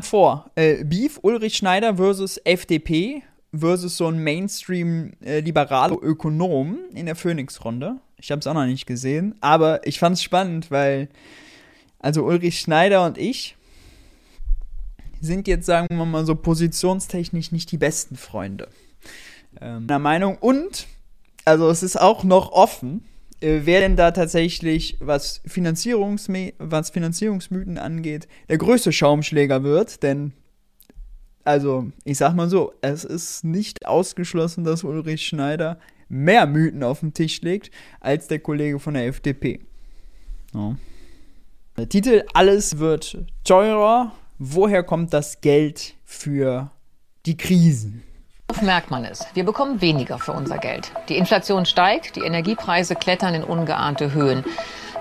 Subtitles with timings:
[0.00, 0.50] vor.
[0.54, 3.22] Äh, Beef, Ulrich Schneider versus FDP
[3.54, 7.96] versus so ein Mainstream-liberaler äh, in der Phoenix-Runde.
[8.16, 11.08] Ich habe es auch noch nicht gesehen, aber ich fand es spannend, weil
[11.98, 13.56] also Ulrich Schneider und ich
[15.20, 18.68] sind jetzt, sagen wir mal so, positionstechnisch nicht die besten Freunde.
[19.60, 20.36] Ähm, der Meinung.
[20.38, 20.86] Und,
[21.44, 23.04] also es ist auch noch offen,
[23.42, 30.32] wer denn da tatsächlich, was, Finanzierungsme was Finanzierungsmythen angeht, der größte Schaumschläger wird, denn
[31.44, 35.78] also, ich sag mal so, es ist nicht ausgeschlossen, dass Ulrich Schneider
[36.08, 39.60] mehr Mythen auf den Tisch legt als der Kollege von der FDP.
[40.54, 40.76] Ja.
[41.76, 44.12] Der Titel Alles wird teurer.
[44.38, 46.70] Woher kommt das Geld für
[47.26, 48.02] die Krisen?
[48.60, 49.24] Merkt man es.
[49.32, 50.92] Wir bekommen weniger für unser Geld.
[51.08, 54.44] Die Inflation steigt, die Energiepreise klettern in ungeahnte Höhen.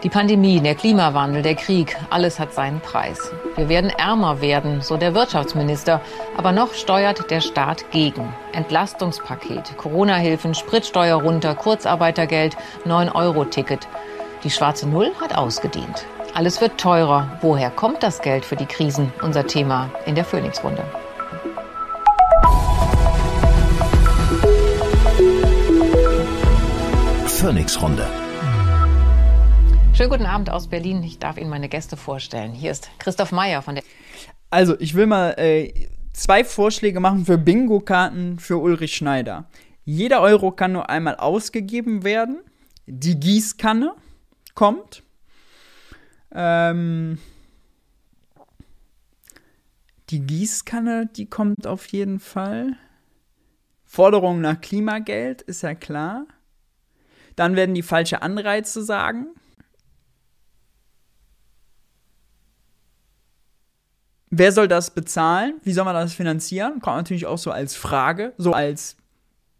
[0.03, 3.31] Die Pandemie, der Klimawandel, der Krieg, alles hat seinen Preis.
[3.55, 6.01] Wir werden ärmer werden, so der Wirtschaftsminister.
[6.37, 8.33] Aber noch steuert der Staat gegen.
[8.53, 13.87] Entlastungspaket, Corona-Hilfen, Spritsteuer runter, Kurzarbeitergeld, 9-Euro-Ticket.
[14.43, 16.05] Die schwarze Null hat ausgedient.
[16.33, 17.37] Alles wird teurer.
[17.41, 19.13] Woher kommt das Geld für die Krisen?
[19.21, 20.83] Unser Thema in der Phoenix-Runde.
[27.41, 28.05] Phoenix-Runde.
[29.95, 31.01] Schönen guten Abend aus Berlin.
[31.01, 32.51] Ich darf Ihnen meine Gäste vorstellen.
[32.51, 33.83] Hier ist Christoph Meyer von der.
[34.51, 39.49] Also, ich will mal äh, zwei Vorschläge machen für Bingo-Karten für Ulrich Schneider.
[39.85, 42.41] Jeder Euro kann nur einmal ausgegeben werden.
[42.85, 43.95] Die Gießkanne
[44.53, 45.01] kommt.
[46.31, 47.17] Ähm,
[50.11, 52.77] die Gießkanne, die kommt auf jeden Fall.
[53.83, 56.27] Forderung nach Klimageld, ist ja klar.
[57.41, 59.29] Dann werden die falsche Anreize sagen.
[64.29, 65.59] Wer soll das bezahlen?
[65.63, 66.81] Wie soll man das finanzieren?
[66.81, 68.95] Kommt natürlich auch so als Frage, so als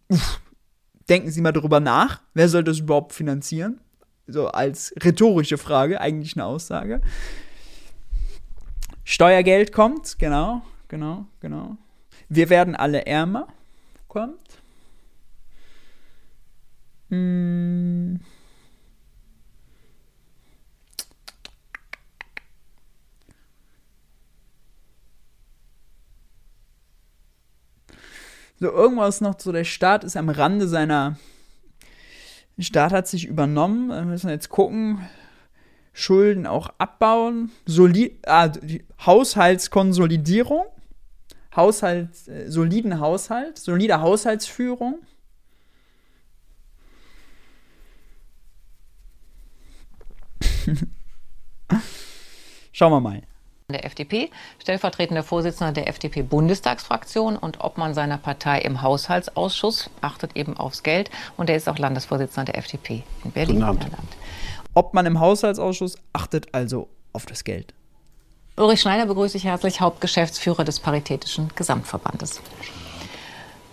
[0.09, 0.40] uff,
[1.09, 3.80] denken Sie mal darüber nach, wer soll das überhaupt finanzieren?
[4.28, 7.02] So als rhetorische Frage, eigentlich eine Aussage.
[9.03, 11.78] Steuergeld kommt, genau, genau, genau.
[12.30, 13.48] Wir werden alle ärmer,
[14.08, 14.50] kommt.
[17.12, 18.22] Hm.
[28.62, 31.18] So, irgendwas noch so, der Staat ist am Rande seiner.
[32.58, 33.90] Der Staat hat sich übernommen.
[33.90, 35.00] Wir müssen jetzt gucken.
[35.94, 37.52] Schulden auch abbauen.
[37.66, 38.50] Soli ah,
[39.06, 40.66] Haushaltskonsolidierung.
[41.54, 45.00] Haushalt, äh, soliden Haushalt, solide Haushaltsführung.
[52.72, 53.22] Schauen wir mal
[53.72, 54.30] der FDP,
[54.60, 61.50] stellvertretender Vorsitzender der FDP-Bundestagsfraktion und Obmann seiner Partei im Haushaltsausschuss, achtet eben aufs Geld und
[61.50, 63.56] er ist auch Landesvorsitzender der FDP in Berlin.
[63.56, 64.18] Guten Abend.
[64.74, 67.74] Obmann im Haushaltsausschuss achtet also auf das Geld.
[68.58, 72.42] Ulrich Schneider begrüße ich herzlich, Hauptgeschäftsführer des Paritätischen Gesamtverbandes.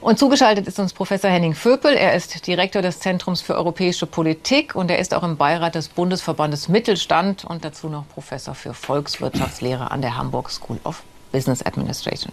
[0.01, 1.95] Und zugeschaltet ist uns Professor Henning Vöpel.
[1.95, 5.89] Er ist Direktor des Zentrums für europäische Politik und er ist auch im Beirat des
[5.89, 12.33] Bundesverbandes Mittelstand und dazu noch Professor für Volkswirtschaftslehre an der Hamburg School of Business Administration.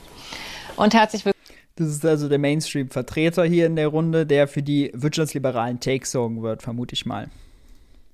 [0.76, 1.36] Und herzlich willkommen.
[1.76, 6.44] Das ist also der Mainstream-Vertreter hier in der Runde, der für die wirtschaftsliberalen Takes sorgen
[6.44, 7.30] wird, vermute ich mal.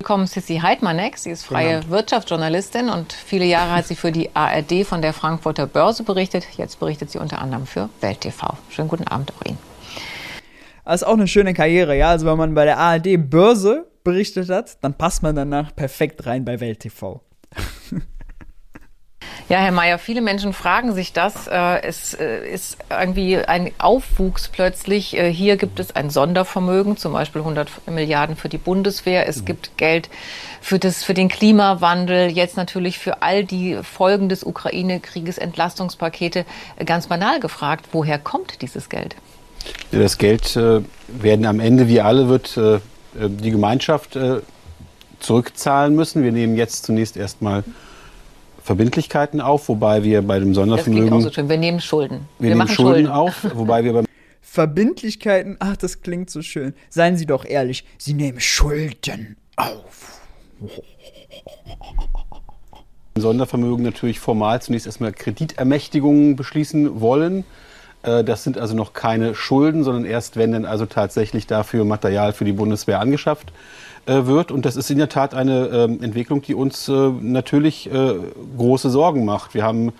[0.01, 1.16] Willkommen Sissy Heidmannek.
[1.19, 1.88] Sie ist freie.
[1.88, 6.44] Wirtschaftsjournalistin und viele Jahre hat sie für die ARD von der Frankfurter Börse berichtet.
[6.57, 8.57] Jetzt berichtet sie unter anderem für Welt TV.
[8.72, 9.59] Schönen guten Abend auch Ihnen.
[10.84, 12.09] Das ist auch eine schöne Karriere, ja.
[12.09, 16.45] Also wenn man bei der ARD Börse berichtet hat, dann passt man danach perfekt rein
[16.45, 17.22] bei Welt TV.
[19.51, 21.47] Ja, Herr Mayer, viele Menschen fragen sich das.
[21.47, 25.17] Äh, es äh, ist irgendwie ein Aufwuchs plötzlich.
[25.17, 29.27] Äh, hier gibt es ein Sondervermögen, zum Beispiel 100 Milliarden für die Bundeswehr.
[29.27, 30.09] Es gibt Geld
[30.61, 36.45] für, das, für den Klimawandel, jetzt natürlich für all die Folgen des Ukraine-Krieges, Entlastungspakete.
[36.85, 39.17] Ganz banal gefragt, woher kommt dieses Geld?
[39.91, 42.59] Das Geld werden am Ende, wie alle, wird
[43.13, 44.17] die Gemeinschaft
[45.19, 46.23] zurückzahlen müssen.
[46.23, 47.63] Wir nehmen jetzt zunächst erstmal
[48.72, 51.09] Verbindlichkeiten auf, wobei wir bei dem Sondervermögen.
[51.09, 51.50] Das klingt auch so schön.
[51.50, 52.29] Wir nehmen Schulden.
[52.40, 54.06] Wir, wir nehmen Schulden, Schulden auf, wobei wir beim
[54.41, 56.73] Verbindlichkeiten, ach, das klingt so schön.
[56.90, 60.22] Seien Sie doch ehrlich, Sie nehmen Schulden auf.
[63.18, 67.44] Sondervermögen natürlich formal zunächst erstmal Kreditermächtigungen beschließen wollen.
[68.03, 72.32] Äh, das sind also noch keine Schulden, sondern erst wenn dann also tatsächlich dafür Material
[72.32, 73.52] für die Bundeswehr angeschafft
[74.05, 74.51] wird.
[74.51, 77.89] Und das ist in der Tat eine ähm, Entwicklung, die uns äh, natürlich
[78.57, 79.53] große Sorgen macht.
[79.53, 79.93] Wir haben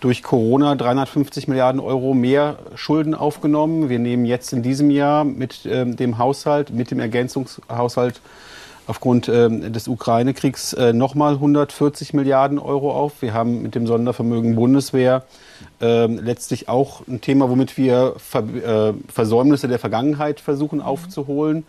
[0.00, 3.88] durch Corona 350 Milliarden Euro mehr Schulden aufgenommen.
[3.88, 8.20] Wir nehmen jetzt in diesem Jahr mit ähm, dem Haushalt, mit dem Ergänzungshaushalt
[8.86, 13.20] aufgrund ähm, des Ukraine-Kriegs äh, nochmal 140 Milliarden Euro auf.
[13.20, 15.24] Wir haben mit dem Sondervermögen Bundeswehr
[15.80, 21.64] äh, letztlich auch ein Thema, womit wir Ver äh, Versäumnisse der Vergangenheit versuchen aufzuholen.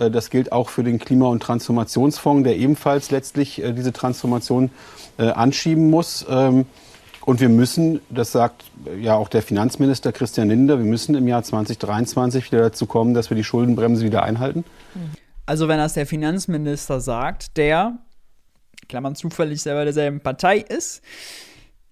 [0.00, 4.70] Äh, das gilt auch für den Klima- und Transformationsfonds, der ebenfalls letztlich äh, diese Transformation
[5.18, 6.26] äh, anschieben muss.
[6.28, 6.66] Ähm,
[7.26, 8.64] und wir müssen, das sagt
[8.98, 13.30] ja auch der Finanzminister Christian Linder, wir müssen im Jahr 2023 wieder dazu kommen, dass
[13.30, 14.64] wir die Schuldenbremse wieder einhalten.
[15.44, 17.98] Also wenn das der Finanzminister sagt, der,
[18.88, 21.02] Klammern zufällig selber derselben Partei ist,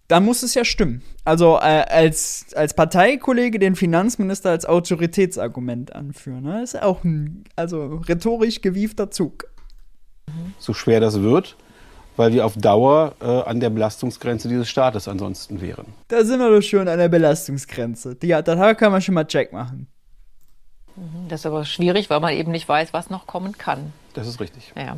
[0.09, 1.03] dann muss es ja stimmen.
[1.25, 6.63] Also äh, als, als Parteikollege den Finanzminister als Autoritätsargument anführen, ne?
[6.63, 9.45] ist auch ein also rhetorisch gewiefter Zug.
[10.59, 11.57] So schwer das wird,
[12.17, 15.87] weil wir auf Dauer äh, an der Belastungsgrenze dieses Staates ansonsten wären.
[16.09, 18.15] Da sind wir doch schon an der Belastungsgrenze.
[18.17, 19.89] Die, da kann man schon mal Check machen.
[21.29, 23.93] Das ist aber schwierig, weil man eben nicht weiß, was noch kommen kann.
[24.15, 24.73] Das ist richtig.
[24.77, 24.97] Ja.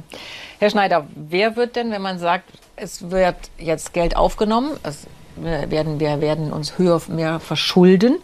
[0.59, 2.45] Herr Schneider, wer wird denn, wenn man sagt,
[2.77, 8.19] es wird jetzt Geld aufgenommen, es, wir, werden, wir werden uns höher, mehr verschulden,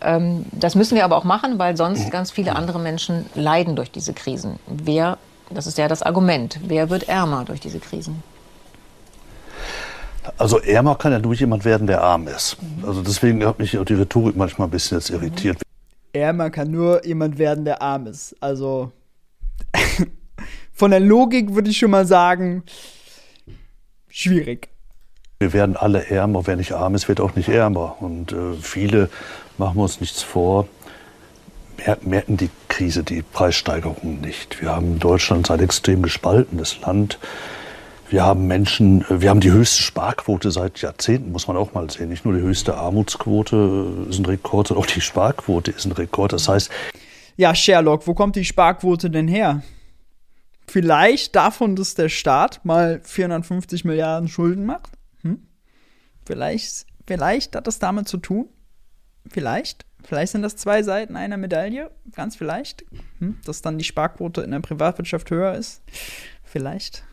[0.00, 3.90] ähm, das müssen wir aber auch machen, weil sonst ganz viele andere Menschen leiden durch
[3.90, 4.58] diese Krisen.
[4.66, 5.18] Wer,
[5.50, 8.22] das ist ja das Argument, wer wird ärmer durch diese Krisen?
[10.38, 12.56] Also ärmer kann ja nur jemand werden, der arm ist.
[12.84, 15.62] Also deswegen hat mich auch die Rhetorik manchmal ein bisschen jetzt irritiert.
[16.12, 18.34] Ärmer kann nur jemand werden, der arm ist.
[18.40, 18.92] Also
[20.76, 22.62] von der Logik würde ich schon mal sagen,
[24.08, 24.68] schwierig.
[25.40, 26.46] Wir werden alle ärmer.
[26.46, 27.96] Wer nicht arm ist, wird auch nicht ärmer.
[28.00, 29.08] Und äh, viele,
[29.58, 30.68] machen wir uns nichts vor,
[32.02, 34.60] merken die Krise, die Preissteigerungen nicht.
[34.60, 37.18] Wir haben Deutschland ein extrem gespaltenes Land.
[38.08, 41.90] Wir haben Menschen, äh, wir haben die höchste Sparquote seit Jahrzehnten, muss man auch mal
[41.90, 42.10] sehen.
[42.10, 46.34] Nicht nur die höchste Armutsquote ist ein Rekord, sondern auch die Sparquote ist ein Rekord.
[46.34, 46.70] Das heißt.
[47.38, 49.62] Ja, Sherlock, wo kommt die Sparquote denn her?
[50.68, 54.92] Vielleicht davon, dass der Staat mal 450 Milliarden Schulden macht?
[55.22, 55.46] Hm?
[56.24, 58.48] Vielleicht, vielleicht hat das damit zu tun?
[59.28, 59.84] Vielleicht?
[60.04, 61.90] Vielleicht sind das zwei Seiten einer Medaille?
[62.14, 62.84] Ganz vielleicht?
[63.18, 63.38] Hm?
[63.44, 65.82] Dass dann die Sparquote in der Privatwirtschaft höher ist?
[66.44, 67.04] Vielleicht?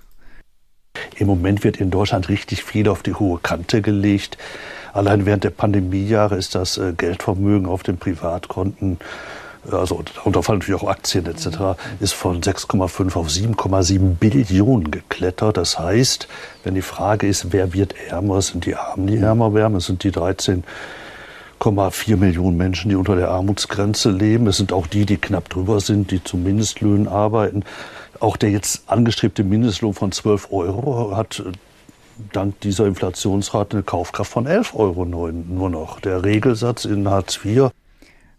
[1.17, 4.37] Im Moment wird in Deutschland richtig viel auf die hohe Kante gelegt.
[4.93, 8.99] Allein während der Pandemiejahre ist das äh, Geldvermögen auf den Privatkonten,
[9.71, 15.57] also darunter fallen natürlich auch Aktien etc., ist von 6,5 auf 7,7 Billionen geklettert.
[15.57, 16.27] Das heißt,
[16.63, 20.03] wenn die Frage ist, wer wird ärmer, sind die Armen, die ärmer werden, es sind
[20.03, 24.47] die 13,4 Millionen Menschen, die unter der Armutsgrenze leben.
[24.47, 27.63] Es sind auch die, die knapp drüber sind, die zu Mindestlöhnen arbeiten.
[28.19, 31.51] Auch der jetzt angestrebte Mindestlohn von 12 Euro hat äh,
[32.31, 35.99] dank dieser Inflationsrate eine Kaufkraft von 11 Euro nur noch.
[35.99, 37.71] Der Regelsatz in Hartz IV.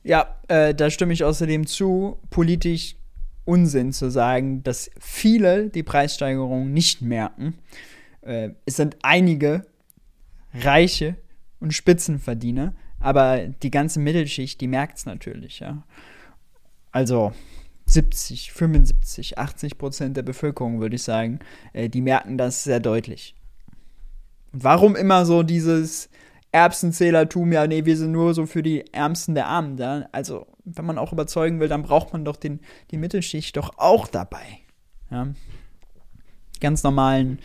[0.04, 2.18] Ja, äh, da stimme ich außerdem zu.
[2.30, 2.96] Politisch
[3.44, 7.54] Unsinn zu sagen, dass viele die Preissteigerung nicht merken.
[8.20, 9.66] Äh, es sind einige
[10.52, 11.16] Reiche
[11.58, 15.86] und Spitzenverdiener, aber die ganze Mittelschicht, die merkt es natürlich, ja.
[16.92, 17.32] Also,
[17.86, 21.40] 70, 75, 80 Prozent der Bevölkerung, würde ich sagen,
[21.72, 23.34] äh, die merken das sehr deutlich.
[24.52, 26.08] Und warum immer so dieses
[26.54, 30.06] Erbsenzählertum, ja, nee, wir sind nur so für die Ärmsten der Armen da.
[30.12, 32.60] Also, wenn man auch überzeugen will, dann braucht man doch den,
[32.92, 34.60] die Mittelschicht doch auch dabei.
[35.10, 35.26] Ja.
[36.60, 37.40] Ganz normalen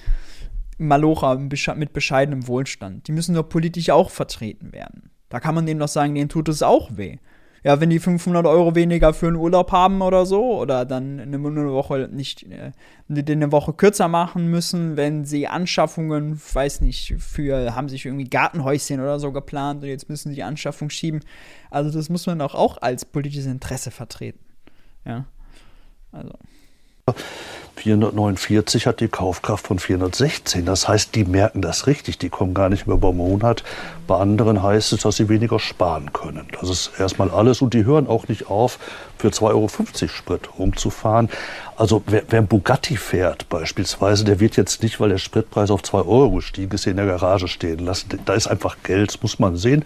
[0.77, 3.07] Malocher mit bescheidenem Wohlstand.
[3.07, 5.09] Die müssen doch politisch auch vertreten werden.
[5.29, 7.17] Da kann man denen doch sagen, denen tut es auch weh
[7.63, 11.37] ja, wenn die 500 Euro weniger für einen Urlaub haben oder so, oder dann eine,
[11.37, 12.71] eine Woche nicht, äh,
[13.09, 18.99] eine Woche kürzer machen müssen, wenn sie Anschaffungen, weiß nicht, für, haben sich irgendwie Gartenhäuschen
[18.99, 21.21] oder so geplant und jetzt müssen sie die Anschaffung schieben.
[21.69, 24.39] Also das muss man auch, auch als politisches Interesse vertreten.
[25.05, 25.25] Ja.
[26.11, 26.33] Also.
[27.79, 30.65] 449 hat die Kaufkraft von 416.
[30.65, 33.63] Das heißt, die merken das richtig, die kommen gar nicht mehr über Monat.
[34.05, 36.45] Bei anderen heißt es, dass sie weniger sparen können.
[36.59, 38.79] Das ist erstmal alles und die hören auch nicht auf,
[39.17, 39.69] für 2,50 Euro
[40.09, 41.29] Sprit rumzufahren.
[41.77, 45.99] Also wer, wer Bugatti fährt beispielsweise, der wird jetzt nicht, weil der Spritpreis auf 2
[45.99, 48.19] Euro gestiegen ist, in der Garage stehen lassen.
[48.25, 49.85] Da ist einfach Geld, das muss man sehen.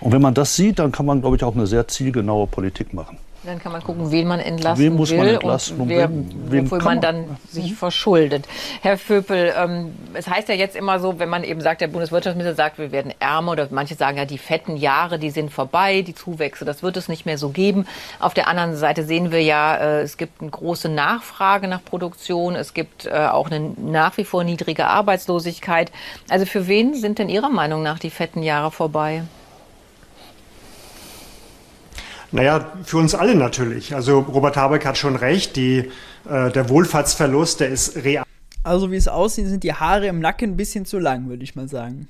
[0.00, 2.92] Und wenn man das sieht, dann kann man, glaube ich, auch eine sehr zielgenaue Politik
[2.92, 3.16] machen.
[3.42, 6.30] Dann kann man gucken, wen man entlasten wen muss will man entlasten und wer, wen,
[6.50, 8.46] wen wofür man man dann sich verschuldet.
[8.82, 12.54] Herr Vöpel, ähm, es heißt ja jetzt immer so, wenn man eben sagt, der Bundeswirtschaftsminister
[12.54, 16.14] sagt, wir werden ärmer oder manche sagen ja, die fetten Jahre, die sind vorbei, die
[16.14, 17.86] Zuwächse, das wird es nicht mehr so geben.
[18.18, 22.56] Auf der anderen Seite sehen wir ja, äh, es gibt eine große Nachfrage nach Produktion,
[22.56, 25.90] es gibt äh, auch eine nach wie vor niedrige Arbeitslosigkeit.
[26.28, 29.22] Also für wen sind denn Ihrer Meinung nach die fetten Jahre vorbei?
[32.32, 33.94] Naja, für uns alle natürlich.
[33.94, 35.90] Also Robert Habeck hat schon recht, die,
[36.28, 38.24] äh, der Wohlfahrtsverlust, der ist real.
[38.62, 41.56] Also wie es aussieht, sind die Haare im Nacken ein bisschen zu lang, würde ich
[41.56, 42.08] mal sagen.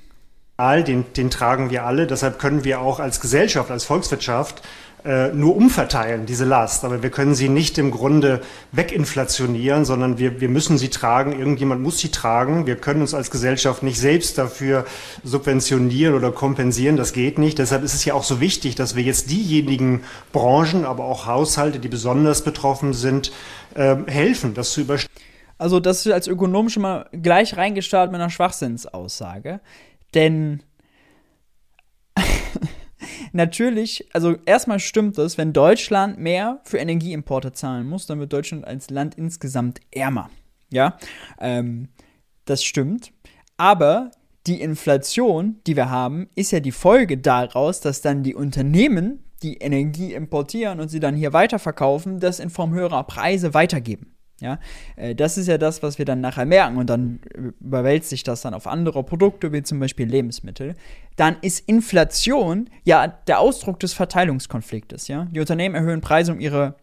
[0.83, 2.05] Den, den tragen wir alle.
[2.05, 4.61] Deshalb können wir auch als Gesellschaft, als Volkswirtschaft
[5.03, 6.85] nur umverteilen, diese Last.
[6.85, 8.41] Aber wir können sie nicht im Grunde
[8.71, 11.37] weginflationieren, sondern wir, wir müssen sie tragen.
[11.37, 12.67] Irgendjemand muss sie tragen.
[12.67, 14.85] Wir können uns als Gesellschaft nicht selbst dafür
[15.23, 16.97] subventionieren oder kompensieren.
[16.97, 17.57] Das geht nicht.
[17.59, 21.79] Deshalb ist es ja auch so wichtig, dass wir jetzt diejenigen Branchen, aber auch Haushalte,
[21.79, 23.31] die besonders betroffen sind,
[23.73, 25.11] äh, helfen, das zu überstehen.
[25.57, 29.59] Also das ist als Ökonom schon mal gleich reingestartet mit einer Schwachsinnsaussage.
[30.15, 30.63] Denn
[33.33, 38.65] natürlich, also erstmal stimmt es, wenn Deutschland mehr für Energieimporte zahlen muss, dann wird Deutschland
[38.65, 40.29] als Land insgesamt ärmer.
[40.69, 40.97] Ja,
[41.39, 41.89] ähm,
[42.45, 43.11] das stimmt.
[43.57, 44.11] Aber
[44.47, 49.57] die Inflation, die wir haben, ist ja die Folge daraus, dass dann die Unternehmen, die
[49.57, 54.10] Energie importieren und sie dann hier weiterverkaufen, das in Form höherer Preise weitergeben.
[54.41, 54.59] Ja,
[54.95, 57.19] äh, das ist ja das, was wir dann nachher merken und dann
[57.59, 60.75] überwältigt sich das dann auf andere Produkte, wie zum Beispiel Lebensmittel.
[61.15, 65.07] Dann ist Inflation ja der Ausdruck des Verteilungskonfliktes.
[65.07, 66.75] Ja, die Unternehmen erhöhen Preise, um ihre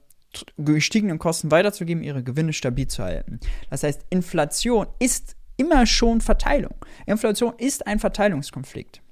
[0.57, 3.41] gestiegenen Kosten weiterzugeben, ihre Gewinne stabil zu halten.
[3.71, 6.75] Das heißt, Inflation ist immer schon Verteilung.
[7.07, 9.03] Inflation ist ein Verteilungskonflikt.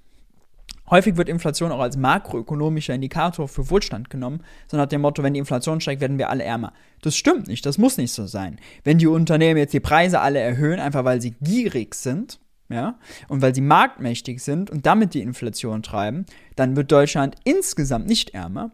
[0.90, 5.34] Häufig wird Inflation auch als makroökonomischer Indikator für Wohlstand genommen, so nach dem Motto, wenn
[5.34, 6.72] die Inflation steigt, werden wir alle ärmer.
[7.02, 8.58] Das stimmt nicht, das muss nicht so sein.
[8.84, 12.38] Wenn die Unternehmen jetzt die Preise alle erhöhen, einfach weil sie gierig sind,
[12.68, 16.26] ja, und weil sie marktmächtig sind und damit die Inflation treiben,
[16.56, 18.72] dann wird Deutschland insgesamt nicht ärmer.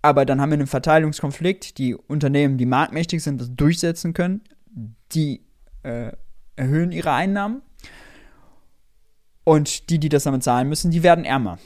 [0.00, 1.78] Aber dann haben wir einen Verteilungskonflikt.
[1.78, 4.42] Die Unternehmen, die marktmächtig sind, das durchsetzen können,
[5.12, 5.42] die
[5.82, 6.12] äh,
[6.54, 7.62] erhöhen ihre Einnahmen
[9.46, 11.58] und die, die das damit zahlen müssen, die werden ärmer.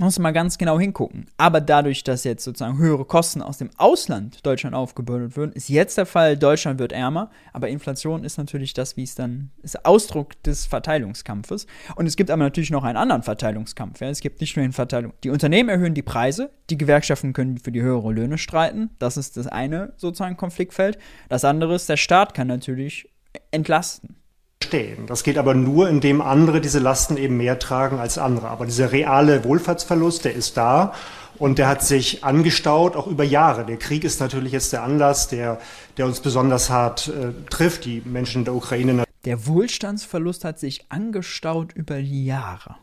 [0.00, 1.26] Muss mal ganz genau hingucken.
[1.36, 5.96] Aber dadurch, dass jetzt sozusagen höhere Kosten aus dem Ausland Deutschland aufgebürdet würden, ist jetzt
[5.96, 7.30] der Fall, Deutschland wird ärmer.
[7.52, 11.68] Aber Inflation ist natürlich das, wie es dann ist, Ausdruck des Verteilungskampfes.
[11.94, 14.00] Und es gibt aber natürlich noch einen anderen Verteilungskampf.
[14.00, 14.08] Ja.
[14.08, 15.12] Es gibt nicht nur den Verteilung.
[15.22, 18.90] Die Unternehmen erhöhen die Preise, die Gewerkschaften können für die höhere Löhne streiten.
[18.98, 20.98] Das ist das eine sozusagen Konfliktfeld.
[21.28, 23.08] Das andere ist, der Staat kann natürlich
[23.52, 24.16] entlasten
[24.64, 25.06] stehen.
[25.06, 28.48] Das geht aber nur, indem andere diese Lasten eben mehr tragen als andere.
[28.48, 30.92] Aber dieser reale Wohlfahrtsverlust, der ist da
[31.38, 33.64] und der hat sich angestaut, auch über Jahre.
[33.64, 35.60] Der Krieg ist natürlich jetzt der Anlass, der,
[35.96, 39.04] der uns besonders hart äh, trifft, die Menschen in der Ukraine.
[39.24, 42.76] Der Wohlstandsverlust hat sich angestaut über die Jahre.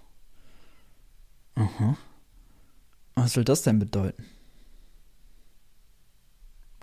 [1.55, 1.97] Aha.
[3.15, 4.25] Was soll das denn bedeuten?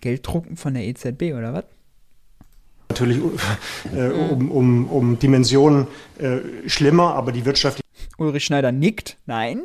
[0.00, 1.64] Geld drucken von der EZB oder was?
[2.88, 3.18] Natürlich
[3.94, 5.86] äh, um, um, um Dimensionen
[6.18, 7.80] äh, schlimmer, aber die Wirtschaft.
[8.16, 9.16] Ulrich Schneider nickt.
[9.26, 9.62] Nein.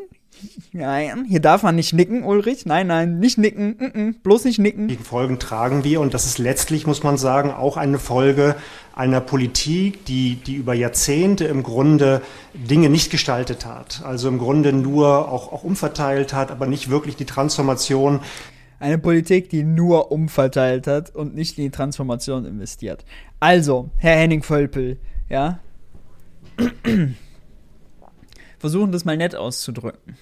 [0.72, 2.66] Nein, hier darf man nicht nicken, Ulrich.
[2.66, 3.76] Nein, nein, nicht nicken.
[3.80, 4.88] Mm -mm, bloß nicht nicken.
[4.88, 8.56] Die Folgen tragen wir und das ist letztlich, muss man sagen, auch eine Folge
[8.96, 12.22] einer Politik, die, die über Jahrzehnte im Grunde
[12.54, 14.02] Dinge nicht gestaltet hat.
[14.04, 18.20] Also im Grunde nur auch, auch umverteilt hat, aber nicht wirklich die Transformation
[18.84, 23.06] eine Politik, die nur umverteilt hat und nicht in die Transformation investiert.
[23.40, 25.00] Also, Herr Henning Völpel,
[25.30, 25.60] ja.
[28.60, 30.18] Versuchen das mal nett auszudrücken.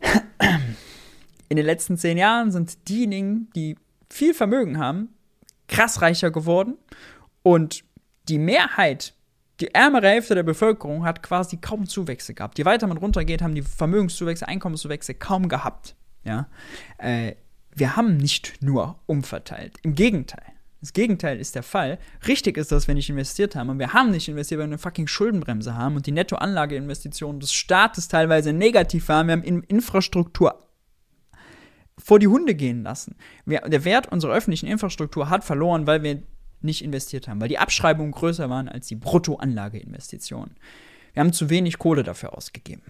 [1.48, 3.76] In den letzten zehn Jahren sind diejenigen, die
[4.10, 5.10] viel Vermögen haben,
[5.68, 6.76] krass reicher geworden
[7.42, 7.84] und
[8.28, 9.14] die Mehrheit,
[9.60, 12.58] die ärmere Hälfte der Bevölkerung hat quasi kaum Zuwächse gehabt.
[12.58, 15.94] Je weiter man runtergeht, haben die Vermögenszuwächse, Einkommenszuwächse kaum gehabt.
[16.26, 16.48] Ja?
[16.98, 17.34] Äh,
[17.74, 19.76] wir haben nicht nur umverteilt.
[19.82, 20.42] Im Gegenteil.
[20.80, 21.98] Das Gegenteil ist der Fall.
[22.28, 23.70] Richtig ist das, wenn ich investiert habe.
[23.70, 27.52] Und wir haben nicht investiert, weil wir eine fucking Schuldenbremse haben und die Nettoanlageinvestitionen des
[27.52, 29.26] Staates teilweise negativ waren.
[29.26, 30.62] Wir haben in Infrastruktur
[31.98, 33.16] vor die Hunde gehen lassen.
[33.46, 36.22] Wir, der Wert unserer öffentlichen Infrastruktur hat verloren, weil wir
[36.60, 40.56] nicht investiert haben, weil die Abschreibungen größer waren als die Bruttoanlageinvestitionen.
[41.14, 42.82] Wir haben zu wenig Kohle dafür ausgegeben.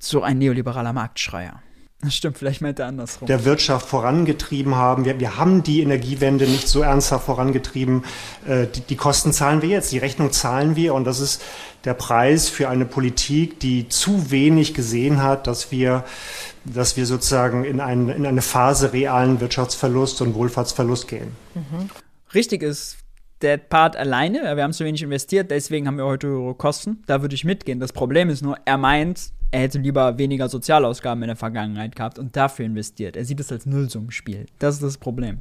[0.00, 1.62] So ein neoliberaler Marktschreier.
[2.02, 3.26] Das stimmt, vielleicht meint er andersrum.
[3.28, 5.04] Der Wirtschaft vorangetrieben haben.
[5.04, 8.04] Wir, wir haben die Energiewende nicht so ernsthaft vorangetrieben.
[8.44, 11.42] Äh, die, die Kosten zahlen wir jetzt, die Rechnung zahlen wir und das ist
[11.84, 16.04] der Preis für eine Politik, die zu wenig gesehen hat, dass wir,
[16.64, 21.36] dass wir sozusagen in, ein, in eine Phase realen Wirtschaftsverlust und Wohlfahrtsverlust gehen.
[21.54, 21.88] Mhm.
[22.34, 22.96] Richtig ist
[23.42, 27.02] der Part alleine, wir haben zu wenig investiert, deswegen haben wir heute höhere Kosten.
[27.06, 27.78] Da würde ich mitgehen.
[27.78, 32.18] Das Problem ist nur, er meint, er hätte lieber weniger Sozialausgaben in der Vergangenheit gehabt
[32.18, 33.16] und dafür investiert.
[33.16, 34.46] Er sieht es als Nullsummenspiel.
[34.58, 35.38] Das ist das Problem.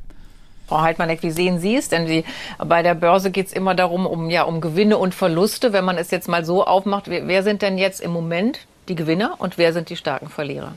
[0.68, 1.90] Frau Heidmanneck, wie sehen Sie es?
[1.90, 2.24] Denn die,
[2.60, 5.74] bei der Börse geht es immer darum, um, ja, um Gewinne und Verluste.
[5.74, 8.96] Wenn man es jetzt mal so aufmacht, wer, wer sind denn jetzt im Moment die
[8.96, 10.74] Gewinner und wer sind die starken Verlierer?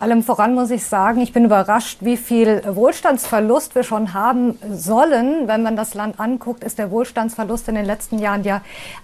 [0.00, 5.46] Allem voran muss ich sagen, ich bin überrascht, wie viel Wohlstandsverlust wir schon haben sollen.
[5.46, 8.60] Wenn man das Land anguckt, ist der Wohlstandsverlust in den letzten Jahren ja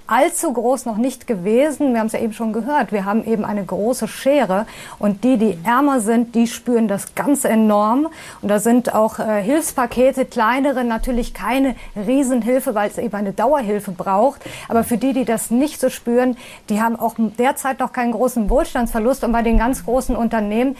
[0.08, 1.92] allzu groß noch nicht gewesen.
[1.92, 2.90] Wir haben es ja eben schon gehört.
[2.90, 4.66] Wir haben eben eine große Schere
[4.98, 8.08] und die, die ärmer sind, die spüren das ganz enorm.
[8.42, 13.92] Und da sind auch äh, Hilfspakete, kleinere, natürlich keine Riesenhilfe, weil es eben eine Dauerhilfe
[13.92, 14.42] braucht.
[14.68, 16.36] Aber für die, die das nicht so spüren,
[16.68, 19.22] die haben auch derzeit noch keinen großen Wohlstandsverlust.
[19.22, 20.76] Und bei den ganz großen Unternehmen,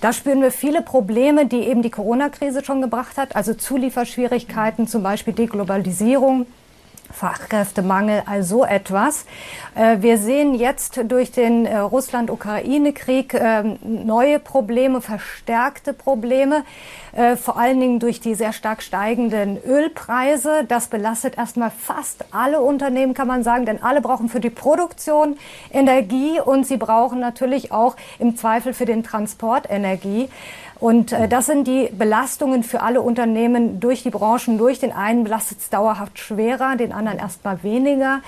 [0.00, 5.02] da spüren wir viele Probleme, die eben die Corona-Krise schon gebracht hat, also Zulieferschwierigkeiten, zum
[5.02, 6.46] Beispiel Deglobalisierung.
[7.12, 9.24] Fachkräftemangel, also etwas.
[9.74, 16.64] Äh, wir sehen jetzt durch den äh, Russland-Ukraine-Krieg ähm, neue Probleme, verstärkte Probleme,
[17.12, 20.64] äh, vor allen Dingen durch die sehr stark steigenden Ölpreise.
[20.68, 25.36] Das belastet erstmal fast alle Unternehmen, kann man sagen, denn alle brauchen für die Produktion
[25.72, 30.28] Energie und sie brauchen natürlich auch im Zweifel für den Transport Energie.
[30.78, 34.78] Und äh, das sind die Belastungen für alle Unternehmen durch die Branchen durch.
[34.78, 38.20] Den einen belastet es dauerhaft schwerer, den anderen erstmal weniger.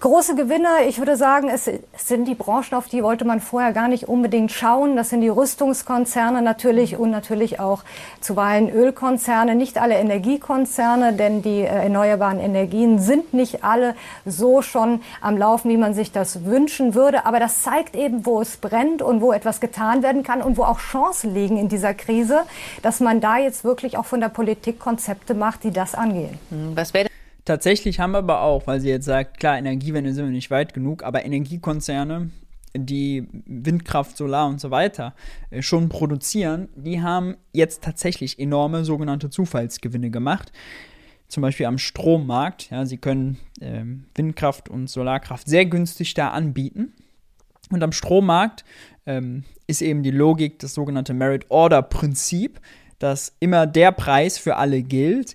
[0.00, 3.88] Große Gewinner, ich würde sagen, es sind die Branchen, auf die wollte man vorher gar
[3.88, 4.96] nicht unbedingt schauen.
[4.96, 7.82] Das sind die Rüstungskonzerne natürlich und natürlich auch
[8.20, 15.00] zuweilen Ölkonzerne, nicht alle Energiekonzerne, denn die äh, erneuerbaren Energien sind nicht alle so schon
[15.20, 17.26] am Laufen, wie man sich das wünschen würde.
[17.26, 20.62] Aber das zeigt eben, wo es brennt und wo etwas getan werden kann und wo
[20.62, 22.42] auch Chancen liegen in dieser Krise,
[22.82, 26.38] dass man da jetzt wirklich auch von der Politik Konzepte macht, die das angehen.
[26.50, 27.08] Hm, was wäre
[27.48, 30.74] Tatsächlich haben wir aber auch, weil sie jetzt sagt, klar, Energiewende sind wir nicht weit
[30.74, 32.28] genug, aber Energiekonzerne,
[32.76, 35.14] die Windkraft, Solar und so weiter
[35.48, 40.52] äh, schon produzieren, die haben jetzt tatsächlich enorme sogenannte Zufallsgewinne gemacht.
[41.26, 42.68] Zum Beispiel am Strommarkt.
[42.68, 43.82] Ja, sie können äh,
[44.14, 46.92] Windkraft und Solarkraft sehr günstig da anbieten.
[47.70, 48.62] Und am Strommarkt
[49.06, 52.60] ähm, ist eben die Logik das sogenannte Merit-Order-Prinzip,
[52.98, 55.34] dass immer der Preis für alle gilt,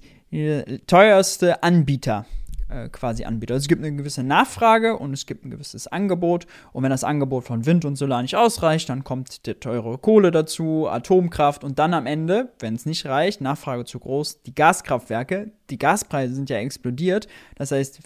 [0.88, 2.26] teuerste Anbieter
[2.74, 3.56] äh, quasi anbietet.
[3.56, 6.48] Also es gibt eine gewisse Nachfrage und es gibt ein gewisses Angebot.
[6.72, 10.32] Und wenn das Angebot von Wind und Solar nicht ausreicht, dann kommt der teure Kohle
[10.32, 15.52] dazu, Atomkraft und dann am Ende, wenn es nicht reicht, Nachfrage zu groß, die Gaskraftwerke.
[15.70, 17.28] Die Gaspreise sind ja explodiert.
[17.56, 18.00] Das heißt,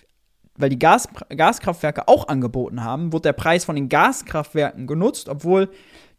[0.58, 5.70] weil die Gas, Gaskraftwerke auch angeboten haben, wurde der Preis von den Gaskraftwerken genutzt, obwohl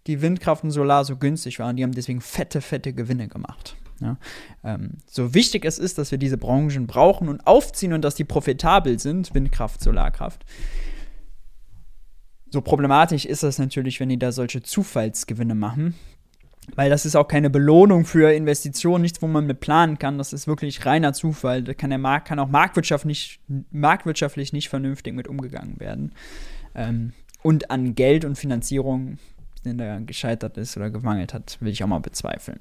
[0.06, 1.76] die Windkraft und Solar so günstig waren.
[1.76, 3.76] Die haben deswegen fette, fette Gewinne gemacht.
[4.00, 4.16] Ja,
[4.62, 8.24] ähm, so wichtig es ist, dass wir diese Branchen brauchen und aufziehen und dass die
[8.24, 10.44] profitabel sind, Windkraft, Solarkraft.
[12.50, 15.94] So problematisch ist das natürlich, wenn die da solche Zufallsgewinne machen,
[16.74, 20.18] weil das ist auch keine Belohnung für Investitionen, nichts, wo man mit planen kann.
[20.18, 21.62] Das ist wirklich reiner Zufall.
[21.62, 26.14] Da kann der Markt, kann auch marktwirtschaftlich, marktwirtschaftlich nicht vernünftig mit umgegangen werden.
[26.74, 29.18] Ähm, und an Geld und Finanzierung,
[29.62, 32.60] wenn der gescheitert ist oder gemangelt hat, will ich auch mal bezweifeln.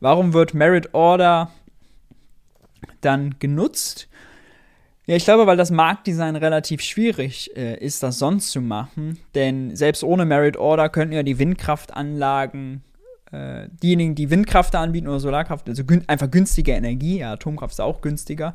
[0.00, 1.50] Warum wird Merit Order
[3.00, 4.08] dann genutzt?
[5.06, 9.18] Ja, ich glaube, weil das Marktdesign relativ schwierig äh, ist, das sonst zu machen.
[9.34, 12.82] Denn selbst ohne Merit Order könnten ja die Windkraftanlagen,
[13.32, 17.80] äh, diejenigen, die Windkraft anbieten oder Solarkraft, also gün einfach günstige Energie, ja, Atomkraft ist
[17.80, 18.54] auch günstiger,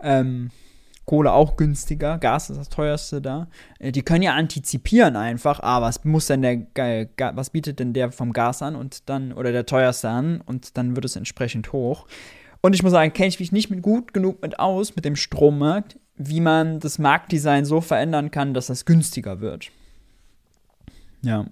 [0.00, 0.50] ähm,
[1.04, 3.48] Kohle auch günstiger, Gas ist das teuerste da.
[3.78, 8.10] Äh, die können ja antizipieren einfach, ah, was muss denn der, was bietet denn der
[8.12, 12.06] vom Gas an und dann, oder der teuerste an und dann wird es entsprechend hoch.
[12.62, 15.98] Und ich muss sagen, kenne ich mich nicht gut genug mit aus, mit dem Strommarkt,
[16.16, 19.70] wie man das Marktdesign so verändern kann, dass das günstiger wird.
[21.20, 21.46] Ja.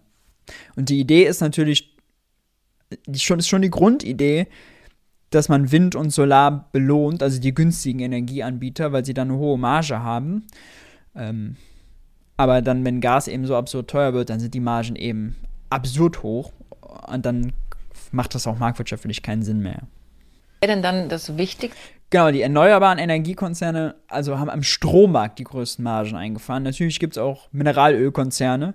[0.76, 1.94] Und die Idee ist natürlich,
[3.14, 4.46] schon, ist schon die Grundidee,
[5.34, 9.58] dass man Wind und Solar belohnt, also die günstigen Energieanbieter, weil sie dann eine hohe
[9.58, 10.46] Marge haben.
[11.14, 11.56] Ähm,
[12.36, 15.36] aber dann, wenn Gas eben so absurd teuer wird, dann sind die Margen eben
[15.70, 16.52] absurd hoch
[17.08, 17.52] und dann
[18.10, 19.82] macht das auch marktwirtschaftlich keinen Sinn mehr.
[20.60, 21.80] Wäre denn dann das Wichtigste?
[22.10, 26.62] Genau, die erneuerbaren Energiekonzerne also haben am Strommarkt die größten Margen eingefahren.
[26.62, 28.74] Natürlich gibt es auch Mineralölkonzerne,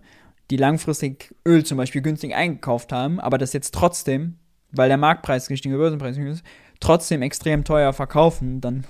[0.50, 4.38] die langfristig Öl zum Beispiel günstig eingekauft haben, aber das jetzt trotzdem,
[4.72, 6.44] weil der Marktpreis gestiegen, der Börsenpreis ist,
[6.80, 8.86] trotzdem extrem teuer verkaufen, dann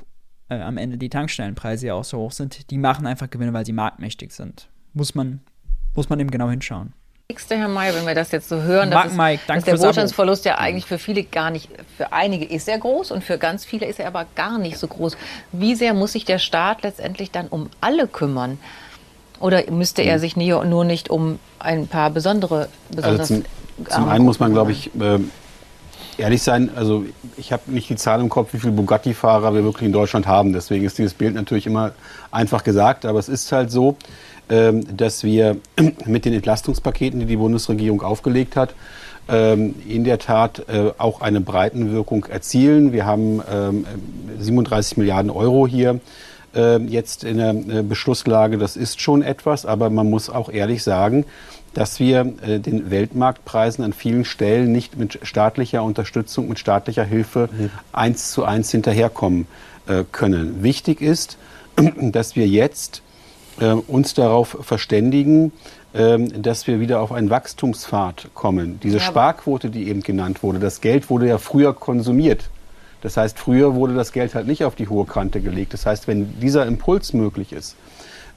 [0.49, 2.69] äh, am Ende die Tankstellenpreise ja auch so hoch sind.
[2.71, 4.69] Die machen einfach Gewinne, weil sie marktmächtig sind.
[4.93, 5.41] Muss man,
[5.95, 6.93] muss man eben genau hinschauen.
[7.49, 10.45] Herr May, wenn wir das jetzt so hören, Mark dass, es, Mike, dass der Wohlstandsverlust
[10.45, 13.85] ja eigentlich für viele gar nicht, für einige ist er groß und für ganz viele
[13.85, 15.17] ist er aber gar nicht so groß.
[15.51, 18.57] Wie sehr muss sich der Staat letztendlich dann um alle kümmern?
[19.41, 20.19] Oder müsste er hm.
[20.21, 24.71] sich nur nicht um ein paar besondere, besonders also zum, zum einen muss man, glaube
[24.71, 25.19] ich, äh,
[26.17, 27.05] ehrlich sein, also
[27.37, 30.53] ich habe nicht die Zahl im Kopf, wie viele Bugatti-Fahrer wir wirklich in Deutschland haben.
[30.53, 31.91] Deswegen ist dieses Bild natürlich immer
[32.31, 33.97] einfach gesagt, aber es ist halt so,
[34.49, 35.57] ähm, dass wir
[36.05, 38.73] mit den Entlastungspaketen, die die Bundesregierung aufgelegt hat,
[39.29, 42.93] ähm, in der Tat äh, auch eine Breitenwirkung erzielen.
[42.93, 43.41] Wir haben
[44.39, 45.99] 37 ähm, Milliarden Euro hier
[46.87, 48.57] jetzt in der äh, Beschlusslage.
[48.57, 51.25] Das ist schon etwas, aber man muss auch ehrlich sagen,
[51.73, 57.49] dass wir äh, den Weltmarktpreisen an vielen Stellen nicht mit staatlicher Unterstützung, mit staatlicher Hilfe
[57.91, 59.47] eins zu eins hinterherkommen
[60.11, 60.63] können.
[60.63, 61.37] Wichtig ist,
[62.01, 63.01] dass wir jetzt
[63.59, 65.51] äh, uns darauf verständigen,
[65.93, 68.79] äh, dass wir wieder auf einen Wachstumspfad kommen.
[68.81, 72.49] Diese ja, Sparquote, die eben genannt wurde, das Geld wurde ja früher konsumiert.
[73.01, 75.73] Das heißt, früher wurde das Geld halt nicht auf die hohe Kante gelegt.
[75.73, 77.75] Das heißt, wenn dieser Impuls möglich ist,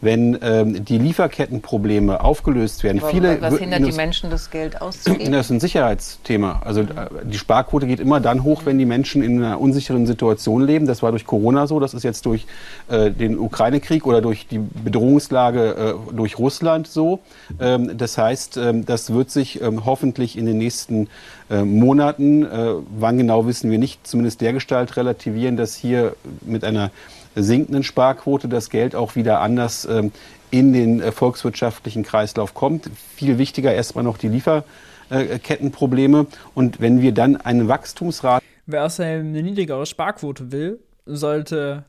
[0.00, 3.00] wenn ähm, die Lieferkettenprobleme aufgelöst werden.
[3.00, 5.32] Aber Viele was hindert die Menschen, das Geld auszugeben?
[5.32, 6.62] Das ist ein Sicherheitsthema.
[6.64, 6.84] Also
[7.24, 10.86] die Sparquote geht immer dann hoch, wenn die Menschen in einer unsicheren Situation leben.
[10.86, 12.46] Das war durch Corona so, das ist jetzt durch
[12.88, 17.20] äh, den Ukraine-Krieg oder durch die Bedrohungslage äh, durch Russland so.
[17.60, 21.08] Ähm, das heißt, ähm, das wird sich ähm, hoffentlich in den nächsten
[21.50, 26.64] äh, Monaten, äh, wann genau wissen wir nicht, zumindest der Gestalt relativieren, dass hier mit
[26.64, 26.90] einer
[27.34, 30.12] sinkenden Sparquote das Geld auch wieder anders ähm,
[30.50, 32.90] in den äh, volkswirtschaftlichen Kreislauf kommt.
[33.14, 36.26] Viel wichtiger erstmal noch die Lieferkettenprobleme.
[36.54, 38.44] Und wenn wir dann eine Wachstumsrate.
[38.66, 41.84] Wer außerdem eine niedrigere Sparquote will, sollte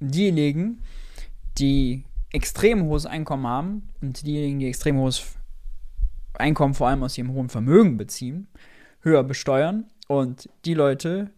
[0.00, 0.82] diejenigen,
[1.58, 5.22] die extrem hohes Einkommen haben und diejenigen, die extrem hohes
[6.34, 8.48] Einkommen vor allem aus ihrem hohen Vermögen beziehen,
[9.02, 11.30] höher besteuern und die Leute,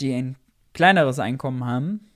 [0.00, 0.36] die ein
[0.72, 2.07] kleineres Einkommen haben,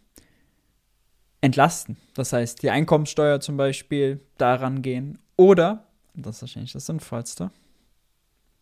[1.42, 1.98] entlasten.
[2.14, 5.18] Das heißt, die Einkommensteuer zum Beispiel daran gehen.
[5.36, 7.50] Oder, das ist wahrscheinlich das Sinnvollste,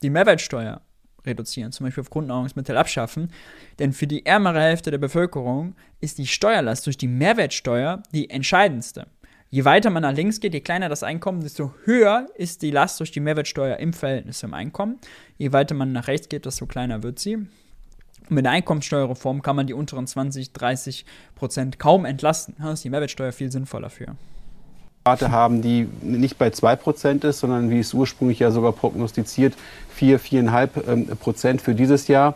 [0.03, 0.81] die Mehrwertsteuer
[1.25, 3.31] reduzieren, zum Beispiel auf Grundnahrungsmittel abschaffen.
[3.79, 9.07] Denn für die ärmere Hälfte der Bevölkerung ist die Steuerlast durch die Mehrwertsteuer die entscheidendste.
[9.53, 13.01] Je weiter man nach links geht, je kleiner das Einkommen, desto höher ist die Last
[13.01, 14.99] durch die Mehrwertsteuer im Verhältnis zum Einkommen.
[15.39, 17.47] Je weiter man nach rechts geht, desto kleiner wird sie.
[18.31, 22.55] Mit der Einkommensteuerreform kann man die unteren 20, 30 Prozent kaum entlasten.
[22.59, 24.15] Da ist die Mehrwertsteuer viel sinnvoller für.
[25.07, 29.55] Rate haben, die nicht bei 2 Prozent ist, sondern wie es ursprünglich ja sogar prognostiziert,
[29.95, 32.35] 4, 4,5 ähm, Prozent für dieses Jahr.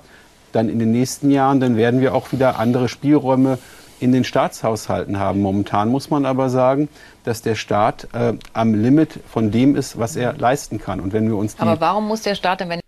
[0.53, 3.59] Dann in den nächsten Jahren, dann werden wir auch wieder andere Spielräume
[4.01, 5.41] in den Staatshaushalten haben.
[5.41, 6.89] Momentan muss man aber sagen,
[7.23, 11.01] dass der Staat äh, am Limit von dem ist, was er leisten kann.
[11.01, 12.81] Und wenn wir uns aber warum muss der Staat denn, wenn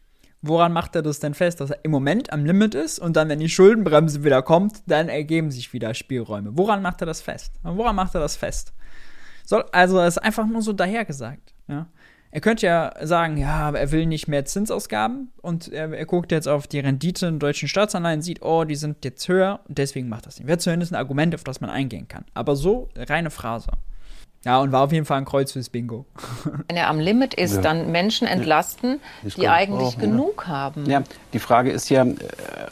[0.47, 3.29] Woran macht er das denn fest, dass er im Moment am Limit ist und dann,
[3.29, 6.51] wenn die Schuldenbremse wieder kommt, dann ergeben sich wieder Spielräume?
[6.57, 7.53] Woran macht er das fest?
[7.63, 8.73] Woran macht er das fest?
[9.45, 11.55] Soll, also, das ist einfach nur so dahergesagt.
[11.69, 11.87] Ja?
[12.31, 16.49] Er könnte ja sagen, ja, er will nicht mehr Zinsausgaben und er, er guckt jetzt
[16.49, 20.27] auf die Rendite in deutschen Staatsanleihen, sieht, oh, die sind jetzt höher und deswegen macht
[20.27, 20.47] das nicht.
[20.47, 22.25] Wäre zumindest ein Argument, auf das man eingehen kann.
[22.35, 23.71] Aber so reine Phrase.
[24.47, 26.07] Ja, und war auf jeden Fall ein Kreuz fürs Bingo.
[26.69, 27.63] Wenn er am Limit ist, ja.
[27.63, 29.31] dann Menschen entlasten, ja.
[29.37, 30.53] die eigentlich auch, genug ja.
[30.53, 30.89] haben.
[30.89, 32.15] Ja, die Frage ist ja äh,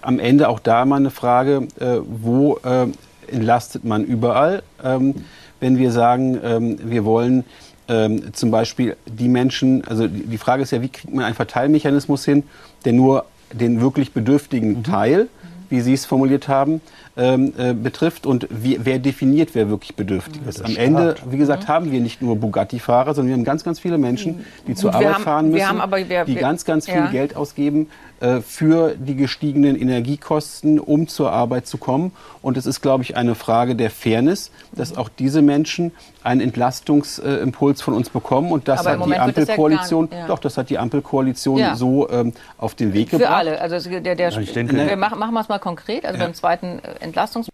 [0.01, 2.87] am Ende auch da mal eine Frage, äh, wo äh,
[3.27, 4.63] entlastet man überall?
[4.85, 5.17] Ähm,
[5.59, 7.45] wenn wir sagen, ähm, wir wollen
[7.89, 12.25] ähm, zum Beispiel die Menschen, also die Frage ist ja, wie kriegt man einen Verteilmechanismus
[12.25, 12.45] hin,
[12.85, 14.85] der nur den wirklich bedürftigen mhm.
[14.85, 15.29] Teil,
[15.71, 16.81] wie Sie es formuliert haben,
[17.17, 20.65] ähm, äh, betrifft und wie, wer definiert, wer wirklich bedürftig ist.
[20.65, 23.99] Am Ende, wie gesagt, haben wir nicht nur Bugatti-Fahrer, sondern wir haben ganz, ganz viele
[23.99, 27.07] Menschen, die zur Arbeit haben, fahren müssen, aber, wir, die ganz, ganz viel ja.
[27.07, 27.89] Geld ausgeben
[28.21, 32.13] äh, für die gestiegenen Energiekosten, um zur Arbeit zu kommen.
[32.43, 37.83] Und es ist, glaube ich, eine Frage der Fairness, dass auch diese Menschen einen Entlastungsimpuls
[37.83, 38.51] von uns bekommen.
[38.51, 40.27] Und das hat die Ampelkoalition, ja ja.
[40.27, 41.77] doch, das hat die Ampelkoalition ja.
[41.77, 43.33] so ähm, auf den Weg Für gebracht.
[43.33, 43.61] Für alle.
[43.61, 46.05] Also der, der, ich denke, wir machen, machen wir es mal konkret.
[46.05, 47.49] Also beim zweiten äh, Entlastungs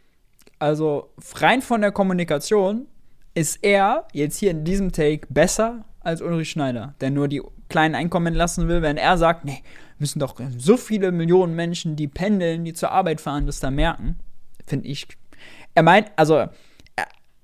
[0.61, 2.87] also rein von der Kommunikation
[3.35, 7.95] ist er jetzt hier in diesem Take besser als Ulrich Schneider, der nur die kleinen
[7.95, 9.63] Einkommen entlassen will, wenn er sagt, nee,
[9.99, 14.19] müssen doch so viele Millionen Menschen, die pendeln, die zur Arbeit fahren, das da merken.
[14.67, 15.09] Finde ich,
[15.75, 16.49] Er meint, also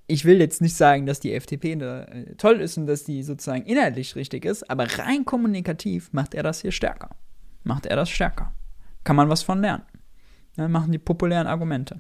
[0.07, 3.65] ich will jetzt nicht sagen, dass die FDP äh, toll ist und dass die sozusagen
[3.65, 7.11] inhaltlich richtig ist, aber rein kommunikativ macht er das hier stärker.
[7.65, 8.53] Macht er das stärker.
[9.05, 9.85] Kann man was von lernen.
[10.57, 11.99] Ja, machen die populären Argumente.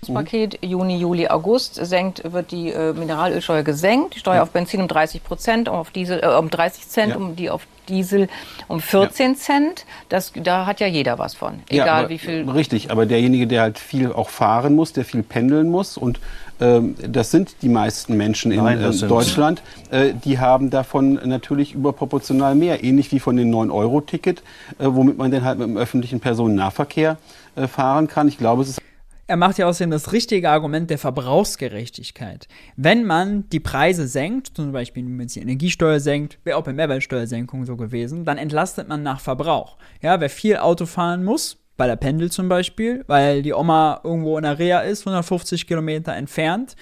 [0.00, 4.42] Das Paket Juni, Juli, August senkt, wird die äh, Mineralölsteuer gesenkt, die Steuer ja.
[4.42, 7.16] auf Benzin um 30 Prozent, auf Diesel äh, um 30 Cent, ja.
[7.16, 8.28] um die auf Diesel
[8.68, 9.36] um 14 ja.
[9.36, 9.86] Cent.
[10.08, 12.48] Das, da hat ja jeder was von, egal aber, wie viel.
[12.48, 16.20] Richtig, aber derjenige, der halt viel auch fahren muss, der viel pendeln muss und
[16.60, 21.74] ähm, das sind die meisten Menschen in Nein, äh, Deutschland, äh, die haben davon natürlich
[21.74, 24.42] überproportional mehr, ähnlich wie von dem 9-Euro-Ticket,
[24.78, 27.16] äh, womit man dann halt mit dem öffentlichen Personennahverkehr
[27.66, 28.28] fahren kann.
[28.28, 28.82] Ich glaube, es ist
[29.30, 32.48] er macht ja außerdem das richtige Argument der Verbrauchsgerechtigkeit.
[32.76, 36.72] Wenn man die Preise senkt, zum Beispiel wenn man die Energiesteuer senkt, wäre auch bei
[36.72, 39.76] Mehrwertsteuersenkung so gewesen, dann entlastet man nach Verbrauch.
[40.00, 44.38] Ja, wer viel Auto fahren muss, bei der Pendel zum Beispiel, weil die Oma irgendwo
[44.38, 46.74] in der Reha ist, 150 Kilometer entfernt,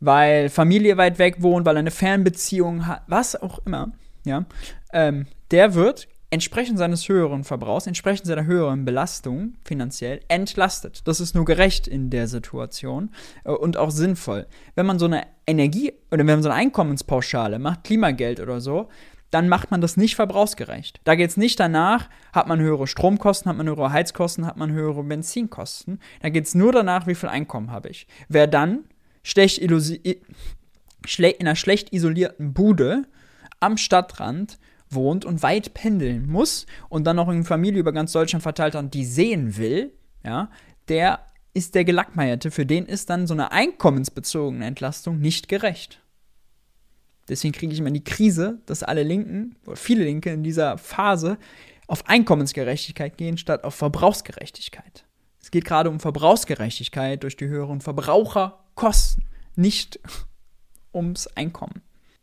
[0.00, 3.92] weil Familie weit weg wohnt, weil eine Fernbeziehung hat, was auch immer,
[4.24, 4.46] ja,
[4.94, 11.06] ähm, der wird entsprechend seines höheren Verbrauchs, entsprechend seiner höheren Belastung finanziell entlastet.
[11.08, 13.10] Das ist nur gerecht in der Situation
[13.44, 14.46] äh, und auch sinnvoll.
[14.74, 18.88] Wenn man so eine Energie oder wenn man so eine Einkommenspauschale macht, Klimageld oder so,
[19.30, 21.00] dann macht man das nicht verbrauchsgerecht.
[21.04, 24.72] Da geht es nicht danach, hat man höhere Stromkosten, hat man höhere Heizkosten, hat man
[24.72, 26.00] höhere Benzinkosten.
[26.22, 28.06] Da geht es nur danach, wie viel Einkommen habe ich.
[28.28, 28.84] Wer dann
[29.22, 29.76] schlecht in
[31.40, 33.04] einer schlecht isolierten Bude
[33.60, 34.58] am Stadtrand
[34.90, 38.84] wohnt und weit pendeln muss und dann noch eine Familie über ganz Deutschland verteilt hat
[38.84, 39.92] und die sehen will,
[40.24, 40.50] ja,
[40.88, 41.20] der
[41.54, 42.50] ist der Gelackmeierte.
[42.50, 46.00] Für den ist dann so eine einkommensbezogene Entlastung nicht gerecht.
[47.28, 51.38] Deswegen kriege ich immer die Krise, dass alle Linken, oder viele Linke in dieser Phase
[51.86, 55.04] auf Einkommensgerechtigkeit gehen, statt auf Verbrauchsgerechtigkeit.
[55.40, 59.24] Es geht gerade um Verbrauchsgerechtigkeit durch die höheren Verbraucherkosten,
[59.56, 60.00] nicht
[60.92, 61.82] ums Einkommen.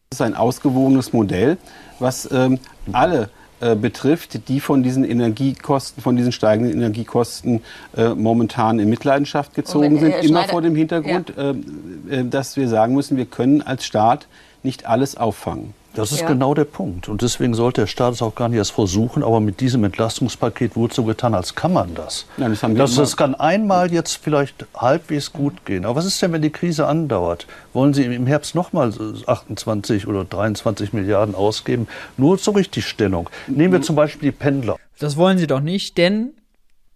[0.09, 1.57] Das ist ein ausgewogenes Modell,
[1.99, 2.59] was ähm,
[2.91, 7.61] alle äh, betrifft, die von diesen Energiekosten, von diesen steigenden Energiekosten
[7.95, 10.29] äh, momentan in Mitleidenschaft gezogen äh, sind.
[10.29, 11.51] Immer vor dem Hintergrund, ja.
[11.51, 14.27] Äh, äh, dass wir sagen müssen, wir können als Staat
[14.61, 15.73] nicht alles auffangen.
[15.95, 16.27] Das ist ja.
[16.27, 17.09] genau der Punkt.
[17.09, 19.23] Und deswegen sollte der Staat es auch gar nicht erst versuchen.
[19.23, 22.25] Aber mit diesem Entlastungspaket wurde so getan, als kann man das.
[22.37, 25.85] Nein, das, haben das, das kann einmal jetzt vielleicht halbwegs gut gehen.
[25.85, 27.47] Aber was ist denn, wenn die Krise andauert?
[27.73, 28.93] Wollen Sie im Herbst nochmal
[29.25, 31.87] 28 oder 23 Milliarden ausgeben?
[32.17, 33.29] Nur zur Richtigstellung.
[33.47, 34.77] Nehmen wir zum Beispiel die Pendler.
[34.99, 36.33] Das wollen Sie doch nicht, denn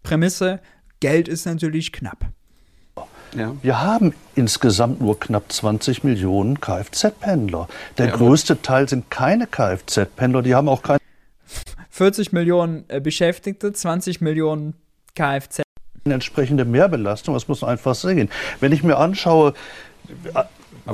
[0.04, 0.60] Prämisse,
[1.00, 2.26] Geld ist natürlich knapp.
[3.36, 3.56] Ja.
[3.62, 7.68] Wir haben insgesamt nur knapp 20 Millionen Kfz-Pendler.
[7.98, 11.00] Der ja, größte Teil sind keine Kfz-Pendler, die haben auch keine.
[11.90, 14.74] 40 Millionen äh, Beschäftigte, 20 Millionen
[15.16, 15.62] Kfz.
[16.06, 18.30] Eine entsprechende Mehrbelastung, das muss man einfach sehen.
[18.60, 19.54] Wenn ich mir anschaue,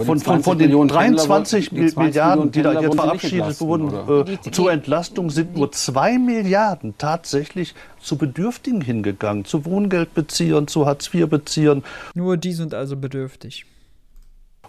[0.04, 5.56] von, von, von, den 23 Milliarden, die da jetzt verabschiedet wurden, äh, zur Entlastung sind
[5.56, 11.84] nur 2 Milliarden tatsächlich zu Bedürftigen hingegangen, zu Wohngeldbeziehern, zu Hartz-IV-Beziehern.
[12.14, 13.66] Nur die sind also bedürftig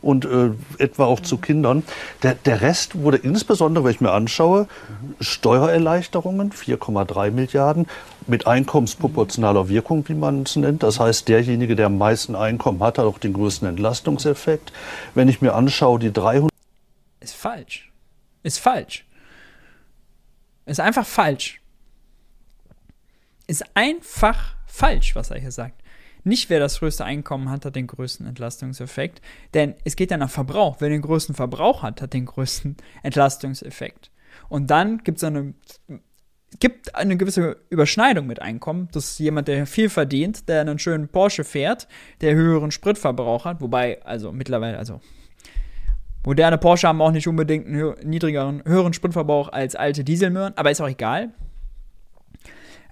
[0.02, 1.82] und äh, etwa auch zu Kindern.
[2.22, 4.68] Der, der Rest wurde insbesondere, wenn ich mir anschaue,
[5.20, 7.86] Steuererleichterungen, 4,3 Milliarden,
[8.26, 10.82] mit einkommensproportionaler Wirkung, wie man es nennt.
[10.82, 14.72] Das heißt, derjenige, der am meisten Einkommen hat, hat auch den größten Entlastungseffekt.
[15.14, 16.50] Wenn ich mir anschaue, die 300...
[17.20, 17.92] Ist falsch.
[18.42, 19.04] Ist falsch.
[20.66, 21.60] Ist einfach falsch.
[23.46, 25.80] Ist einfach falsch, was er hier sagt.
[26.26, 29.22] Nicht wer das größte Einkommen hat, hat den größten Entlastungseffekt.
[29.54, 30.78] Denn es geht ja nach Verbrauch.
[30.80, 34.10] Wer den größten Verbrauch hat, hat den größten Entlastungseffekt.
[34.48, 35.54] Und dann gibt es eine,
[36.58, 38.88] gibt eine gewisse Überschneidung mit Einkommen.
[38.90, 41.86] Das ist jemand, der viel verdient, der einen schönen Porsche fährt,
[42.22, 43.60] der höheren Spritverbrauch hat.
[43.60, 45.00] Wobei, also mittlerweile, also
[46.24, 50.80] moderne Porsche haben auch nicht unbedingt einen niedrigeren, höheren Spritverbrauch als alte Dieselmöhren, aber ist
[50.80, 51.32] auch egal.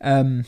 [0.01, 0.45] Ähm,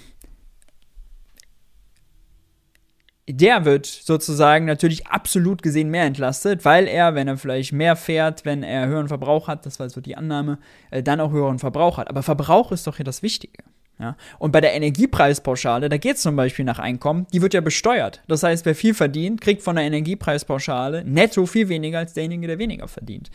[3.28, 8.44] der wird sozusagen natürlich absolut gesehen mehr entlastet, weil er, wenn er vielleicht mehr fährt,
[8.44, 10.58] wenn er höheren Verbrauch hat, das war so die Annahme,
[10.90, 12.08] äh, dann auch höheren Verbrauch hat.
[12.08, 13.64] Aber Verbrauch ist doch hier das Wichtige.
[13.98, 14.16] Ja?
[14.38, 18.22] Und bei der Energiepreispauschale, da geht es zum Beispiel nach Einkommen, die wird ja besteuert.
[18.28, 22.58] Das heißt, wer viel verdient, kriegt von der Energiepreispauschale netto viel weniger als derjenige, der
[22.58, 23.30] weniger verdient.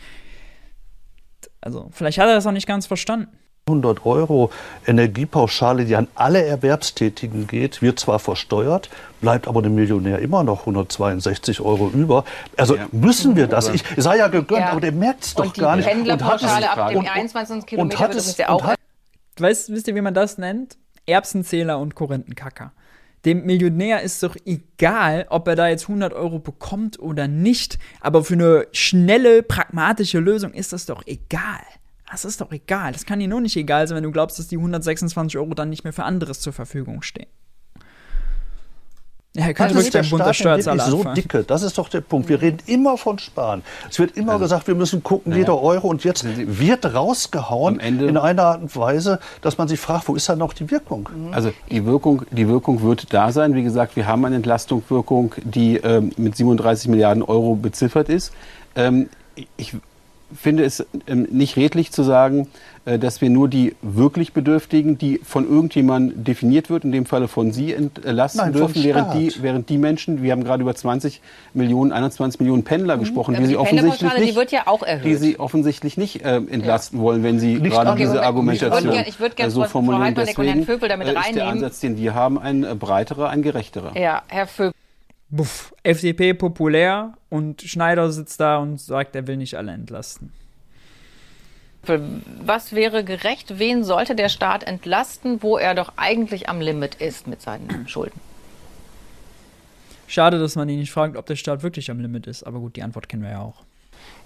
[1.60, 3.28] Also, vielleicht hat er das auch nicht ganz verstanden.
[3.68, 4.50] 100 Euro
[4.86, 10.60] Energiepauschale, die an alle Erwerbstätigen geht, wird zwar versteuert, bleibt aber dem Millionär immer noch
[10.60, 12.24] 162 Euro über.
[12.56, 12.88] Also ja.
[12.90, 13.68] müssen wir das?
[13.68, 14.70] Ich sei ja gegönnt, ja.
[14.70, 15.86] aber der merkt es doch gar nicht.
[15.86, 17.64] Pendlerpauschale ab dem 21.
[17.64, 18.64] Kilometer und hat es, ja auch.
[18.64, 18.78] Hat,
[19.38, 20.76] weißt, wisst ihr, wie man das nennt?
[21.06, 22.72] Erbsenzähler und Korinthenkacker.
[23.24, 27.78] Dem Millionär ist doch egal, ob er da jetzt 100 Euro bekommt oder nicht.
[28.00, 31.60] Aber für eine schnelle, pragmatische Lösung ist das doch egal.
[32.12, 32.92] Das ist doch egal.
[32.92, 35.70] Das kann dir nur nicht egal sein, wenn du glaubst, dass die 126 Euro dann
[35.70, 37.26] nicht mehr für anderes zur Verfügung stehen.
[39.34, 41.42] Ja, er könnte wirklich der Bund der Steuerzahler so dicke.
[41.42, 42.28] Das ist doch der Punkt.
[42.28, 43.62] Wir reden immer von Sparen.
[43.88, 45.88] Es wird immer also, gesagt, wir müssen gucken, jeder Euro.
[45.88, 50.28] Und jetzt wird rausgehauen in einer Art und Weise, dass man sich fragt, wo ist
[50.28, 51.08] da noch die Wirkung?
[51.32, 53.54] Also die Wirkung, die Wirkung wird da sein.
[53.54, 58.34] Wie gesagt, wir haben eine Entlastungswirkung, die ähm, mit 37 Milliarden Euro beziffert ist.
[58.76, 59.08] Ähm,
[59.56, 59.74] ich
[60.34, 62.48] finde es ähm, nicht redlich zu sagen,
[62.84, 67.28] äh, dass wir nur die wirklich Bedürftigen, die von irgendjemandem definiert wird, in dem Falle
[67.28, 71.20] von Sie, entlasten Nein, dürfen, während die, während die Menschen, wir haben gerade über 20
[71.54, 73.00] Millionen, 21 Millionen Pendler mhm.
[73.00, 77.04] gesprochen, die, die, Sie offensichtlich nicht, die, ja die Sie offensichtlich nicht äh, entlasten ja.
[77.04, 80.14] wollen, wenn Sie nicht gerade okay, diese Argumentation ich würde gerne äh, so formulieren.
[80.14, 82.74] Frau Deswegen und Herrn Vögel damit äh, ist der Ansatz, den wir haben, ein äh,
[82.74, 83.96] breiterer, ein gerechterer.
[83.96, 84.72] Ja, Herr Vögel.
[85.32, 90.30] Buff, FDP populär und Schneider sitzt da und sagt, er will nicht alle entlasten.
[92.44, 93.58] Was wäre gerecht?
[93.58, 98.20] Wen sollte der Staat entlasten, wo er doch eigentlich am Limit ist mit seinen Schulden?
[100.06, 102.42] Schade, dass man ihn nicht fragt, ob der Staat wirklich am Limit ist.
[102.42, 103.64] Aber gut, die Antwort kennen wir ja auch.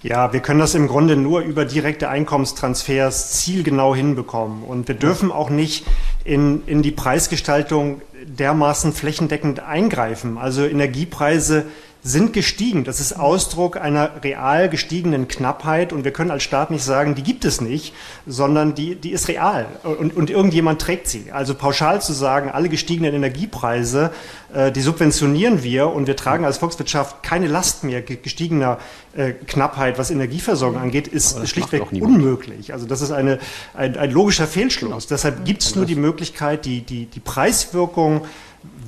[0.03, 4.63] Ja, wir können das im Grunde nur über direkte Einkommenstransfers zielgenau hinbekommen.
[4.63, 5.87] Und wir dürfen auch nicht
[6.25, 10.39] in, in die Preisgestaltung dermaßen flächendeckend eingreifen.
[10.39, 11.67] Also Energiepreise
[12.07, 12.85] sind gestiegen.
[12.85, 17.23] Das ist Ausdruck einer real gestiegenen Knappheit und wir können als Staat nicht sagen, die
[17.25, 17.95] gibt es nicht,
[18.27, 21.33] sondern die, die ist real und, und irgendjemand trägt sie.
[21.33, 24.13] Also pauschal zu sagen, alle gestiegenen Energiepreise,
[24.55, 28.79] äh, die subventionieren wir und wir tragen als Volkswirtschaft keine Last mehr gestiegener
[29.17, 32.73] äh, Knappheit, was Energieversorgung angeht, ist schlichtweg unmöglich.
[32.73, 33.41] Also das ist eine,
[33.75, 34.87] ein, ein logischer Fehlschluss.
[34.91, 35.03] Genau.
[35.09, 38.23] Deshalb gibt es nur die Möglichkeit, die, die, die Preiswirkung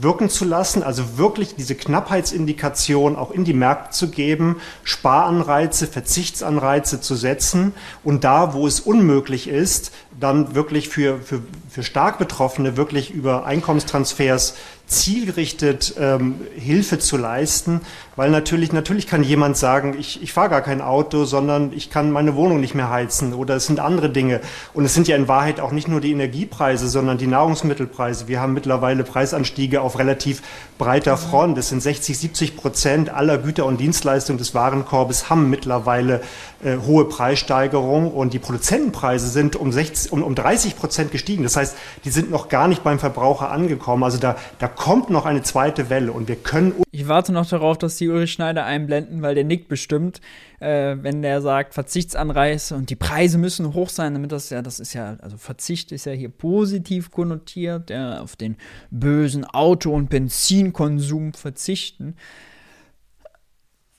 [0.01, 7.01] wirken zu lassen, also wirklich diese Knappheitsindikation auch in die Märkte zu geben, Sparanreize, Verzichtsanreize
[7.01, 12.77] zu setzen und da, wo es unmöglich ist, dann wirklich für, für, für stark Betroffene
[12.77, 14.55] wirklich über Einkommenstransfers
[14.89, 17.83] zielgerichtet ähm, Hilfe zu leisten,
[18.17, 22.11] weil natürlich, natürlich kann jemand sagen, ich, ich fahre gar kein Auto, sondern ich kann
[22.11, 24.41] meine Wohnung nicht mehr heizen oder es sind andere Dinge.
[24.73, 28.29] Und es sind ja in Wahrheit auch nicht nur die Energiepreise, sondern die Nahrungsmittelpreise.
[28.29, 30.43] Wir haben mittlerweile Preisanstiege auf relativ
[30.79, 31.17] breiter.
[31.17, 31.59] Front.
[31.59, 36.23] Das sind 60, 70 Prozent aller Güter und Dienstleistungen des Warenkorbes haben mittlerweile
[36.65, 41.43] äh, hohe Preissteigerungen und die Produzentenpreise sind um, 60, um, um 30 Prozent gestiegen.
[41.43, 44.05] Das heißt, die sind noch gar nicht beim Verbraucher angekommen.
[44.05, 46.73] Also da, da kommt noch eine zweite Welle und wir können.
[46.91, 50.21] Ich warte noch darauf, dass die Ulrich Schneider einblenden, weil der nickt bestimmt,
[50.61, 54.81] äh, wenn der sagt Verzichtsanreize und die Preise müssen hoch sein, damit das ja, das
[54.81, 58.57] ist ja, also Verzicht ist ja hier positiv konnotiert, ja, auf den
[58.91, 62.17] bösen Auto- und Benzinkonsum verzichten.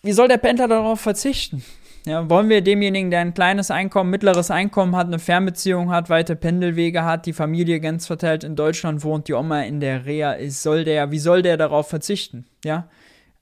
[0.01, 1.63] Wie soll der Pendler darauf verzichten?
[2.05, 6.35] Ja, wollen wir demjenigen, der ein kleines Einkommen, mittleres Einkommen hat, eine Fernbeziehung hat, weite
[6.37, 10.63] Pendelwege hat, die Familie ganz verteilt in Deutschland wohnt, die Oma in der Reha ist,
[10.63, 12.45] soll der, wie soll der darauf verzichten?
[12.63, 12.89] Ja,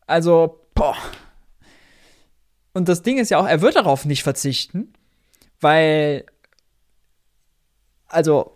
[0.08, 0.95] also, boah.
[2.77, 4.93] Und das Ding ist ja auch, er wird darauf nicht verzichten,
[5.59, 6.25] weil,
[8.07, 8.55] also,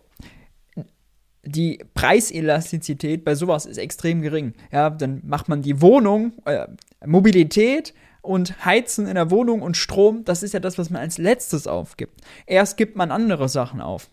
[1.42, 4.54] die Preiselastizität bei sowas ist extrem gering.
[4.70, 6.68] Ja, dann macht man die Wohnung, äh,
[7.04, 11.18] Mobilität und Heizen in der Wohnung und Strom, das ist ja das, was man als
[11.18, 12.20] letztes aufgibt.
[12.46, 14.08] Erst gibt man andere Sachen auf.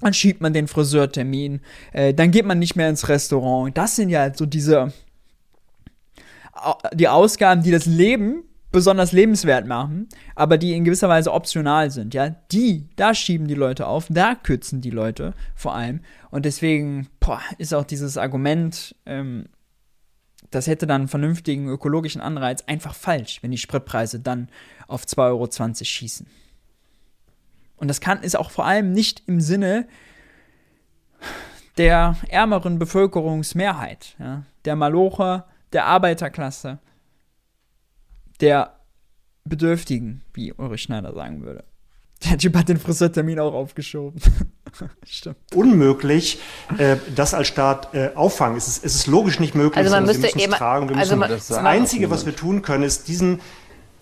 [0.00, 1.60] Dann schiebt man den Friseurtermin,
[1.92, 3.76] äh, dann geht man nicht mehr ins Restaurant.
[3.76, 4.92] Das sind ja so diese
[6.94, 12.14] die Ausgaben, die das Leben besonders lebenswert machen, aber die in gewisser Weise optional sind,
[12.14, 16.00] ja, die, da schieben die Leute auf, da kürzen die Leute vor allem.
[16.30, 19.46] Und deswegen boah, ist auch dieses Argument, ähm,
[20.50, 24.48] das hätte dann einen vernünftigen ökologischen Anreiz einfach falsch, wenn die Spritpreise dann
[24.86, 25.48] auf 2,20 Euro
[25.84, 26.26] schießen.
[27.76, 29.86] Und das kann, ist auch vor allem nicht im Sinne
[31.76, 36.78] der ärmeren Bevölkerungsmehrheit, ja, der Malocher, der Arbeiterklasse,
[38.40, 38.76] der
[39.44, 41.64] Bedürftigen, wie Ulrich Schneider sagen würde.
[42.28, 44.20] Der Typ hat den Friseurtermin auch aufgeschoben.
[45.06, 45.36] Stimmt.
[45.54, 46.38] Unmöglich,
[46.76, 48.58] äh, das als Staat äh, auffangen.
[48.58, 49.78] Es ist, es ist logisch nicht möglich.
[49.78, 50.90] Also man müsste wir es tragen.
[50.90, 53.40] Wir also man, das, das Einzige, was wir tun können, ist diesen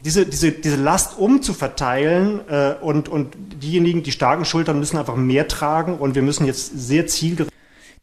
[0.04, 5.48] diese, diese, diese Last umzuverteilen äh, und, und diejenigen, die starken Schultern müssen einfach mehr
[5.48, 7.57] tragen und wir müssen jetzt sehr zielgerichtet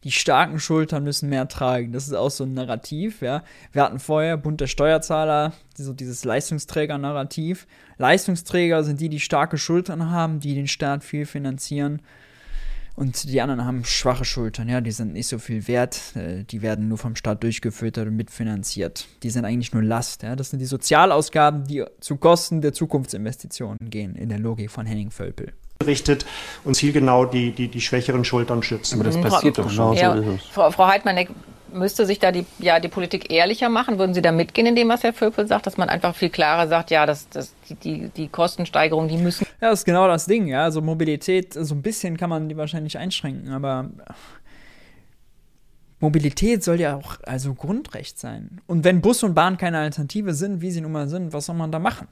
[0.06, 1.90] die starken Schultern müssen mehr tragen.
[1.90, 3.42] Das ist auch so ein Narrativ, ja.
[3.72, 7.66] Wir hatten vorher Bund der Steuerzahler, so dieses Leistungsträger-Narrativ.
[7.98, 12.02] Leistungsträger sind die, die starke Schultern haben, die den Staat viel finanzieren.
[12.94, 16.62] Und die anderen haben schwache Schultern, ja, die sind nicht so viel wert, äh, die
[16.62, 19.08] werden nur vom Staat durchgefüttert und mitfinanziert.
[19.24, 20.36] Die sind eigentlich nur Last, ja.
[20.36, 25.10] Das sind die Sozialausgaben, die zu Kosten der Zukunftsinvestitionen gehen, in der Logik von Henning
[25.10, 25.52] Völpel.
[25.84, 26.26] Richtet
[26.64, 29.00] und zielgenau die, die, die schwächeren Schultern schützen.
[29.00, 29.96] Aber das passiert doch schon.
[29.96, 30.16] Ja,
[30.52, 31.16] Frau, Frau Heidmann,
[31.72, 33.98] müsste sich da die, ja, die Politik ehrlicher machen?
[33.98, 36.66] Würden Sie da mitgehen in dem, was Herr Völpel sagt, dass man einfach viel klarer
[36.68, 39.46] sagt, ja, das, das, die, die, die Kostensteigerung, die müssen.
[39.60, 40.64] Ja, das ist genau das Ding, ja.
[40.64, 43.90] Also Mobilität, so ein bisschen kann man die wahrscheinlich einschränken, aber
[46.00, 48.60] Mobilität soll ja auch also Grundrecht sein.
[48.66, 51.56] Und wenn Bus und Bahn keine Alternative sind, wie sie nun mal sind, was soll
[51.56, 52.08] man da machen?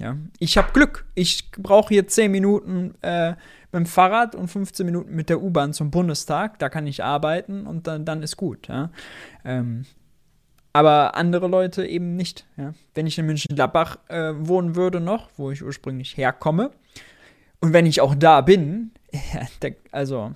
[0.00, 1.04] Ja, ich habe Glück.
[1.14, 3.30] Ich brauche hier 10 Minuten äh,
[3.70, 6.58] mit dem Fahrrad und 15 Minuten mit der U-Bahn zum Bundestag.
[6.58, 8.66] Da kann ich arbeiten und dann, dann ist gut.
[8.68, 8.90] Ja?
[9.44, 9.84] Ähm,
[10.72, 12.46] aber andere Leute eben nicht.
[12.56, 12.72] Ja?
[12.94, 16.70] Wenn ich in München-Gladbach äh, wohnen würde noch, wo ich ursprünglich herkomme,
[17.60, 20.32] und wenn ich auch da bin, ja, der, also,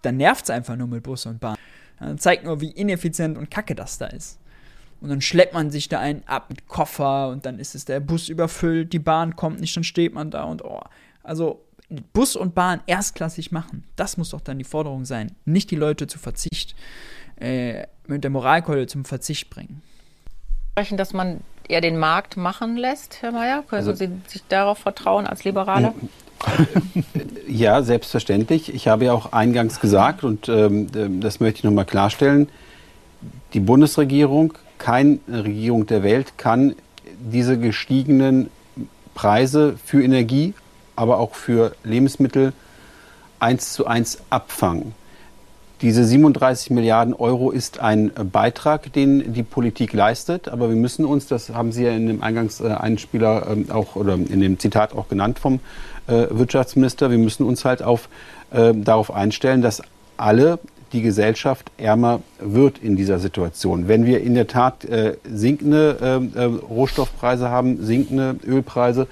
[0.00, 1.56] dann nervt es einfach nur mit Bus und Bahn.
[2.00, 4.38] Ja, zeigt nur, wie ineffizient und kacke das da ist.
[5.02, 7.98] Und dann schleppt man sich da einen ab mit Koffer und dann ist es der
[7.98, 10.80] Bus überfüllt, die Bahn kommt nicht, dann steht man da und oh.
[11.24, 11.60] Also
[12.12, 15.32] Bus und Bahn erstklassig machen, das muss doch dann die Forderung sein.
[15.44, 16.76] Nicht die Leute zu Verzicht,
[17.40, 19.82] äh, mit der Moralkeule zum Verzicht bringen.
[20.92, 23.62] Dass man eher den Markt machen lässt, Herr Mayer?
[23.62, 25.94] Können also, Sie sich darauf vertrauen als Liberaler?
[27.48, 28.72] Ja, selbstverständlich.
[28.72, 32.48] Ich habe ja auch eingangs gesagt, und ähm, das möchte ich nochmal klarstellen,
[33.52, 36.74] die Bundesregierung keine Regierung der Welt kann
[37.20, 38.50] diese gestiegenen
[39.14, 40.54] Preise für Energie,
[40.96, 42.52] aber auch für Lebensmittel
[43.38, 44.94] eins zu eins abfangen.
[45.82, 51.28] Diese 37 Milliarden Euro ist ein Beitrag, den die Politik leistet, aber wir müssen uns,
[51.28, 55.38] das haben Sie ja in dem Eingangseinspieler ähm, auch oder in dem Zitat auch genannt
[55.38, 55.60] vom
[56.08, 58.08] äh, Wirtschaftsminister, wir müssen uns halt auf,
[58.50, 59.82] äh, darauf einstellen, dass
[60.16, 60.58] alle
[60.92, 63.88] die Gesellschaft ärmer wird in dieser Situation.
[63.88, 65.96] Wenn wir in der Tat äh, sinkende
[66.36, 69.06] äh, äh, Rohstoffpreise haben, sinkende Ölpreise,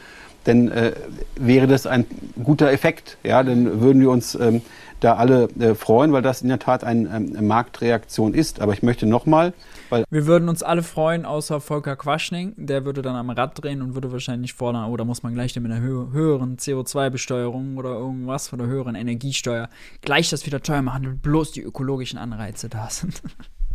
[0.45, 0.93] dann äh,
[1.37, 2.07] wäre das ein
[2.43, 3.19] guter Effekt.
[3.23, 4.63] Ja, dann würden wir uns ähm,
[5.01, 8.61] da alle äh, freuen, weil das in der Tat eine ähm, Marktreaktion ist.
[8.61, 9.53] Aber ich möchte nochmal
[9.91, 12.55] weil wir würden uns alle freuen, außer Volker Quaschning.
[12.57, 15.55] Der würde dann am Rad drehen und würde wahrscheinlich fordern, oh, da muss man gleich
[15.57, 19.69] mit einer hö höheren CO2-Besteuerung oder irgendwas oder höheren Energiesteuer
[20.01, 23.21] gleich das wieder teuer machen, damit bloß die ökologischen Anreize da sind.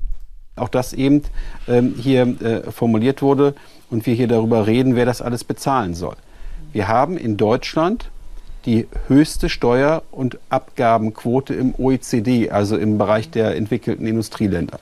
[0.56, 1.24] Auch das eben
[1.68, 3.56] ähm, hier äh, formuliert wurde
[3.90, 6.16] und wir hier darüber reden, wer das alles bezahlen soll.
[6.72, 8.10] Wir haben in Deutschland
[8.66, 14.80] die höchste Steuer- und Abgabenquote im OECD, also im Bereich der entwickelten Industrieländer.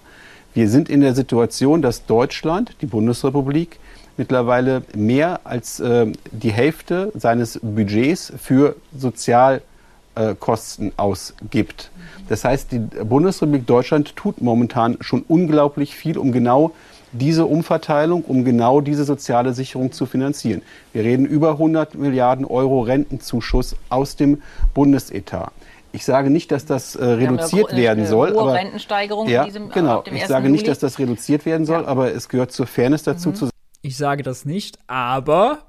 [0.54, 3.80] Wir sind in der Situation, dass Deutschland, die Bundesrepublik,
[4.18, 11.90] mittlerweile mehr als äh, die Hälfte seines Budgets für Sozialkosten äh, ausgibt.
[12.30, 16.74] Das heißt, die Bundesrepublik Deutschland tut momentan schon unglaublich viel, um genau
[17.14, 20.62] diese Umverteilung, um genau diese soziale Sicherung zu finanzieren.
[20.92, 24.42] Wir reden über 100 Milliarden Euro Rentenzuschuss aus dem
[24.74, 25.52] Bundesetat.
[25.96, 28.30] Ich sage nicht, dass das äh, reduziert eine, werden soll.
[28.30, 30.04] Eine aber, Rentensteigerung ja, diesem, genau.
[30.12, 31.88] ich sage nicht, dass das reduziert werden soll, ja.
[31.88, 33.36] aber es gehört zur Fairness dazu mhm.
[33.36, 33.58] zu sagen.
[33.84, 35.60] Ich sage das nicht, aber,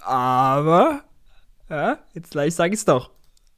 [0.00, 1.00] aber,
[1.68, 3.10] ja, jetzt gleich sage ich es doch.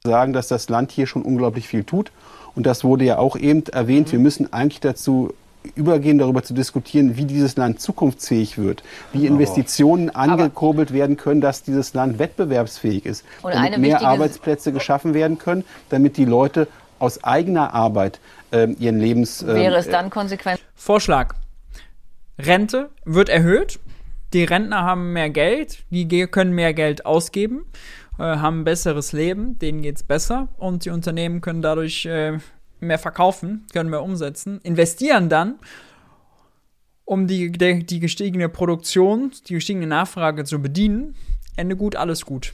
[0.03, 2.11] Sagen, dass das Land hier schon unglaublich viel tut.
[2.55, 4.07] Und das wurde ja auch eben erwähnt.
[4.07, 4.11] Mhm.
[4.11, 5.33] Wir müssen eigentlich dazu
[5.75, 9.27] übergehen, darüber zu diskutieren, wie dieses Land zukunftsfähig wird, wie.
[9.27, 15.37] Investitionen angekurbelt werden können, dass dieses Land wettbewerbsfähig ist, und damit mehr Arbeitsplätze geschaffen werden
[15.37, 16.67] können, damit die Leute
[16.99, 18.19] aus eigener Arbeit
[18.51, 19.41] äh, ihren Lebens...
[19.43, 20.59] Äh, Wäre es dann konsequent?
[20.75, 21.35] Vorschlag.
[22.39, 23.79] Rente wird erhöht.
[24.33, 27.65] Die Rentner haben mehr Geld, die können mehr Geld ausgeben,
[28.17, 32.39] äh, haben ein besseres Leben, denen geht es besser und die Unternehmen können dadurch äh,
[32.83, 35.55] mehr verkaufen, können mehr umsetzen, investieren dann,
[37.05, 41.15] um die, die, die gestiegene Produktion, die gestiegene Nachfrage zu bedienen.
[41.55, 42.53] Ende gut, alles gut.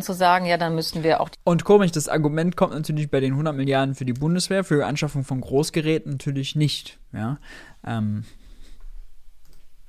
[0.00, 1.28] Zu sagen, ja, dann müssten wir auch.
[1.44, 4.82] Und komisch, das Argument kommt natürlich bei den 100 Milliarden für die Bundeswehr, für die
[4.84, 6.98] Anschaffung von Großgeräten natürlich nicht.
[7.12, 7.38] Ja.
[7.86, 8.24] Ähm,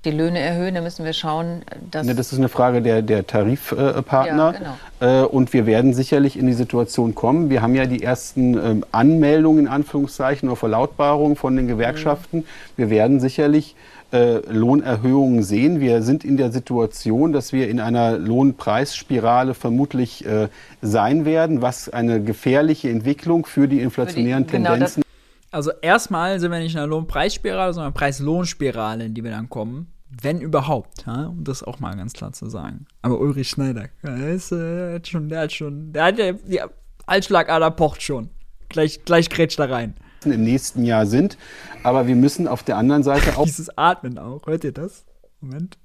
[0.06, 2.06] die Löhne erhöhen, dann müssen wir schauen, dass.
[2.06, 4.54] Ne, das ist eine Frage der, der Tarifpartner.
[4.54, 5.24] Ja, genau.
[5.24, 7.49] Äh, und wir werden sicherlich in die Situation kommen.
[7.49, 12.39] Wir haben ja die ersten ähm, Anmeldungen, in Anführungszeichen, oder Verlautbarungen von den Gewerkschaften.
[12.39, 12.45] Mhm.
[12.76, 13.76] Wir werden sicherlich
[14.12, 15.80] äh, Lohnerhöhungen sehen.
[15.80, 20.49] Wir sind in der Situation, dass wir in einer Lohnpreisspirale vermutlich äh,
[20.82, 25.01] sein werden, was eine gefährliche Entwicklung für die inflationären für die, Tendenzen.
[25.01, 25.12] Genau
[25.54, 29.93] also erstmal sind wir nicht in einer Lohnpreisspirale, sondern Preis-Lohn-Spirale, in die wir dann kommen.
[30.10, 31.28] Wenn überhaupt, ja?
[31.28, 32.86] um das auch mal ganz klar zu sagen.
[33.01, 36.70] Aber Ulrich Schneider, der, ist, äh, der hat schon, der hat schon, der hat ja,
[37.06, 38.30] Altschlagader pocht schon.
[38.70, 39.95] Gleich, gleich grätscht da rein.
[40.26, 41.38] Im nächsten Jahr sind.
[41.84, 43.43] Aber wir müssen auf der anderen Seite auch.
[43.43, 44.45] Dieses Atmen auch.
[44.45, 45.06] Hört ihr das?
[45.41, 45.78] Moment.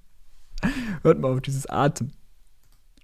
[1.02, 2.12] Hört mal auf dieses Atmen.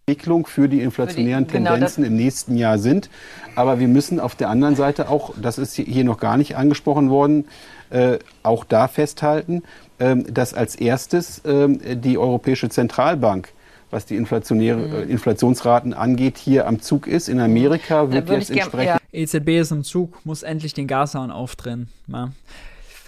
[0.08, 3.08] Entwicklung für die inflationären Für die- genau, Tendenzen im nächsten Jahr sind.
[3.56, 7.08] Aber wir müssen auf der anderen Seite auch, das ist hier noch gar nicht angesprochen
[7.08, 7.46] worden,
[7.88, 9.62] äh, auch da festhalten,
[9.98, 13.48] ähm, dass als erstes ähm, die Europäische Zentralbank
[13.90, 14.94] was die inflationäre, Mhm.
[14.94, 17.28] äh, Inflationsraten angeht, hier am Zug ist.
[17.28, 21.86] In Amerika wird jetzt entsprechend EZB E ist im Zug, muss endlich den Gashahn aufdrehen.
[22.08, 22.32] Mal.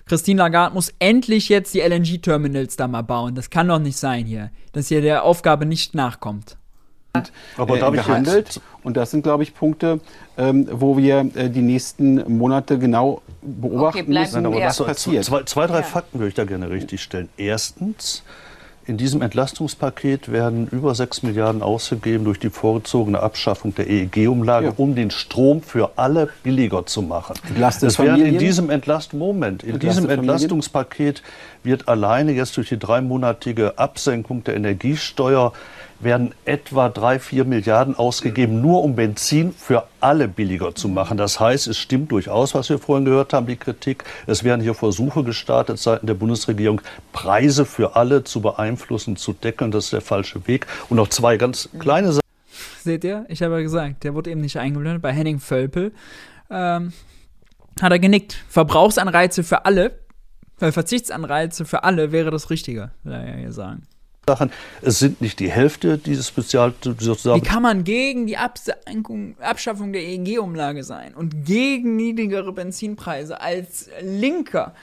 [0.06, 3.34] Christine Lagarde muss endlich jetzt die LNG-Terminals da mal bauen.
[3.34, 6.56] Das kann doch nicht sein hier, dass hier der Aufgabe nicht nachkommt.
[7.56, 8.60] Aber äh, darf ich gehandelt.
[8.82, 10.00] Und das sind, glaube ich, Punkte,
[10.38, 14.66] ähm, wo wir äh, die nächsten Monate genau beobachten Okay, müssen, Ja.
[14.68, 15.24] was zwei, passiert.
[15.24, 15.82] zwei, zwei, drei Ja.
[15.82, 17.28] Fakten würde ich da gerne richtig stellen.
[17.36, 18.22] Erstens,
[18.88, 24.72] in diesem Entlastungspaket werden über 6 Milliarden ausgegeben durch die vorgezogene Abschaffung der EEG-Umlage, Ja.
[24.76, 27.34] um den Strom für alle billiger zu machen.
[27.48, 30.20] Entlastet Es werden in diesem Entlast Moment, in Entlastet diesem Familien.
[30.34, 31.22] Entlastungspaket
[31.64, 35.52] wird alleine jetzt durch die dreimonatige Absenkung der Energiesteuer
[36.00, 41.16] werden etwa drei, vier Milliarden ausgegeben, nur um Benzin für alle billiger zu machen.
[41.16, 44.04] Das heißt, es stimmt durchaus, was wir vorhin gehört haben, die Kritik.
[44.26, 46.80] Es werden hier Versuche gestartet seitens der Bundesregierung,
[47.12, 49.70] Preise für alle zu beeinflussen, zu deckeln.
[49.70, 50.66] Das ist der falsche Weg.
[50.88, 52.20] Und noch zwei ganz kleine Sachen.
[52.82, 53.24] Seht ihr?
[53.28, 55.02] Ich habe ja gesagt, der wurde eben nicht eingeblendet.
[55.02, 55.92] Bei Henning Völpel
[56.50, 56.92] ähm,
[57.80, 58.44] hat er genickt.
[58.48, 59.98] Verbrauchsanreize für alle,
[60.58, 63.82] weil Verzichtsanreize für alle wäre das Richtige, will er ja hier sagen.
[64.28, 64.50] Sachen.
[64.82, 69.92] Es sind nicht die Hälfte dieses Spezial sozusagen Wie kann man gegen die Absenkung, Abschaffung
[69.92, 74.74] der EEG-Umlage sein und gegen niedrigere Benzinpreise als Linker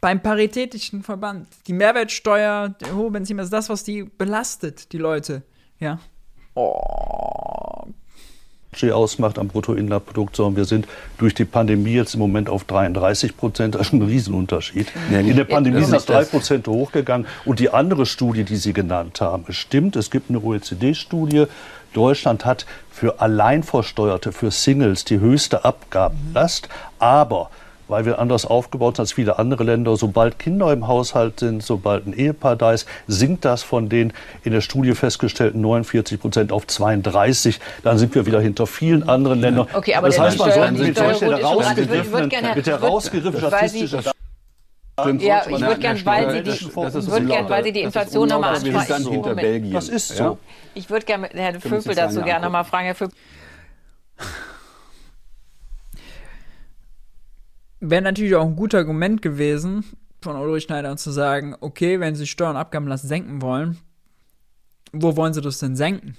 [0.00, 1.46] beim Paritätischen Verband?
[1.66, 5.42] Die Mehrwertsteuer, der hohe Benzinpreis, das, was die belastet, die Leute.
[5.78, 5.98] Ja.
[6.54, 7.41] Oh.
[8.90, 13.74] Ausmacht am Bruttoinlandprodukt, sondern wir sind durch die Pandemie jetzt im Moment auf 33 Prozent.
[13.74, 14.88] Das ist ein Riesenunterschied.
[15.10, 16.24] In der Pandemie sind das ist drei.
[16.24, 17.26] Prozent hochgegangen.
[17.44, 21.44] Und die andere Studie, die Sie genannt haben, es stimmt, es gibt eine OECD-Studie.
[21.92, 26.70] Deutschland hat für Alleinversteuerte, für Singles die höchste Abgabenlast.
[26.98, 27.50] Aber
[27.92, 29.96] weil wir anders aufgebaut sind als viele andere Länder.
[29.96, 34.12] Sobald Kinder im Haushalt sind, sobald ein Ehepaar da ist, sinkt das von den
[34.42, 37.60] in der Studie festgestellten 49 Prozent auf 32.
[37.84, 39.68] Dann sind wir wieder hinter vielen anderen Ländern.
[39.72, 43.46] Okay, aber das heißt, man sollte mit solchen rausgegriffenen, würd gerne- mit der würd- rausgegriffenen
[43.46, 44.00] statistischen
[45.00, 45.22] Stimmt.
[45.22, 47.24] Ja, ich würde gern, weil das- Sie die, das- das unlauter.
[47.26, 49.72] gern, weil Sie die Inflation nochmal ansprechen.
[49.72, 50.38] Das ist so.
[50.74, 52.84] Ich würde gerne mit Herrn Vöpel dazu gerne nochmal fragen.
[52.86, 53.14] Herr Vöpel,
[57.84, 59.84] Wäre natürlich auch ein guter Argument gewesen,
[60.20, 63.76] von Ulrich Schneider zu sagen, okay, wenn sie Steuern und Abgabenlast senken wollen,
[64.92, 66.16] wo wollen sie das denn senken?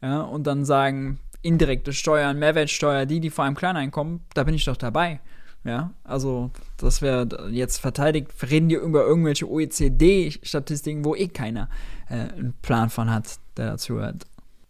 [0.00, 4.64] Ja, und dann sagen, indirekte Steuern, Mehrwertsteuer, die, die vor allem Kleineinkommen, da bin ich
[4.64, 5.18] doch dabei.
[5.64, 11.68] Ja, also das wäre jetzt verteidigt, reden die über irgendwelche OECD-Statistiken, wo eh keiner
[12.08, 14.24] äh, einen Plan von hat, der dazu hört.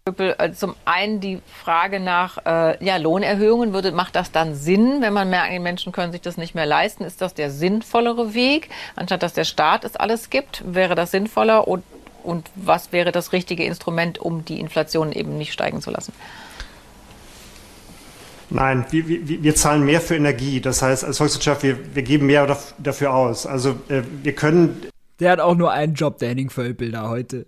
[0.06, 3.72] Äh, zum einen die Frage nach äh, ja, Lohnerhöhungen.
[3.72, 6.64] Würde, macht das dann Sinn, wenn man merkt, die Menschen können sich das nicht mehr
[6.64, 7.02] leisten?
[7.02, 10.62] Ist das der sinnvollere Weg, anstatt dass der Staat es alles gibt?
[10.64, 11.66] Wäre das sinnvoller?
[11.66, 11.82] Und,
[12.22, 16.12] und was wäre das richtige Instrument, um die Inflation eben nicht steigen zu lassen?
[18.48, 20.60] Nein, wir, wir, wir zahlen mehr für Energie.
[20.60, 23.44] Das heißt, als Volkswirtschaft, wir, wir geben mehr daf- dafür aus.
[23.44, 24.86] Also äh, wir können
[25.18, 27.46] Der hat auch nur einen Job, der Henning Völpel da heute.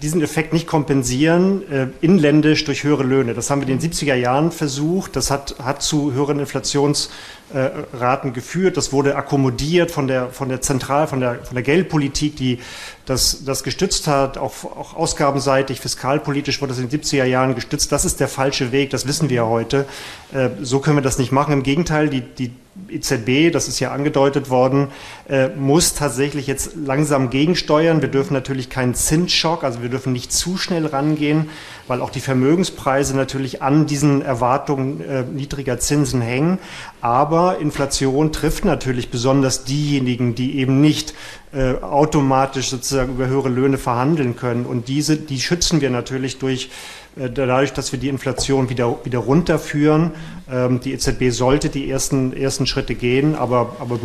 [0.00, 3.34] Diesen Effekt nicht kompensieren, äh, inländisch durch höhere Löhne.
[3.34, 5.16] Das haben wir in den 70er Jahren versucht.
[5.16, 8.76] Das hat, hat zu höheren Inflationsraten geführt.
[8.76, 12.58] Das wurde akkommodiert von der, von der Zentral, von der, von der Geldpolitik, die
[13.06, 17.90] das, das gestützt hat, auch, auch ausgabenseitig, fiskalpolitisch wurde das in den 70er Jahren gestützt.
[17.90, 19.86] Das ist der falsche Weg, das wissen wir heute.
[20.32, 21.52] Äh, so können wir das nicht machen.
[21.52, 22.52] Im Gegenteil, die, die
[22.88, 24.88] EZB, das ist ja angedeutet worden,
[25.28, 28.00] äh, muss tatsächlich jetzt langsam gegensteuern.
[28.00, 31.50] Wir dürfen natürlich keinen Zinsschock, also wir dürfen nicht zu schnell rangehen,
[31.86, 36.58] weil auch die Vermögenspreise natürlich an diesen Erwartungen äh, niedriger Zinsen hängen.
[37.02, 41.12] Aber Inflation trifft natürlich besonders diejenigen, die eben nicht
[41.52, 44.64] äh, automatisch sozusagen über höhere Löhne verhandeln können.
[44.64, 46.70] Und diese, die schützen wir natürlich durch
[47.16, 50.12] dadurch, dass wir die Inflation wieder, wieder runterführen.
[50.50, 53.98] Ähm, die EZB sollte die ersten, ersten Schritte gehen, aber, aber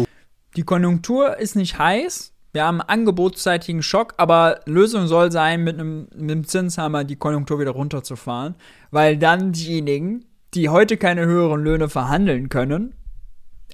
[0.55, 2.33] Die Konjunktur ist nicht heiß.
[2.53, 7.15] Wir haben einen angebotsseitigen Schock, aber Lösung soll sein, mit einem, mit einem Zinshammer die
[7.17, 8.55] Konjunktur wieder runterzufahren,
[8.89, 12.95] weil dann diejenigen, die heute keine höheren Löhne verhandeln können,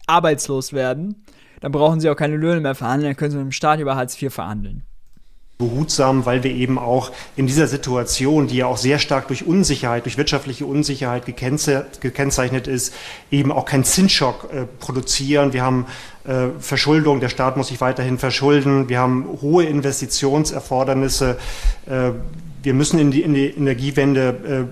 [0.07, 1.23] arbeitslos werden.
[1.61, 3.95] Dann brauchen sie auch keine Löhne mehr verhandeln, dann können sie mit dem Staat über
[3.95, 4.83] Hartz IV verhandeln.
[5.57, 10.05] Behutsam, weil wir eben auch in dieser Situation, die ja auch sehr stark durch Unsicherheit,
[10.05, 12.93] durch wirtschaftliche Unsicherheit gekennzeichnet ist,
[13.31, 15.53] eben auch keinen Zinsschock äh, produzieren.
[15.53, 15.85] Wir haben
[16.25, 18.89] äh, Verschuldung, der Staat muss sich weiterhin verschulden.
[18.89, 21.37] Wir haben hohe Investitionserfordernisse.
[21.85, 22.11] Äh,
[22.63, 24.69] wir müssen in die, in die Energiewende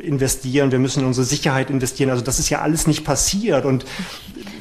[0.00, 2.10] äh, investieren, wir müssen in unsere Sicherheit investieren.
[2.10, 3.66] Also das ist ja alles nicht passiert.
[3.66, 3.84] Und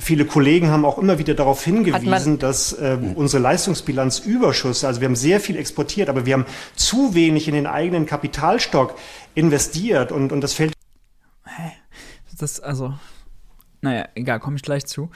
[0.04, 5.08] viele Kollegen haben auch immer wieder darauf hingewiesen, dass äh, unsere Leistungsbilanz Überschuss, also wir
[5.08, 6.46] haben sehr viel exportiert, aber wir haben
[6.76, 8.96] zu wenig in den eigenen Kapitalstock
[9.36, 10.74] investiert und, und das fällt.
[12.40, 12.94] Das, also,
[13.82, 15.10] naja, egal, komme ich gleich zu.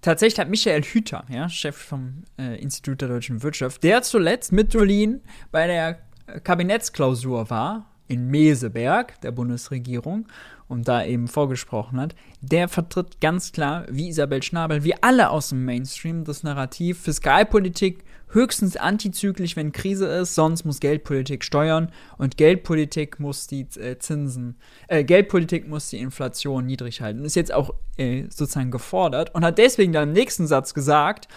[0.00, 4.74] Tatsächlich hat Michael Hüter, ja, Chef vom äh, Institut der deutschen Wirtschaft, der zuletzt mit
[4.74, 5.98] Dolin bei der
[6.42, 10.26] Kabinettsklausur war, in Meseberg, der Bundesregierung,
[10.68, 15.50] und da eben vorgesprochen hat, der vertritt ganz klar, wie Isabel Schnabel, wie alle aus
[15.50, 22.36] dem Mainstream, das Narrativ Fiskalpolitik höchstens antizyklisch, wenn Krise ist, sonst muss Geldpolitik steuern und
[22.36, 24.56] Geldpolitik muss die äh, Zinsen,
[24.88, 27.24] äh, Geldpolitik muss die Inflation niedrig halten.
[27.24, 31.28] Ist jetzt auch äh, sozusagen gefordert und hat deswegen dann im nächsten Satz gesagt,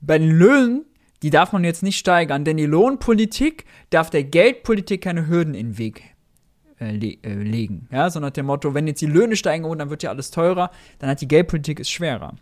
[0.00, 0.84] bei den Löhnen,
[1.22, 5.70] die darf man jetzt nicht steigern, denn die Lohnpolitik darf der Geldpolitik keine Hürden in
[5.70, 6.11] den Weg
[6.90, 7.88] le äh, legen.
[7.90, 10.30] Ja, so nach dem Motto, wenn jetzt die Löhne steigen und dann wird ja alles
[10.30, 12.34] teurer, dann hat die Geldpolitik es schwerer.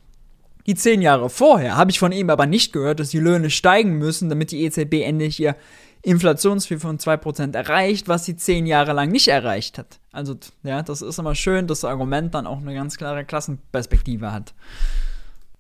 [0.67, 3.99] Die zehn Jahre vorher habe ich von ihm aber nicht gehört, dass die Löhne steigen
[3.99, 5.57] müssen, damit die EZB endlich ihr
[6.03, 10.01] Inflationsziel von 2% erreicht, was sie zehn Jahre lang nicht erreicht hat.
[10.13, 14.33] Also, ja, das ist immer schön, dass das Argument dann auch eine ganz klare Klassenperspektive
[14.33, 14.55] hat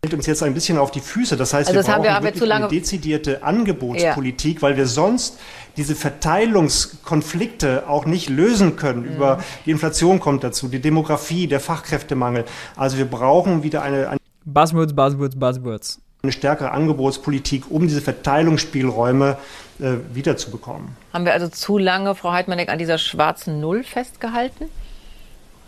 [0.02, 1.36] fällt uns jetzt ein bisschen auf die Füße.
[1.36, 4.62] Das heißt, also wir das brauchen wir, wirklich wir eine dezidierte Angebotspolitik, ja.
[4.62, 5.38] weil wir sonst
[5.76, 9.02] diese Verteilungskonflikte auch nicht lösen können.
[9.02, 9.16] Mhm.
[9.16, 12.44] Über die Inflation kommt dazu, die Demografie, der Fachkräftemangel.
[12.76, 16.00] Also wir brauchen wieder eine, eine Buzzwords, Buzzwords, Buzzwords.
[16.22, 19.38] Eine stärkere Angebotspolitik, um diese Verteilungsspielräume
[19.80, 20.96] äh, wiederzubekommen.
[21.12, 24.66] Haben wir also zu lange, Frau Heidmannek, an dieser schwarzen Null festgehalten?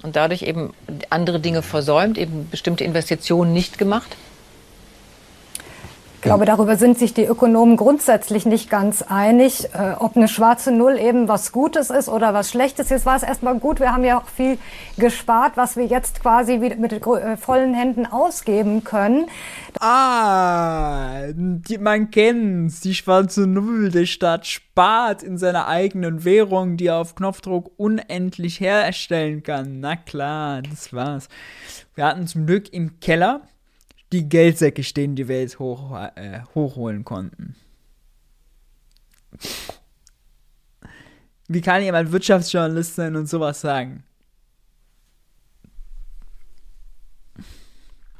[0.02, 0.72] Und dadurch eben
[1.10, 4.16] andere Dinge versäumt, eben bestimmte Investitionen nicht gemacht?
[6.22, 10.70] Ich glaube, darüber sind sich die Ökonomen grundsätzlich nicht ganz einig, äh, ob eine schwarze
[10.70, 12.90] Null eben was Gutes ist oder was Schlechtes.
[12.90, 13.80] Jetzt war es erstmal gut.
[13.80, 14.56] Wir haben ja auch viel
[14.96, 19.26] gespart, was wir jetzt quasi mit äh, vollen Händen ausgeben können.
[19.80, 22.78] Ah, die, man kennt's.
[22.82, 23.90] Die schwarze Null.
[23.90, 29.80] Der Staat spart in seiner eigenen Währung, die er auf Knopfdruck unendlich herstellen kann.
[29.80, 31.28] Na klar, das war's.
[31.96, 33.40] Wir hatten zum Glück im Keller
[34.12, 37.56] die Geldsäcke stehen, die wir jetzt hoch, äh, hochholen konnten.
[41.48, 44.04] Wie kann jemand Wirtschaftsjournalist sein und sowas sagen?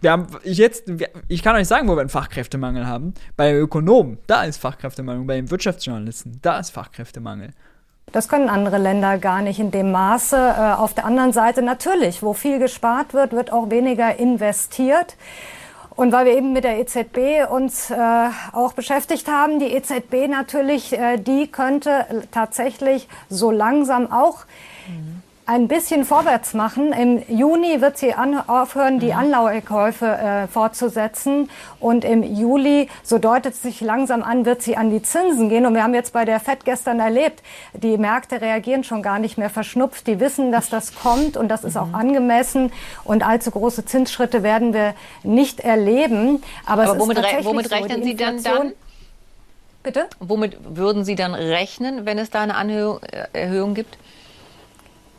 [0.00, 0.90] Wir haben, ich, jetzt,
[1.28, 3.14] ich kann euch sagen, wo wir einen Fachkräftemangel haben.
[3.36, 5.24] Bei Ökonomen, da ist Fachkräftemangel.
[5.24, 7.50] Bei den Wirtschaftsjournalisten, da ist Fachkräftemangel.
[8.10, 10.36] Das können andere Länder gar nicht in dem Maße.
[10.36, 15.16] Äh, auf der anderen Seite natürlich, wo viel gespart wird, wird auch weniger investiert.
[15.94, 17.96] Und weil wir eben mit der EZB uns äh,
[18.52, 24.44] auch beschäftigt haben, die EZB natürlich, äh, die könnte tatsächlich so langsam auch
[25.44, 26.92] ein bisschen vorwärts machen.
[26.92, 29.18] Im Juni wird sie an, aufhören, die mhm.
[29.18, 31.50] Anleihekäufe äh, fortzusetzen.
[31.80, 35.66] Und im Juli, so deutet es sich langsam an, wird sie an die Zinsen gehen.
[35.66, 39.36] Und wir haben jetzt bei der FED gestern erlebt, die Märkte reagieren schon gar nicht
[39.36, 40.06] mehr verschnupft.
[40.06, 41.94] Die wissen, dass das kommt und das ist auch mhm.
[41.96, 42.72] angemessen.
[43.02, 46.42] Und allzu große Zinsschritte werden wir nicht erleben.
[46.66, 48.72] Aber, Aber womit, re womit rechnen so, Sie dann dann?
[49.82, 50.06] Bitte?
[50.20, 53.00] Womit würden Sie dann rechnen, wenn es da eine Anhöhung,
[53.32, 53.98] Erhöhung gibt?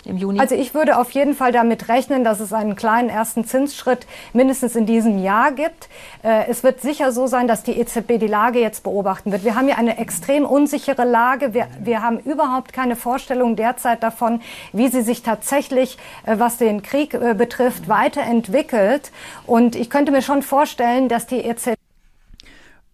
[0.05, 0.39] Im Juni?
[0.39, 4.75] Also ich würde auf jeden Fall damit rechnen, dass es einen kleinen ersten Zinsschritt mindestens
[4.75, 5.89] in diesem Jahr gibt.
[6.23, 9.43] Äh, es wird sicher so sein, dass die EZB die Lage jetzt beobachten wird.
[9.43, 11.53] Wir haben ja eine extrem unsichere Lage.
[11.53, 14.41] Wir, wir haben überhaupt keine Vorstellung derzeit davon,
[14.71, 19.11] wie sie sich tatsächlich, äh, was den Krieg äh, betrifft, weiterentwickelt.
[19.45, 21.75] Und ich könnte mir schon vorstellen, dass die EZB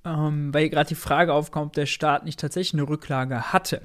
[0.05, 3.81] ähm, weil gerade die Frage aufkommt, ob der Staat nicht tatsächlich eine Rücklage hatte.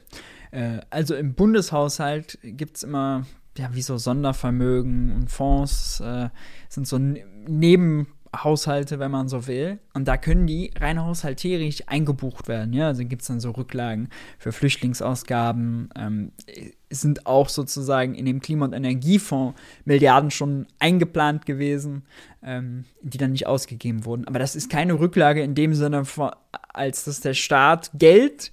[0.54, 3.26] Äh, also im Bundeshaushalt gibt es immer,
[3.58, 6.28] ja, wie so Sondervermögen und Fonds, äh,
[6.68, 9.80] sind so Nebenhaushalte, wenn man so will.
[9.94, 12.72] Und da können die rein haushalterisch eingebucht werden.
[12.72, 15.90] Ja, also gibt es dann so Rücklagen für Flüchtlingsausgaben.
[15.96, 16.30] Ähm,
[16.88, 22.04] sind auch sozusagen in dem Klima- und Energiefonds Milliarden schon eingeplant gewesen,
[22.44, 24.28] ähm, die dann nicht ausgegeben wurden.
[24.28, 26.04] Aber das ist keine Rücklage in dem Sinne,
[26.72, 28.52] als dass der Staat Geld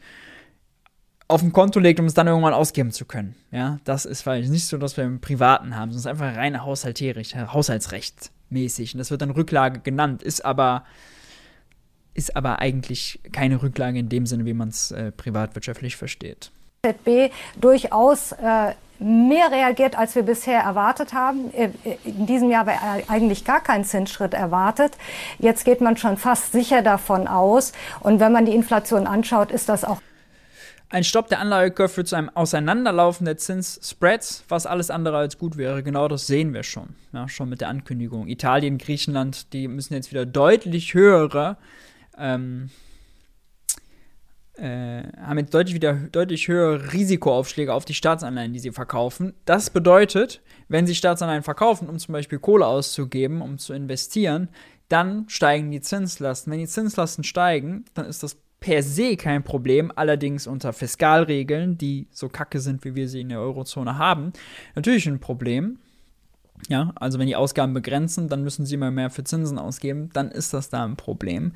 [1.31, 3.35] auf dem Konto legt, um es dann irgendwann ausgeben zu können.
[3.51, 7.35] Ja, das ist weil nicht so, dass wir im Privaten haben, sondern einfach rein haushalterisch,
[7.35, 8.93] haushaltsrechtsmäßig.
[8.93, 10.83] Und das wird dann Rücklage genannt, ist aber
[12.13, 16.51] ist aber eigentlich keine Rücklage in dem Sinne, wie man es äh, privatwirtschaftlich versteht.
[16.85, 21.53] ZB durchaus äh, mehr reagiert, als wir bisher erwartet haben.
[21.53, 21.69] Äh,
[22.03, 22.75] in diesem Jahr war
[23.07, 24.93] eigentlich gar kein Zinsschritt erwartet.
[25.39, 27.71] Jetzt geht man schon fast sicher davon aus.
[28.01, 30.01] Und wenn man die Inflation anschaut, ist das auch
[30.91, 35.57] ein Stopp der Anlagekurve führt zu einem Auseinanderlaufen der Zinsspreads, was alles andere als gut
[35.57, 35.83] wäre.
[35.83, 36.95] Genau das sehen wir schon.
[37.13, 38.27] Ja, schon mit der Ankündigung.
[38.27, 41.57] Italien, Griechenland, die müssen jetzt wieder deutlich höhere
[42.17, 42.69] ähm,
[44.61, 49.33] äh, haben jetzt deutlich wieder deutlich höhere Risikoaufschläge auf die Staatsanleihen, die sie verkaufen.
[49.45, 54.49] Das bedeutet, wenn sie Staatsanleihen verkaufen, um zum Beispiel Kohle auszugeben, um zu investieren,
[54.89, 56.51] dann steigen die Zinslasten.
[56.51, 62.07] Wenn die Zinslasten steigen, dann ist das per se kein Problem, allerdings unter Fiskalregeln, die
[62.11, 64.31] so kacke sind, wie wir sie in der Eurozone haben,
[64.75, 65.79] natürlich ein Problem.
[66.69, 70.29] Ja, also wenn die Ausgaben begrenzen, dann müssen sie immer mehr für Zinsen ausgeben, dann
[70.29, 71.53] ist das da ein Problem.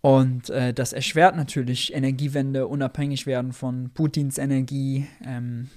[0.00, 5.68] Und äh, das erschwert natürlich Energiewende, unabhängig werden von Putins Energie, ähm,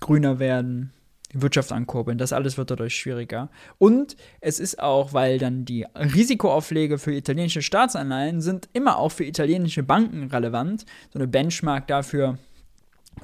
[0.00, 0.94] grüner werden,
[1.32, 2.18] die Wirtschaft ankurbeln.
[2.18, 3.50] Das alles wird dadurch schwieriger.
[3.78, 9.24] Und es ist auch, weil dann die Risikoaufschläge für italienische Staatsanleihen sind immer auch für
[9.24, 10.84] italienische Banken relevant.
[11.12, 12.38] So eine Benchmark dafür,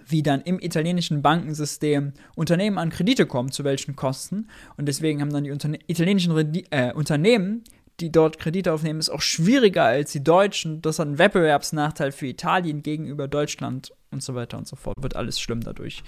[0.06, 4.48] wie dann im italienischen Bankensystem Unternehmen an Kredite kommen, zu welchen Kosten.
[4.76, 7.62] Und deswegen haben dann die Unterne italienischen Redi äh, Unternehmen
[8.00, 10.82] die dort Kredite aufnehmen, ist auch schwieriger als die Deutschen.
[10.82, 14.96] Das hat einen Wettbewerbsnachteil für Italien gegenüber Deutschland und so weiter und so fort.
[15.00, 16.02] Wird alles schlimm dadurch.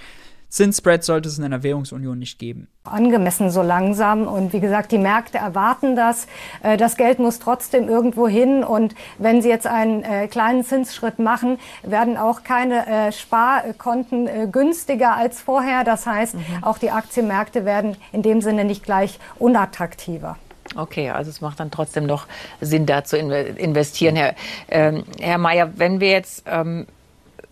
[0.55, 2.69] Zinsspread sollte es in einer Währungsunion nicht geben.
[2.85, 4.29] Angemessen so langsam.
[4.29, 6.29] Und wie gesagt, die Märkte erwarten das.
[6.63, 8.63] Äh, das Geld muss trotzdem irgendwo hin.
[8.63, 15.17] Und wenn Sie jetzt einen äh, kleinen Zinsschritt machen, werden auch keine äh, Sparkonten günstiger
[15.17, 15.83] als vorher.
[15.83, 16.45] Das heißt, mhm.
[16.63, 20.37] auch die Aktienmärkte werden in dem Sinne nicht gleich unattraktiver.
[20.77, 22.27] Okay, also es macht dann trotzdem noch
[22.61, 24.15] Sinn, da zu investieren.
[24.15, 24.35] Herr,
[24.69, 26.87] ähm, Herr Mayer, wenn wir jetzt ähm,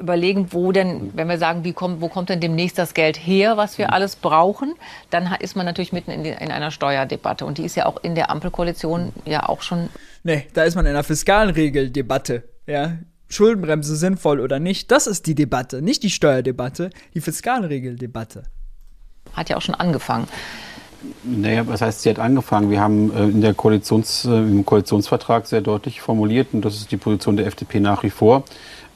[0.02, 3.56] überlegen, wo denn, wenn wir sagen, wie kommt, wo kommt denn demnächst das Geld her,
[3.56, 4.74] was wir alles brauchen,
[5.10, 7.46] dann ist man natürlich mitten in, die, in einer Steuerdebatte.
[7.46, 9.88] Und die ist ja auch in der Ampelkoalition ja auch schon.
[10.22, 12.42] Nee, da ist man in einer Fiskalregeldebatte.
[12.66, 12.98] Ja,
[13.32, 18.44] Schuldenbremse sinnvoll oder nicht, das ist die Debatte, nicht die Steuerdebatte, die Fiskalregeldebatte.
[19.32, 20.28] Hat ja auch schon angefangen.
[21.24, 22.70] Naja, was heißt, sie hat angefangen?
[22.70, 26.92] Wir haben äh, in der Koalitions, äh, im Koalitionsvertrag sehr deutlich formuliert, und das ist
[26.92, 28.44] die Position der FDP nach wie vor,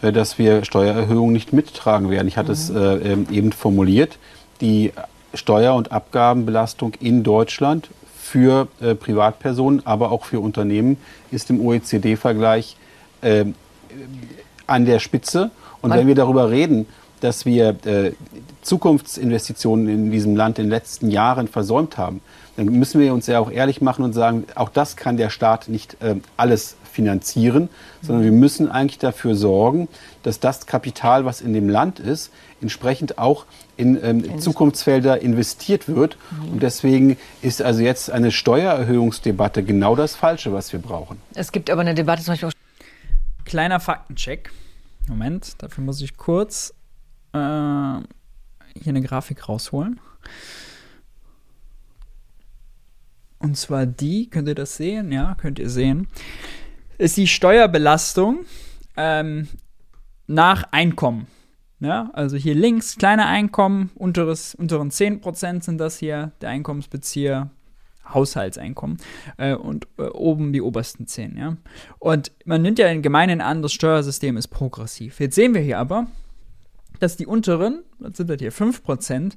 [0.00, 2.28] dass wir Steuererhöhungen nicht mittragen werden.
[2.28, 2.54] Ich hatte mhm.
[2.54, 4.18] es ähm, eben formuliert.
[4.60, 4.92] Die
[5.34, 7.88] Steuer- und Abgabenbelastung in Deutschland
[8.18, 8.66] für
[8.98, 10.96] Privatpersonen, aber auch für Unternehmen
[11.30, 12.76] ist im OECD-Vergleich
[13.22, 13.54] ähm,
[14.66, 15.50] an der Spitze.
[15.80, 16.86] Und wenn wir darüber reden,
[17.20, 17.76] dass wir
[18.62, 22.20] Zukunftsinvestitionen in diesem Land in den letzten Jahren versäumt haben,
[22.56, 25.68] dann müssen wir uns ja auch ehrlich machen und sagen, auch das kann der Staat
[25.68, 27.68] nicht äh, alles finanzieren,
[28.00, 29.88] sondern wir müssen eigentlich dafür sorgen,
[30.22, 32.32] dass das Kapital, was in dem Land ist,
[32.62, 33.44] entsprechend auch
[33.76, 36.16] in ähm, Zukunftsfelder investiert wird.
[36.30, 36.52] Mhm.
[36.52, 41.20] Und deswegen ist also jetzt eine Steuererhöhungsdebatte genau das Falsche, was wir brauchen.
[41.34, 42.50] Es gibt aber eine Debatte zum Beispiel.
[43.44, 44.50] Kleiner Faktencheck.
[45.06, 46.72] Moment, dafür muss ich kurz
[47.32, 48.02] äh, hier
[48.86, 50.00] eine Grafik rausholen.
[53.38, 55.12] Und zwar die, könnt ihr das sehen?
[55.12, 56.08] Ja, könnt ihr sehen.
[56.98, 58.44] Ist die Steuerbelastung
[58.96, 59.48] ähm,
[60.26, 61.26] nach Einkommen.
[61.78, 67.50] Ja, also hier links kleine Einkommen, unteres, unteren 10% sind das hier, der Einkommensbezieher,
[68.12, 68.98] Haushaltseinkommen
[69.36, 71.56] äh, und äh, oben die obersten 10, ja.
[71.98, 75.20] Und man nimmt ja in Gemeinen an, das Steuersystem ist progressiv.
[75.20, 76.06] Jetzt sehen wir hier aber,
[77.00, 79.32] dass die unteren, was sind das hier, 5%,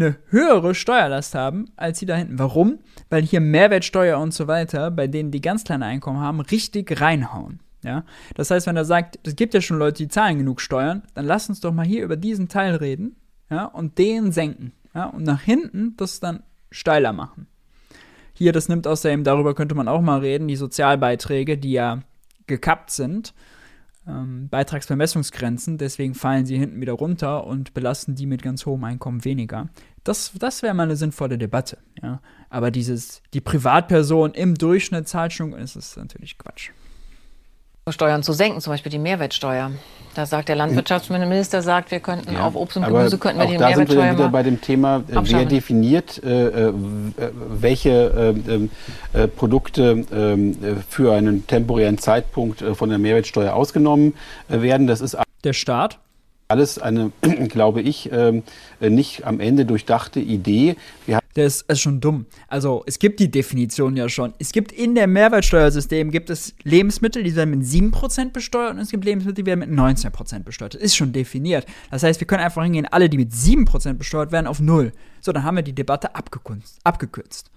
[0.00, 2.38] eine höhere Steuerlast haben als die da hinten.
[2.38, 2.78] Warum?
[3.08, 7.60] Weil hier Mehrwertsteuer und so weiter, bei denen die ganz kleine Einkommen haben, richtig reinhauen.
[7.82, 8.04] Ja?
[8.34, 11.26] Das heißt, wenn er sagt, es gibt ja schon Leute, die zahlen genug Steuern, dann
[11.26, 13.16] lass uns doch mal hier über diesen Teil reden
[13.50, 14.72] ja, und den senken.
[14.94, 15.06] Ja?
[15.06, 17.46] Und nach hinten das dann steiler machen.
[18.32, 22.00] Hier, das nimmt außerdem, darüber könnte man auch mal reden, die Sozialbeiträge, die ja
[22.46, 23.34] gekappt sind
[24.10, 29.24] ähm, Beitragsbemessungsgrenzen, deswegen fallen sie hinten wieder runter und belasten die mit ganz hohem Einkommen
[29.24, 29.68] weniger.
[30.04, 31.78] Das, das wäre mal eine sinnvolle Debatte.
[32.02, 32.20] Ja?
[32.48, 36.70] Aber dieses, die Privatperson im Durchschnitt zahlt schon, ist es natürlich Quatsch.
[37.88, 39.72] Steuern zu senken, zum Beispiel die Mehrwertsteuer.
[40.14, 43.56] Da sagt der Landwirtschaftsminister, sagt, wir könnten ja, auf Obst und Gemüse könnten wir die
[43.56, 45.30] da Mehrwertsteuer sind wir wieder bei dem Thema, äh, abschaffen.
[45.30, 46.72] wer definiert, äh, äh
[47.48, 48.34] welche
[49.14, 54.14] äh, äh, Produkte ähm, äh, für einen temporären Zeitpunkt von der Mehrwertsteuer ausgenommen
[54.48, 54.86] werden.
[54.86, 55.98] Das ist der Staat.
[56.50, 57.12] Alles eine,
[57.48, 58.42] glaube ich, ähm,
[58.80, 60.74] nicht am Ende durchdachte Idee.
[61.34, 62.26] Das ist schon dumm.
[62.48, 64.34] Also, es gibt die Definition ja schon.
[64.40, 68.90] Es gibt in dem Mehrwertsteuersystem gibt es Lebensmittel, die werden mit 7% besteuert und es
[68.90, 70.74] gibt Lebensmittel, die werden mit 19% besteuert.
[70.74, 71.66] Das ist schon definiert.
[71.92, 74.90] Das heißt, wir können einfach hingehen, alle, die mit 7% besteuert werden, auf 0.
[75.20, 76.80] So, dann haben wir die Debatte abgekürzt.
[76.82, 77.50] abgekürzt.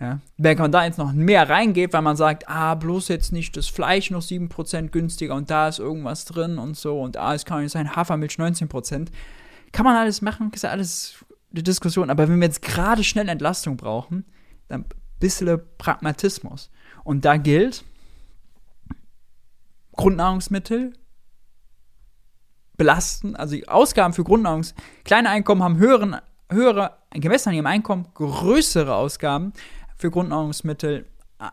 [0.00, 0.18] Ja.
[0.38, 3.68] Wenn man da jetzt noch mehr reingeht, weil man sagt, ah, bloß jetzt nicht das
[3.68, 7.62] Fleisch noch 7% günstiger und da ist irgendwas drin und so und ah, es kann
[7.62, 9.08] nicht sein, Hafermilch 19%,
[9.72, 12.08] kann man alles machen, ist ja alles die Diskussion.
[12.08, 14.24] Aber wenn wir jetzt gerade schnell Entlastung brauchen,
[14.68, 14.86] dann ein
[15.18, 16.70] bisschen Pragmatismus.
[17.04, 17.84] Und da gilt,
[19.92, 20.94] Grundnahrungsmittel
[22.78, 24.74] belasten, also die Ausgaben für Grundnahrungs,
[25.04, 26.16] kleine Einkommen haben höheren,
[26.50, 29.52] höhere, gemessen an ihrem Einkommen, größere Ausgaben
[30.00, 31.04] für Grundnahrungsmittel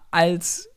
[0.10, 0.70] als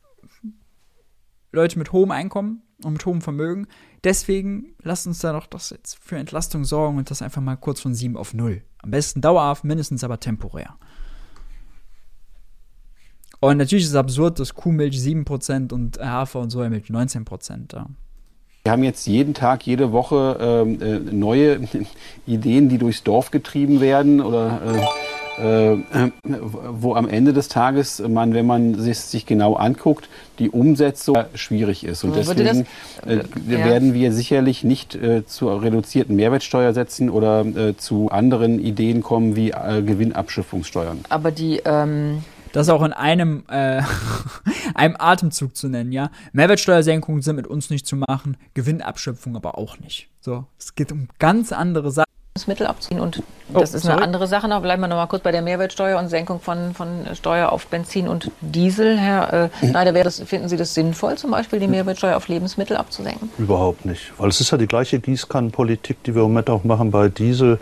[1.53, 3.69] Leute mit hohem Einkommen und mit hohem Vermögen.
[4.03, 7.81] Deswegen lasst uns da doch das jetzt für Entlastung sorgen und das einfach mal kurz
[7.81, 8.63] von 7 auf 0.
[8.79, 10.77] Am besten dauerhaft, mindestens aber temporär.
[13.41, 17.75] Und natürlich ist es absurd, dass Kuhmilch 7% und Hafer und Sojamilch 19%.
[17.75, 17.87] Ja.
[18.65, 21.69] Wir haben jetzt jeden Tag, jede Woche ähm, äh, neue
[22.27, 24.87] Ideen, die durchs Dorf getrieben werden oder äh,
[25.41, 31.17] äh, wo am Ende des Tages man, wenn man sich, sich genau anguckt, die Umsetzung
[31.35, 32.05] schwierig ist.
[32.05, 32.67] Und deswegen
[33.03, 33.65] das, äh, ja.
[33.65, 39.37] werden wir sicherlich nicht äh, zur reduzierten Mehrwertsteuer setzen oder äh, zu anderen Ideen kommen
[39.37, 41.01] wie äh, Gewinnabschiffungssteuern.
[41.09, 42.23] Aber die ähm
[42.53, 43.81] das auch in einem, äh,
[44.75, 46.11] einem Atemzug zu nennen, ja.
[46.33, 50.09] Mehrwertsteuersenkungen sind mit uns nicht zu machen, Gewinnabschöpfung aber auch nicht.
[50.21, 52.10] So, es geht um ganz andere Sachen.
[52.37, 53.95] Lebensmittel abziehen und oh, das ist sorry.
[53.95, 54.63] eine andere Sache noch.
[54.63, 58.07] Bleiben wir noch mal kurz bei der Mehrwertsteuer und Senkung von, von Steuer auf Benzin
[58.07, 58.97] und Diesel.
[58.97, 62.77] Herr äh, Schneider, wäre das, finden Sie das sinnvoll, zum Beispiel die Mehrwertsteuer auf Lebensmittel
[62.77, 63.31] abzusenken?
[63.37, 66.93] Überhaupt nicht, weil es ist ja die gleiche Gießkannenpolitik, die wir im Moment auch machen
[66.93, 67.59] bei Diesel.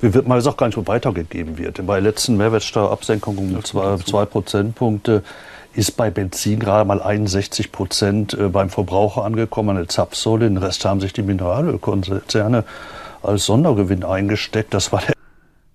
[0.00, 1.86] Wie wird mal auch gar nicht so weitergegeben wird.
[1.86, 5.22] Bei der letzten Mehrwertsteuerabsenkung um zwei, zwei Prozentpunkte
[5.74, 10.48] ist bei Benzin gerade mal 61 Prozent äh, beim Verbraucher angekommen, eine Zapfsäule.
[10.48, 12.64] Den Rest haben sich die Mineralölkonzerne
[13.22, 14.72] als Sondergewinn eingesteckt.
[14.74, 15.14] Das war der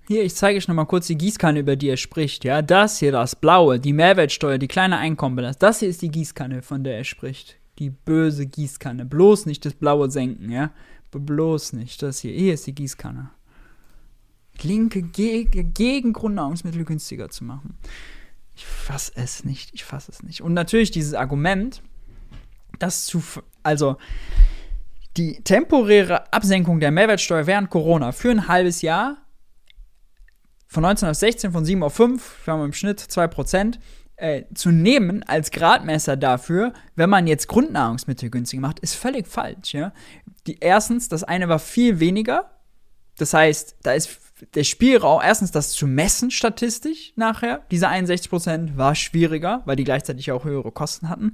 [0.06, 2.44] hier, ich zeige euch nochmal kurz die Gießkanne, über die er spricht.
[2.44, 5.60] Ja, das hier, das blaue, die Mehrwertsteuer, die kleine Einkommenbelastung.
[5.62, 7.56] Das hier ist die Gießkanne, von der er spricht.
[7.80, 9.06] Die böse Gießkanne.
[9.06, 10.72] Bloß nicht das blaue senken, ja?
[11.12, 12.02] Bloß nicht.
[12.02, 12.34] Das hier.
[12.34, 13.30] Hier ist die Gießkanne.
[14.62, 17.78] Linke ge gegen Grundnahrungsmittel günstiger zu machen.
[18.56, 19.74] Ich fasse es nicht.
[19.74, 20.42] Ich fasse es nicht.
[20.42, 21.82] Und natürlich dieses Argument,
[22.78, 23.24] das zu.
[23.64, 23.98] Also,
[25.18, 29.18] die temporäre Absenkung der Mehrwertsteuer während Corona für ein halbes Jahr
[30.68, 33.78] von 19 auf 16, von 7 auf 5, wir haben im Schnitt 2%,
[34.16, 39.74] äh, zu nehmen als Gradmesser dafür, wenn man jetzt Grundnahrungsmittel günstig macht, ist völlig falsch.
[39.74, 39.94] Ja?
[40.48, 42.52] Die, erstens, das eine war viel weniger.
[43.18, 44.20] Das heißt, da ist
[44.56, 50.32] der Spielraum, erstens das zu messen statistisch nachher, diese 61% war schwieriger, weil die gleichzeitig
[50.32, 51.34] auch höhere Kosten hatten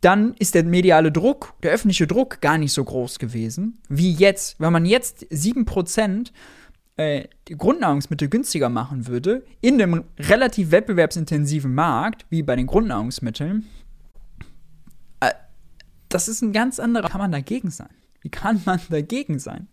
[0.00, 4.58] dann ist der mediale Druck, der öffentliche Druck gar nicht so groß gewesen wie jetzt.
[4.58, 6.32] Wenn man jetzt 7%
[6.96, 13.66] äh, Grundnahrungsmittel günstiger machen würde, in einem relativ wettbewerbsintensiven Markt, wie bei den Grundnahrungsmitteln,
[15.20, 15.32] äh,
[16.08, 17.08] das ist ein ganz anderer.
[17.08, 17.90] Wie kann man dagegen sein?
[18.22, 19.68] Wie kann man dagegen sein?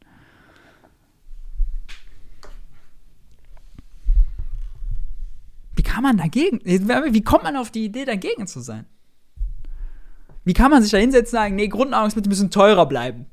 [5.75, 6.59] Wie kann man dagegen?
[6.63, 8.85] Wie kommt man auf die Idee, dagegen zu sein?
[10.47, 13.25] Wie kann man sich da hinsetzen und sagen, nee, Grundnahrungsmittel müssen teurer bleiben?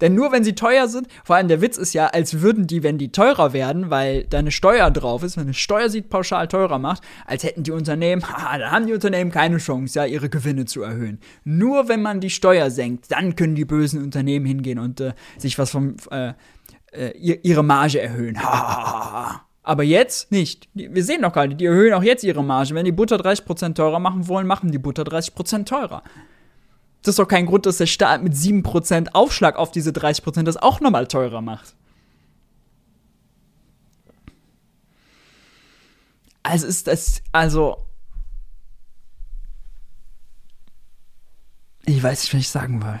[0.00, 2.82] Denn nur wenn sie teuer sind, vor allem der Witz ist ja, als würden die,
[2.82, 6.48] wenn die teurer werden, weil da eine Steuer drauf ist, wenn eine Steuer sie pauschal
[6.48, 10.28] teurer macht, als hätten die Unternehmen, haha, da haben die Unternehmen keine Chance, ja, ihre
[10.28, 11.20] Gewinne zu erhöhen.
[11.44, 15.56] Nur wenn man die Steuer senkt, dann können die bösen Unternehmen hingehen und äh, sich
[15.56, 16.32] was vom, äh,
[16.90, 17.12] äh,
[17.42, 18.42] ihre Marge erhöhen.
[18.42, 19.49] Hahaha.
[19.70, 20.68] Aber jetzt nicht.
[20.74, 22.74] Wir sehen doch gerade, die erhöhen auch jetzt ihre Marge.
[22.74, 26.02] Wenn die Butter 30% teurer machen wollen, machen die Butter 30% teurer.
[27.02, 30.56] Das ist doch kein Grund, dass der Staat mit 7% Aufschlag auf diese 30% das
[30.56, 31.76] auch nochmal teurer macht.
[36.42, 37.86] Also ist das, also.
[41.86, 42.98] Ich weiß nicht, was ich sagen will.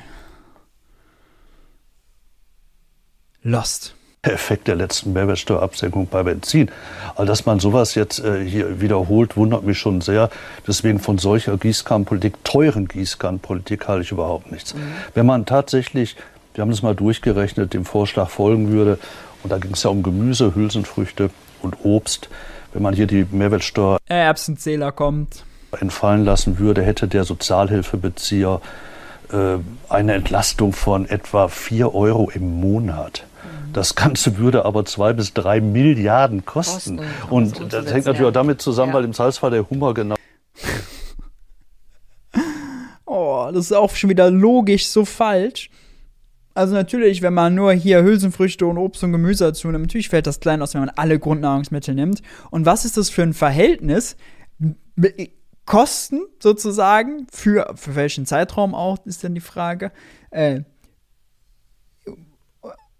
[3.42, 3.96] Lost.
[4.22, 6.70] Effekt der letzten Mehrwertsteuerabsenkung bei Benzin.
[7.14, 10.30] Also dass man sowas jetzt äh, hier wiederholt, wundert mich schon sehr.
[10.66, 14.74] Deswegen von solcher Gießkannenpolitik, teuren Gießkannenpolitik halte ich überhaupt nichts.
[14.74, 14.78] Mhm.
[15.14, 16.16] Wenn man tatsächlich,
[16.54, 18.98] wir haben das mal durchgerechnet, dem Vorschlag folgen würde,
[19.42, 21.30] und da ging es ja um Gemüse, Hülsenfrüchte
[21.62, 22.28] und Obst,
[22.74, 25.44] wenn man hier die Mehrwertsteuer Erbsenzähler kommt
[25.78, 28.60] entfallen lassen würde, hätte der Sozialhilfebezieher
[29.32, 29.36] äh,
[29.88, 33.24] eine Entlastung von etwa 4 Euro im Monat.
[33.72, 36.96] Das Ganze würde aber zwei bis drei Milliarden kosten.
[36.98, 38.96] Kosten, und das das hängt natürlich auch damit zusammen, Ja.
[38.98, 40.16] weil im Salzfall der Hummer genau
[43.06, 45.70] Oh, das ist auch schon wieder logisch so falsch.
[46.54, 50.26] Also natürlich, wenn man nur hier Hülsenfrüchte und Obst und Gemüse dazu nimmt, natürlich fällt
[50.26, 52.22] das klein aus, wenn man alle Grundnahrungsmittel nimmt.
[52.50, 54.16] Und was ist das für ein Verhältnis?
[54.60, 54.76] M-
[55.66, 59.92] Kosten sozusagen, für, für welchen Zeitraum auch, ist dann die Frage.
[60.30, 60.62] Äh,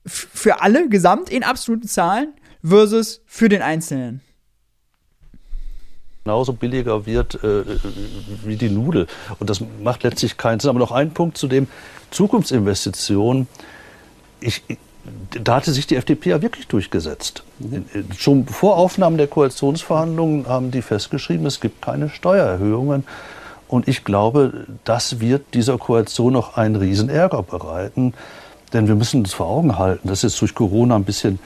[0.06, 2.32] für alle gesamt in absoluten Zahlen
[2.62, 4.20] versus für den Einzelnen.
[6.24, 7.64] genauso billiger wird äh,
[8.44, 9.06] wie die Nudel.
[9.38, 10.70] Und das macht letztlich keinen Sinn.
[10.70, 11.66] Aber noch ein Punkt zu dem
[12.10, 13.48] Zukunftsinvestitionen.
[14.40, 14.62] Ich,
[15.42, 17.42] da hatte sich die FDP ja wirklich durchgesetzt.
[18.16, 23.04] Schon vor Aufnahmen der Koalitionsverhandlungen haben die festgeschrieben, es gibt keine Steuererhöhungen.
[23.66, 28.14] Und ich glaube, das wird dieser Koalition noch einen Riesenärger bereiten.
[28.72, 31.38] Denn wir müssen uns vor Augen halten, das ist durch Corona ein bisschen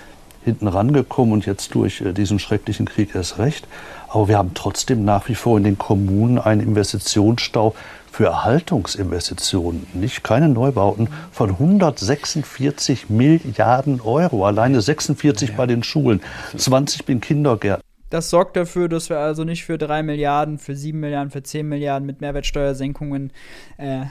[0.45, 3.67] hinten rangekommen und jetzt durch äh, diesen schrecklichen Krieg erst recht.
[4.09, 7.75] Aber wir haben trotzdem nach wie vor in den Kommunen einen Investitionsstau
[8.13, 14.47] für Erhaltungsinvestitionen, nicht keine Neubauten, von 146 Milliarden Euro.
[14.47, 16.21] Alleine 46 bei den Schulen,
[16.57, 17.83] 20 in Kindergärten.
[18.11, 21.69] Das sorgt dafür, dass wir also nicht für 3 Milliarden, für 7 Milliarden, für 10
[21.69, 23.33] Milliarden mit Mehrwertsteuersenkungen
[23.79, 24.05] äh,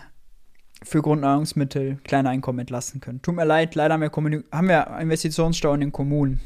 [0.83, 3.21] für Grundnahrungsmittel kleine Einkommen entlasten können.
[3.21, 6.39] Tut mir leid, leider haben wir, Kommuni haben wir Investitionsstau in den Kommunen.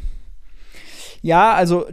[1.22, 1.88] Ja, also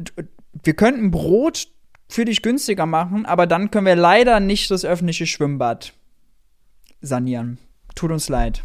[0.63, 1.69] wir könnten Brot
[2.09, 5.93] für dich günstiger machen, aber dann können wir leider nicht das öffentliche Schwimmbad
[7.01, 7.59] sanieren.
[7.95, 8.63] Tut uns leid.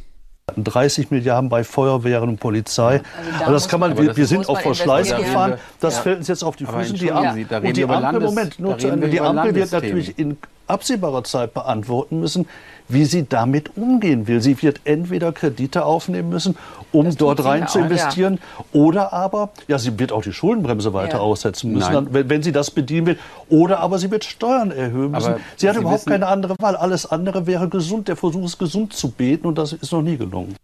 [0.58, 3.02] 30 Milliarden bei Feuerwehren und Polizei.
[3.18, 5.26] also da aber das kann man- wir, das wir sind man auch vor Schleiß investieren.
[5.26, 5.60] gefahren.
[5.80, 6.02] Das ja.
[6.02, 6.94] fällt uns jetzt auf die Füße.
[6.94, 9.10] Die, entschuldigen Am Sie, da und reden die Ampel, Moment, nur zu Ende.
[9.10, 10.38] Die Ampel wird natürlich in
[10.70, 12.48] absehbarer Zeit beantworten müssen,
[12.88, 14.42] wie sie damit umgehen will.
[14.42, 16.58] Sie wird entweder Kredite aufnehmen müssen,
[16.92, 18.40] um Das dort rein ja zu auch, investieren,
[18.74, 21.24] oder aber, ja, sie wird auch die Schuldenbremse weiter Ja.
[21.24, 25.12] aussetzen müssen, dann, wenn, wenn sie das bedienen will, oder aber sie wird Steuern erhöhen
[25.12, 25.34] müssen.
[25.34, 26.76] Aber sie hat Sie überhaupt wissen- keine andere Wahl.
[26.76, 28.08] Alles andere wäre gesund.
[28.08, 30.56] Der Versuch ist gesund zu beten und das ist noch nie gelungen.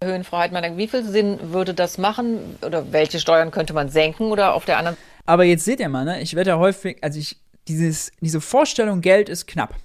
[0.00, 2.38] Erhöhen, Frau Heidmann, wie viel Sinn würde das machen?
[2.66, 4.32] Oder welche Steuern könnte man senken?
[4.32, 6.20] Oder auf der anderen Aber jetzt seht ihr mal, ne?
[6.20, 7.36] Ich werde ja häufig, also ich,
[7.68, 9.76] dieses, diese Vorstellung, Geld ist knapp.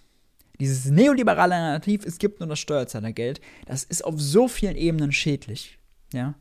[0.59, 5.77] Dieses neoliberale Narrativ, es gibt nur das Steuerzahlergeld, das ist auf so vielen Ebenen schädlich.
[6.11, 6.33] Ja?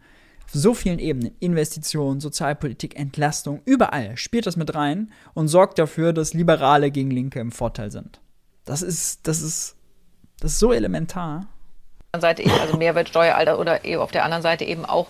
[0.44, 1.36] Auf so vielen Ebenen.
[1.40, 7.40] Investitionen, Sozialpolitik, Entlastung, überall spielt das mit rein und sorgt dafür, dass Liberale gegen Linke
[7.40, 8.20] im Vorteil sind.
[8.64, 9.76] Das ist, das ist,
[10.40, 11.48] das ist so elementar.
[12.20, 15.08] Seite eben, also Mehrwertsteuer oder eben auf der anderen Seite eben auch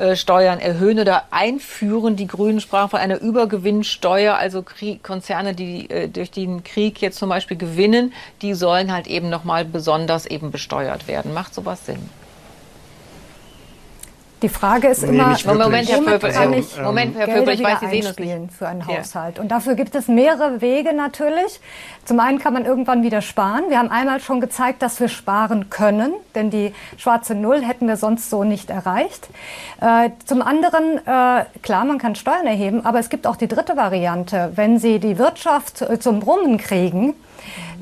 [0.00, 2.16] äh, Steuern erhöhen oder einführen.
[2.16, 7.18] Die Grünen sprachen von einer Übergewinnsteuer, also Krieg, Konzerne, die äh, durch den Krieg jetzt
[7.18, 11.34] zum Beispiel gewinnen, die sollen halt eben nochmal besonders eben besteuert werden.
[11.34, 12.08] Macht sowas Sinn?
[14.42, 15.36] Die Frage ist Nee, immer.
[15.44, 18.06] Moment, Herr Pöbel, kann ähm, ich Moment, Herr Pöbel, ich weiß, Sie sehen nicht.
[18.08, 18.98] einspielen für einen Ja.
[18.98, 19.38] Haushalt.
[19.38, 21.60] Und dafür gibt es mehrere Wege natürlich.
[22.06, 23.64] Zum einen kann man irgendwann wieder sparen.
[23.68, 27.96] Wir haben einmal schon gezeigt, dass wir sparen können, denn die schwarze Null hätten wir
[27.98, 29.28] sonst so nicht erreicht.
[29.80, 33.76] Äh, zum anderen, äh, klar, man kann Steuern erheben, aber es gibt auch die dritte
[33.76, 34.52] Variante.
[34.54, 37.14] Wenn Sie die Wirtschaft äh, zum Brummen kriegen,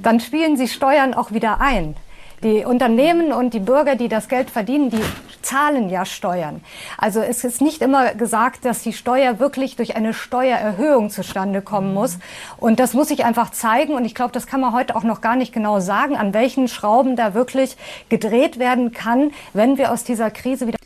[0.03, 1.95] dann spielen Sie Steuern auch wieder ein.
[2.43, 5.03] Die Unternehmen und die Bürger, die das Geld verdienen, die
[5.43, 6.61] zahlen ja Steuern.
[6.97, 11.95] Also es ist nicht immer gesagt, dass die Steuer wirklich durch eine Steuererhöhung zustande kommen
[11.95, 12.19] muss.
[12.57, 13.95] Und das muss sich einfach zeigen.
[13.95, 16.69] Und ich glaube, das kann man heute auch noch gar nicht genau sagen, an welchen
[16.69, 17.77] Schrauben da wirklich
[18.09, 20.79] gedreht werden kann, wenn wir aus dieser Krise wieder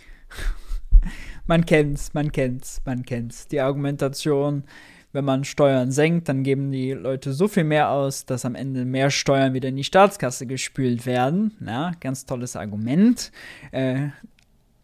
[1.46, 3.48] Man kennt's, man kennt's, man kennt's.
[3.48, 4.64] Die Argumentation,
[5.12, 8.84] wenn man Steuern senkt, dann geben die Leute so viel mehr aus, dass am Ende
[8.84, 11.56] mehr Steuern wieder in die Staatskasse gespült werden.
[11.64, 13.30] Ja, ganz tolles Argument.
[13.72, 14.08] Äh,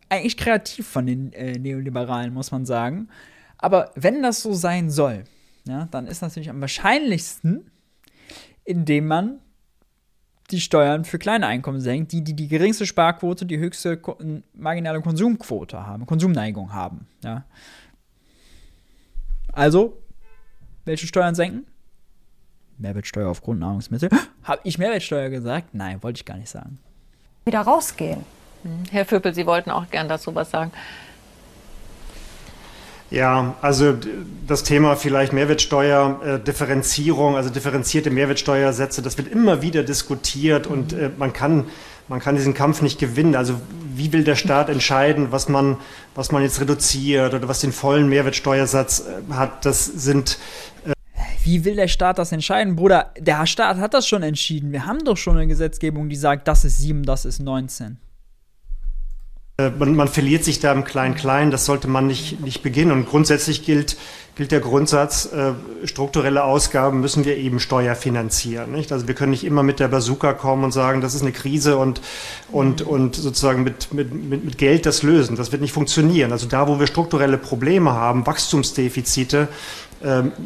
[0.09, 3.09] eigentlich kreativ von den äh, Neoliberalen, muss man sagen.
[3.57, 5.25] Aber wenn das so sein soll,
[5.67, 7.71] ja, dann ist natürlich am wahrscheinlichsten,
[8.65, 9.41] indem man
[10.51, 14.17] die Steuern für kleine Einkommen senkt, die, die die geringste Sparquote, die höchste Ko
[14.55, 17.07] marginale Konsumquote haben, Konsumneigung haben.
[17.23, 17.45] Ja.
[19.53, 20.03] Also,
[20.89, 21.67] welche Steuern senken?
[22.79, 24.09] Mehrwertsteuer auf Grundnahrungsmittel.
[24.43, 25.75] Habe ich Mehrwertsteuer gesagt?
[25.75, 26.79] Nein, wollte ich gar nicht sagen.
[27.45, 28.25] wieder rausgehen.
[28.91, 30.73] Herr Vöpel, Sie wollten auch gern dazu was sagen.
[33.11, 33.97] Ja, also
[34.47, 40.93] das Thema vielleicht Mehrwertsteuer, äh, Differenzierung, also differenzierte Mehrwertsteuersätze, das wird immer wieder diskutiert und
[40.93, 41.67] äh, man kann
[42.09, 43.35] man kann diesen Kampf nicht gewinnen.
[43.35, 43.61] Also
[43.95, 45.77] wie will der Staat entscheiden, was man
[46.15, 49.65] was man jetzt reduziert oder was den vollen Mehrwertsteuersatz äh, hat?
[49.65, 50.39] Das sind
[51.45, 52.77] Wie will der Staat das entscheiden?
[52.77, 54.73] Bruder, der Staat hat das schon entschieden.
[54.73, 57.99] Wir haben doch schon eine Gesetzgebung, die sagt, das ist 7, das ist 19.
[59.61, 62.93] Äh, man, man, verliert sich da im Klein-Klein, das sollte man nicht, nicht beginnen.
[62.93, 63.97] Und grundsätzlich gilt,
[64.37, 65.53] gilt der Grundsatz, äh,
[65.85, 68.71] strukturelle Ausgaben müssen wir eben steuerfinanzieren.
[68.71, 68.93] Nicht?
[68.93, 71.77] Also wir können nicht immer mit der Bazooka kommen und sagen, das ist eine Krise
[71.77, 72.01] und,
[72.53, 75.35] und, und sozusagen mit, mit, mit, mit Geld das lösen.
[75.35, 76.31] Das wird nicht funktionieren.
[76.31, 79.49] Also da, wo wir strukturelle Probleme haben, Wachstumsdefizite,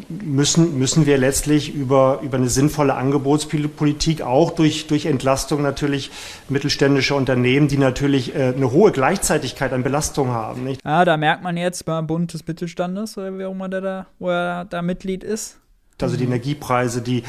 [0.09, 6.11] müssen, müssen wir letztlich über, über eine sinnvolle Angebotspolitik auch durch, durch Entlastung natürlich
[6.49, 10.63] mittelständischer Unternehmen, die natürlich äh, eine hohe Gleichzeitigkeit an Belastung haben.
[10.63, 10.81] Nicht?
[10.83, 14.07] Ja, da merkt man jetzt beim Bund des Mittelstandes, oder wie auch immer der da,
[14.19, 15.59] wo er da Mitglied ist,
[16.01, 17.23] also die Energiepreise, die,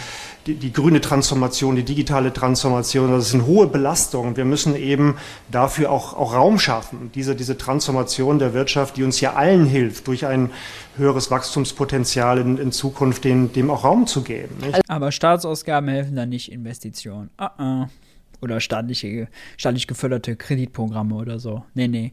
[0.47, 4.37] die, die, grüne Transformation, die digitale Transformation, das sind hohe Belastungen.
[4.37, 5.17] Wir müssen eben
[5.51, 10.09] dafür auch, auch Raum schaffen, diese, diese Transformation der Wirtschaft, die uns ja allen hilft,
[10.09, 10.51] durch ein
[10.97, 14.57] höheres Wachstumspotenzial in, in Zukunft dem, dem auch Raum zu geben.
[14.61, 14.81] Nicht?
[14.89, 17.31] Aber Staatsausgaben helfen dann nicht Investitionen.
[17.41, 17.89] Uh -uh.
[18.41, 21.65] Oder staatliche, staatlich geförderte Kreditprogramme oder so.
[21.73, 22.13] Nee, nee.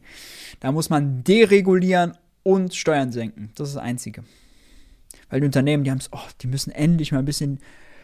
[0.62, 3.52] Da muss man deregulieren und Steuern senken.
[3.56, 4.24] Das ist das Einzige.
[5.32, 7.60] Weil die Unternehmen, die haben es, oh, die müssen endlich mal ein bisschen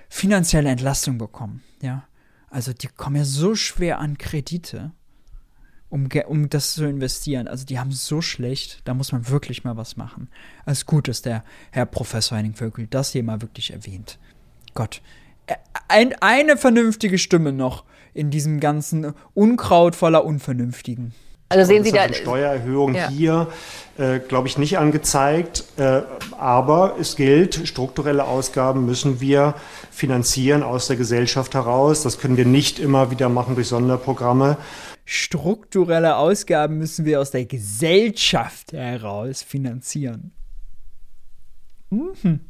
[0.10, 1.62] finanzielle Entlastung bekommen.
[1.82, 2.08] Ja.
[2.50, 4.94] Also die kommen ja so schwer an Kredite,
[5.90, 7.48] um, um das zu investieren.
[7.48, 10.30] Also die haben so schlecht, da muss man wirklich mal was machen.
[10.66, 14.18] Es ist gut, dass der Herr Professor Henning Vögel das hier mal wirklich erwähnt.
[14.74, 15.02] Gott.
[15.90, 21.14] Ein, eine vernünftige Stimme noch in diesem ganzen Unkraut voller Unvernünftigen.
[21.50, 23.10] Also sehen Sie da Steuererhöhung ja.
[23.10, 23.48] hier,
[23.98, 25.64] äh, glaube ich, nicht angezeigt.
[25.78, 26.02] Äh,
[26.38, 29.56] aber es gilt, strukturelle Ausgaben müssen wir
[29.90, 32.04] finanzieren aus der Gesellschaft heraus.
[32.04, 34.58] Das können wir nicht immer wieder machen durch Sonderprogramme.
[35.06, 40.34] Strukturelle Ausgaben müssen wir aus der Gesellschaft heraus finanzieren.
[41.90, 42.42] Mhm.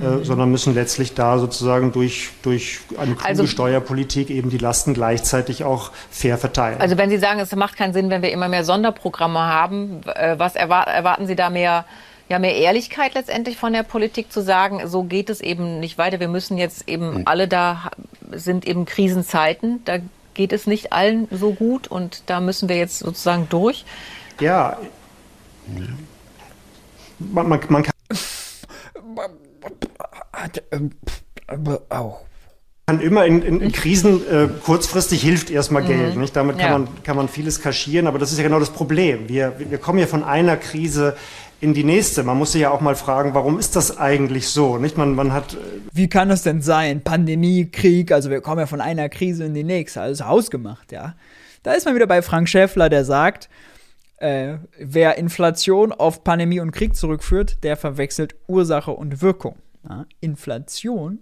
[0.00, 4.94] Äh, sondern müssen letztlich da sozusagen durch, durch eine kluge also, Steuerpolitik eben die Lasten
[4.94, 6.80] gleichzeitig auch fair verteilen.
[6.80, 10.38] Also wenn Sie sagen, es macht keinen Sinn, wenn wir immer mehr Sonderprogramme haben, äh,
[10.38, 11.84] was erwarten, erwarten Sie da mehr?
[12.28, 16.18] Ja, mehr Ehrlichkeit letztendlich von der Politik zu sagen, so geht es eben nicht weiter.
[16.20, 17.22] Wir müssen jetzt eben mhm.
[17.26, 17.90] alle da
[18.30, 19.98] sind eben Krisenzeiten, da
[20.32, 23.84] geht es nicht allen so gut und da müssen wir jetzt sozusagen durch.
[24.40, 24.78] Ja,
[27.18, 27.92] man, man, man kann
[31.88, 32.20] auch
[32.86, 36.14] kann immer in, in, in Krisen äh, kurzfristig hilft erstmal Geld.
[36.14, 36.20] Mhm.
[36.20, 36.36] Nicht?
[36.36, 36.78] Damit kann, ja.
[36.78, 39.28] man, kann man vieles kaschieren, aber das ist ja genau das Problem.
[39.28, 41.16] Wir, wir kommen ja von einer Krise
[41.60, 42.24] in die nächste.
[42.24, 44.78] Man muss sich ja auch mal fragen, warum ist das eigentlich so?
[44.78, 44.98] Nicht?
[44.98, 45.54] Man, man hat.
[45.54, 45.56] Äh
[45.92, 47.02] Wie kann das denn sein?
[47.02, 51.14] Pandemie, Krieg, also wir kommen ja von einer Krise in die nächste, also hausgemacht, ja.
[51.62, 53.48] Da ist man wieder bei Frank Schäffler, der sagt,
[54.22, 59.56] äh, wer Inflation auf Pandemie und Krieg zurückführt, der verwechselt Ursache und Wirkung.
[59.88, 61.18] Ja, Inflation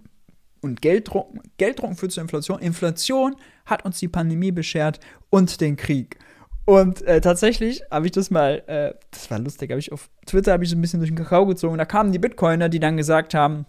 [0.61, 2.59] und Gelddruck, Gelddruck führt zur Inflation.
[2.59, 3.35] Inflation
[3.65, 4.99] hat uns die Pandemie beschert
[5.31, 6.19] und den Krieg.
[6.65, 10.53] Und äh, tatsächlich habe ich das mal, äh, das war lustig, habe ich auf Twitter
[10.53, 11.79] habe ich so ein bisschen durch den Kakao gezogen.
[11.79, 13.65] Da kamen die Bitcoiner, die dann gesagt haben,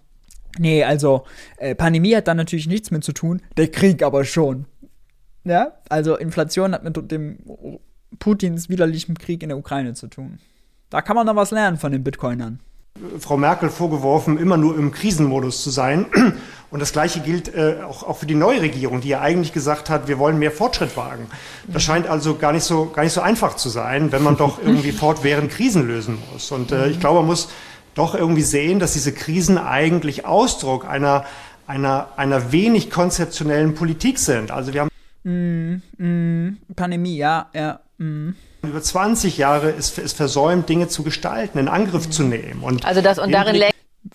[0.58, 1.24] nee, also
[1.56, 4.66] äh, Pandemie hat da natürlich nichts mit zu tun, der Krieg aber schon.
[5.44, 7.38] Ja, also Inflation hat mit dem
[8.18, 10.38] Putins widerlichen Krieg in der Ukraine zu tun.
[10.90, 12.60] Da kann man noch was lernen von den Bitcoinern.
[13.18, 16.06] Frau Merkel vorgeworfen, immer nur im Krisenmodus zu sein.
[16.70, 19.90] Und das Gleiche gilt äh, auch, auch, für die neue Regierung, die ja eigentlich gesagt
[19.90, 21.26] hat, wir wollen mehr Fortschritt wagen.
[21.66, 24.58] Das scheint also gar nicht so, gar nicht so einfach zu sein, wenn man doch
[24.58, 26.50] irgendwie fortwährend Krisen lösen muss.
[26.50, 27.48] Und äh, ich glaube, man muss
[27.94, 31.24] doch irgendwie sehen, dass diese Krisen eigentlich Ausdruck einer,
[31.66, 34.50] einer, einer wenig konzeptionellen Politik sind.
[34.50, 34.90] Also wir haben
[35.24, 37.80] mm, mm, Pandemie, ja, ja.
[38.02, 38.30] Mm
[38.62, 42.62] über 20 Jahre ist, ist versäumt, Dinge zu gestalten, in Angriff zu nehmen.
[42.62, 43.62] Und also das und darin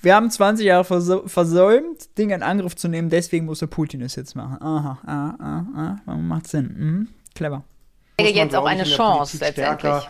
[0.01, 4.15] wir haben 20 Jahre versäumt, Dinge in Angriff zu nehmen, deswegen muss der Putin es
[4.15, 4.61] jetzt machen.
[4.61, 6.75] Aha, ah, ah, ah, macht Sinn.
[6.77, 7.07] Mhm.
[7.35, 7.63] Clever.
[8.19, 10.09] Jetzt auch eine Chance letztendlich.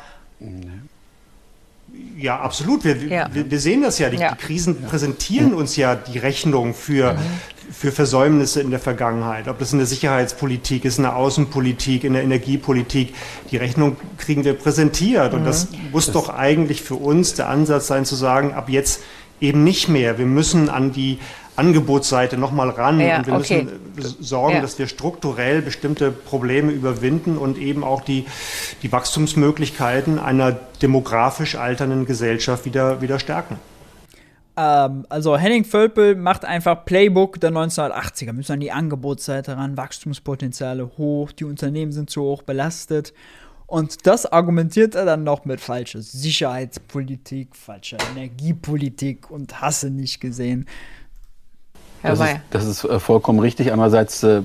[2.18, 2.84] Ja, absolut.
[2.84, 3.30] Wir, ja.
[3.32, 4.10] wir, wir, sehen das ja.
[4.10, 4.32] Die, ja.
[4.32, 7.20] die Krisen präsentieren uns ja die Rechnung für, mhm
[7.72, 12.14] für Versäumnisse in der Vergangenheit, ob das in der Sicherheitspolitik ist, in der Außenpolitik, in
[12.14, 13.14] der Energiepolitik.
[13.52, 15.34] Die Rechnung kriegen wir präsentiert.
[15.34, 15.92] Und das mhm.
[15.92, 19.02] muss doch eigentlich für uns der Ansatz sein, zu sagen, ab jetzt
[19.42, 20.18] eben nicht mehr.
[20.18, 21.20] Wir müssen an die
[21.58, 23.68] Angebotsseite nochmal ran ja, und wir okay.
[23.96, 24.62] müssen sorgen, ja.
[24.62, 28.26] dass wir strukturell bestimmte Probleme überwinden und eben auch die,
[28.84, 30.52] die Wachstumsmöglichkeiten einer
[30.82, 33.58] demografisch alternden Gesellschaft wieder, wieder stärken.
[34.58, 38.34] Ähm, also Henning Völpel macht einfach Playbook der 1980er.
[38.34, 43.14] Müssen an die Angebotsseite ran, Wachstumspotenziale hoch, die Unternehmen sind zu hoch belastet.
[43.68, 50.66] Und das argumentiert er dann noch mit falscher Sicherheitspolitik, falscher Energiepolitik und Hasse nicht gesehen.
[52.02, 53.72] Das ist, das ist, äh, vollkommen richtig.
[53.74, 54.42] Einerseits, äh,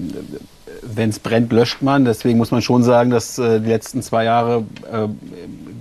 [0.83, 2.05] wenn es brennt, löscht man.
[2.05, 4.65] Deswegen muss man schon sagen, dass äh, die letzten zwei Jahre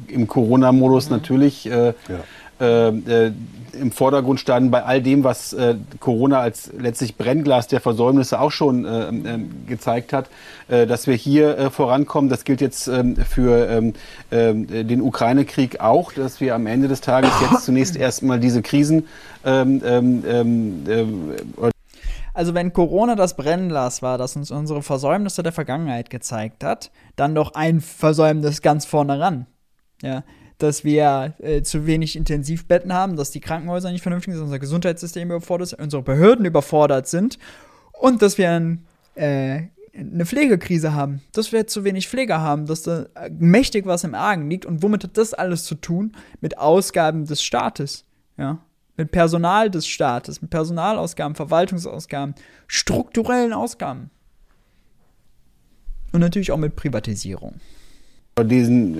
[0.07, 1.15] im Corona-Modus mhm.
[1.15, 1.93] natürlich ja.
[3.73, 8.51] Im Vordergrund standen bei all dem, was äh, Corona als letztlich Brennglas der Versäumnisse auch
[8.51, 10.29] schon äh, äh, gezeigt hat,
[10.67, 12.29] äh, dass wir hier äh, vorankommen.
[12.29, 13.93] Das gilt jetzt ähm, für ähm,
[14.29, 19.07] äh, den Ukraine-Krieg auch, dass wir am Ende des Tages jetzt zunächst erstmal diese Krisen
[19.43, 19.81] ähm
[22.33, 27.35] also wenn Corona das Brennglas war, das uns unsere Versäumnisse der Vergangenheit gezeigt hat, dann
[27.35, 29.47] doch ein Versäumnis ganz vorne ran.
[30.01, 30.23] Ja,
[30.61, 35.29] dass wir äh, zu wenig Intensivbetten haben, dass die Krankenhäuser nicht vernünftig sind, unser Gesundheitssystem
[35.29, 37.39] überfordert ist, unsere Behörden überfordert sind
[37.93, 38.85] und dass wir ein,
[39.15, 39.63] äh,
[39.93, 44.49] eine Pflegekrise haben, dass wir zu wenig Pfleger haben, dass da mächtig was im Argen
[44.49, 46.15] liegt und womit hat das alles zu tun?
[46.39, 48.05] Mit Ausgaben des Staates,
[48.37, 48.59] ja,
[48.97, 52.35] mit Personal des Staates, mit Personalausgaben, Verwaltungsausgaben,
[52.67, 54.11] strukturellen Ausgaben.
[56.11, 57.55] Und natürlich auch mit Privatisierung
[58.39, 58.97] diesen,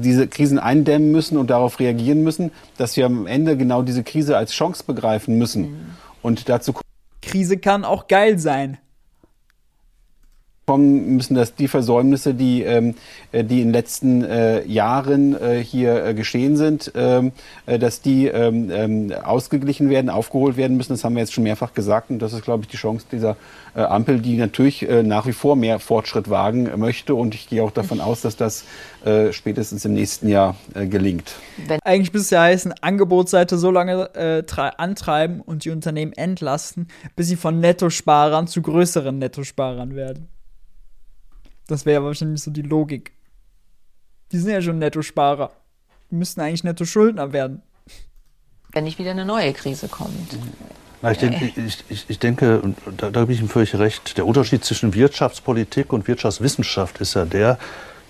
[0.00, 4.36] diese Krisen eindämmen müssen und darauf reagieren müssen, dass wir am Ende genau diese Krise
[4.36, 5.62] als Chance begreifen müssen.
[5.62, 5.86] Mhm.
[6.22, 6.74] Und dazu
[7.20, 8.78] Krise kann auch geil sein
[10.66, 12.94] kommen müssen, dass die Versäumnisse, die, ähm,
[13.32, 17.32] äh, die in den letzten äh, Jahren äh, hier äh, geschehen sind, ähm,
[17.66, 20.92] äh, dass die ähm, ähm, ausgeglichen werden, aufgeholt werden müssen.
[20.92, 23.36] Das haben wir jetzt schon mehrfach gesagt und das ist, glaube ich, die Chance dieser
[23.74, 27.70] äh, Ampel, die natürlich nach wie vor mehr Fortschritt wagen möchte und ich gehe auch
[27.70, 28.64] davon aus, dass das
[29.30, 31.34] spätestens im nächsten Jahr gelingt.
[31.84, 34.10] Eigentlich müsste es ja heißen, Angebotsseite so lange
[34.76, 40.28] antreiben und die Unternehmen entlasten, bis sie von Nettosparern zu größeren Nettosparern werden.
[41.66, 43.12] Das wäre wahrscheinlich so die Logik.
[44.32, 45.50] Die sind ja schon Nettosparer.
[46.10, 47.62] Die müssten eigentlich Netto-Schuldner werden.
[48.72, 50.36] Wenn nicht wieder eine neue Krise kommt.
[51.02, 54.16] Na, ich, denke, ich, ich, ich, denke, und da, da habe ich ihm völlig recht,
[54.16, 57.58] der Unterschied zwischen Wirtschaftspolitik und Wirtschaftswissenschaft ist ja der,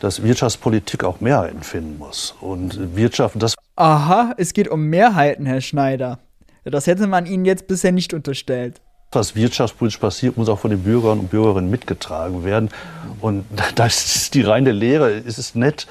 [0.00, 2.34] dass Wirtschaftspolitik auch Mehrheiten finden muss.
[2.40, 3.54] Und Wirtschaft, das.
[3.76, 6.18] Aha, es geht um Mehrheiten, Herr Schneider.
[6.64, 8.80] Das hätte man Ihnen jetzt bisher nicht unterstellt
[9.14, 12.70] was wirtschaftspolitisch passiert, muss auch von den Bürgern und Bürgerinnen mitgetragen werden.
[13.20, 13.44] Und
[13.74, 15.10] das ist die reine Lehre.
[15.10, 15.86] Es ist nett,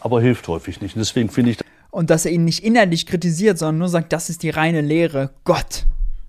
[0.00, 0.96] aber hilft häufig nicht.
[0.96, 1.58] Und deswegen finde ich.
[1.90, 5.30] Und dass er ihn nicht innerlich kritisiert, sondern nur sagt, das ist die reine Lehre.
[5.44, 5.86] Gott,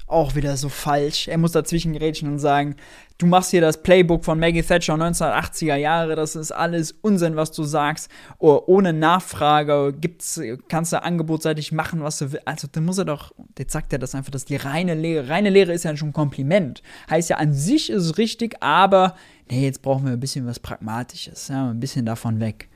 [0.07, 1.27] auch wieder so falsch.
[1.27, 2.77] Er muss dazwischen grätschen und sagen,
[3.17, 7.51] du machst hier das Playbook von Maggie Thatcher 1980er Jahre, das ist alles Unsinn, was
[7.51, 8.09] du sagst.
[8.39, 10.39] Oh, ohne Nachfrage gibt's,
[10.69, 12.47] kannst du angebotsseitig machen, was du willst.
[12.47, 15.49] Also dann muss er doch, jetzt sagt er das einfach, dass die reine Lehre, reine
[15.49, 16.81] Lehre ist ja schon ein Kompliment.
[17.09, 19.15] Heißt ja, an sich ist es richtig, aber
[19.49, 22.69] nee, jetzt brauchen wir ein bisschen was Pragmatisches, ja, ein bisschen davon weg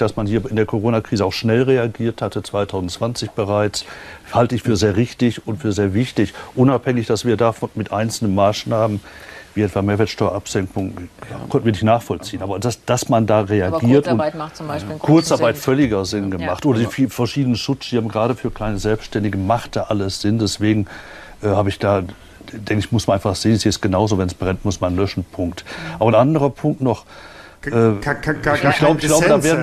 [0.00, 3.84] dass man hier in der Corona-Krise auch schnell reagiert hatte, 2020 bereits,
[4.32, 8.34] halte ich für sehr richtig und für sehr wichtig, unabhängig, dass wir davon mit einzelnen
[8.34, 9.00] Maßnahmen
[9.58, 12.42] wie etwa Mehrwertsteuerabsenkung, ja, konnten wir nicht nachvollziehen.
[12.42, 14.06] Aber dass, dass man da reagiert.
[14.06, 15.64] Aber Kurzarbeit macht zum Beispiel einen Kurzarbeit Sinn.
[15.64, 16.64] völliger Sinn gemacht.
[16.64, 16.70] Ja.
[16.70, 20.38] Oder die verschiedenen Schutzschirme, gerade für kleine Selbstständige, macht da alles Sinn.
[20.38, 20.86] Deswegen
[21.42, 22.02] äh, habe ich da,
[22.52, 25.24] denke ich, muss man einfach sehen, es ist genauso, wenn es brennt, muss man löschen,
[25.24, 25.64] Punkt.
[25.98, 27.04] Aber ein anderer Punkt noch.
[27.66, 29.62] Äh, ich, ich glaube, glaub, da werden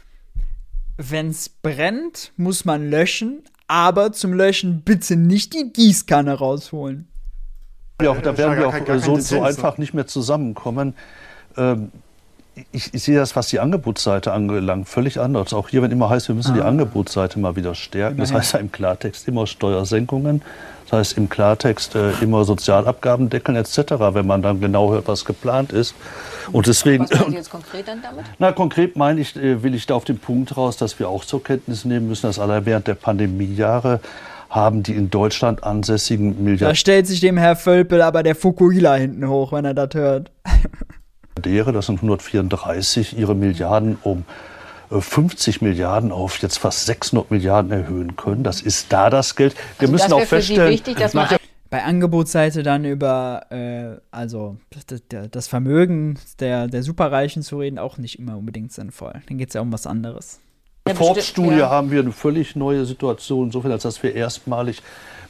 [0.97, 7.07] wenn es brennt, muss man löschen, aber zum Löschen bitte nicht die Gießkanne rausholen.
[8.01, 10.95] Ja, da werden wir auch so, so, einfach nicht mehr zusammenkommen.
[11.55, 11.91] Ähm,
[12.71, 15.53] ich, ich, sehe das, was die Angebotsseite angelangt, völlig anders.
[15.53, 16.55] Auch hier, wenn immer heißt, wir müssen ah.
[16.55, 18.17] die Angebotsseite mal wieder stärken.
[18.17, 20.41] Das heißt ja im Klartext immer Steuersenkungen.
[20.85, 23.77] Das heißt im Klartext äh, immer Sozialabgaben deckeln etc.,
[24.13, 25.95] wenn man dann genau hört, was geplant ist.
[26.51, 27.09] Und deswegen.
[27.09, 28.25] Was Sie jetzt konkret dann damit?
[28.37, 31.25] Na, konkret meine ich, äh, will ich da auf den Punkt raus, dass wir auch
[31.25, 33.99] zur Kenntnis nehmen müssen, dass alle während der Pandemiejahre
[34.49, 36.69] haben die in Deutschland ansässigen Milliarden.
[36.69, 40.31] Da stellt sich dem Herr Völpel aber der Fukuhila hinten hoch, wenn er das hört.
[41.41, 44.23] das sind 134, ihre Milliarden um
[44.89, 48.43] 50 äh, Milliarden auf jetzt fast 600 Milliarden erhöhen können.
[48.43, 49.55] Das ist da das Geld.
[49.79, 50.97] Wir also müssen auch feststellen, wichtig,
[51.69, 54.57] bei Angebotsseite dann über äh, also
[54.87, 59.21] das, das Vermögen der, der Superreichen zu reden, auch nicht immer unbedingt sinnvoll.
[59.27, 60.39] Dann geht es ja um was anderes.
[60.85, 61.69] In der Forbes-Studie ja.
[61.69, 64.83] haben wir eine völlig neue Situation, insofern, als dass wir erstmalig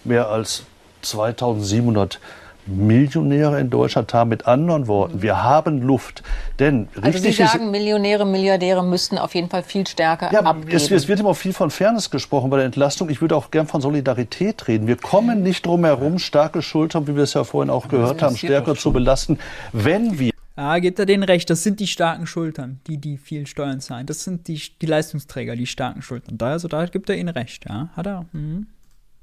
[0.03, 0.65] mehr als
[1.01, 2.19] 2700
[2.67, 4.29] Millionäre in Deutschland haben.
[4.29, 6.23] Mit anderen Worten, wir haben Luft.
[6.59, 10.75] Denn also richtig Sie sagen, Millionäre, Milliardäre müssten auf jeden Fall viel stärker ja, abgeben.
[10.75, 13.09] Es, es wird immer viel von Fairness gesprochen bei der Entlastung.
[13.09, 14.87] Ich würde auch gern von Solidarität reden.
[14.87, 18.35] Wir kommen nicht drum herum, starke Schultern, wie wir es ja vorhin auch gehört haben,
[18.37, 19.39] stärker zu belasten,
[19.71, 21.49] wenn wir ja, gibt er denen recht.
[21.49, 24.05] Das sind die starken Schultern, die, die viel Steuern zahlen.
[24.05, 26.37] Das sind die, die Leistungsträger, die starken Schultern.
[26.37, 27.89] Da, also da gibt er ihnen recht, ja.
[27.95, 28.25] Hat er.
[28.31, 28.67] Mhm.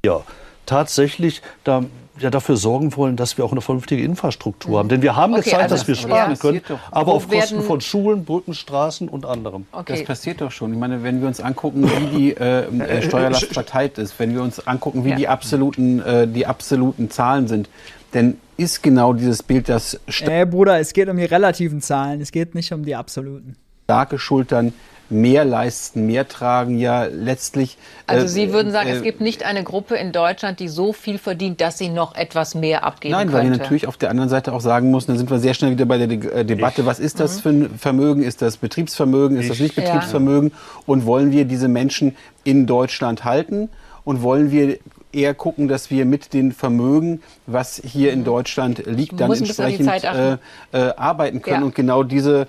[0.05, 0.23] Ja,
[0.67, 1.85] tatsächlich da,
[2.19, 4.89] ja, dafür sorgen wollen, dass wir auch eine vernünftige Infrastruktur haben.
[4.89, 6.37] Denn wir haben Okay, gezeigt, also dass wir das- sparen ja.
[6.37, 6.61] können,
[6.91, 9.67] aber Wo auf Kosten von Schulen, Brücken, Straßen und anderem.
[9.71, 10.05] Das Okay.
[10.05, 10.73] passiert doch schon.
[10.73, 14.43] Ich meine, wenn wir uns angucken, wie die äh, äh, Steuerlast verteilt ist, wenn wir
[14.43, 15.17] uns angucken, wie Ja.
[15.17, 17.69] die, absoluten, äh, die absoluten Zahlen sind,
[18.11, 22.33] dann ist genau dieses Bild, dass Äh, Bruder, es geht um die relativen Zahlen, es
[22.33, 23.55] geht nicht um die absoluten.
[23.85, 24.73] starke Schultern
[25.13, 27.77] mehr leisten, mehr tragen, ja letztlich.
[28.07, 30.93] Also äh, Sie würden sagen, äh, es gibt nicht eine Gruppe in Deutschland, die so
[30.93, 33.59] viel verdient, dass sie noch etwas mehr abgeben Nein, weil könnte.
[33.59, 35.85] wir natürlich auf der anderen Seite auch sagen müssen, da sind wir sehr schnell wieder
[35.87, 38.23] bei der De äh, Debatte, was ist das für ein Vermögen?
[38.23, 39.37] Ist das Betriebsvermögen?
[39.39, 39.83] Ist das nicht Ja.
[39.85, 40.53] Betriebsvermögen?
[40.87, 43.69] Und wollen wir diese Menschen in Deutschland halten?
[44.05, 44.79] Und wollen wir
[45.13, 49.39] eher gucken, dass wir mit den Vermögen, was hier in Deutschland liegt, dann Mhm.
[49.39, 50.39] Muss entsprechend Zeit äh,
[50.73, 51.67] äh, arbeiten können Ja.
[51.67, 52.47] und genau diese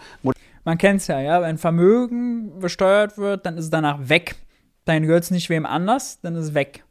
[0.66, 4.36] Man kennt es ja, ja, wenn Vermögen besteuert wird, dann ist es danach weg.
[4.86, 6.84] Dann gehört es nicht wem anders, dann ist es weg.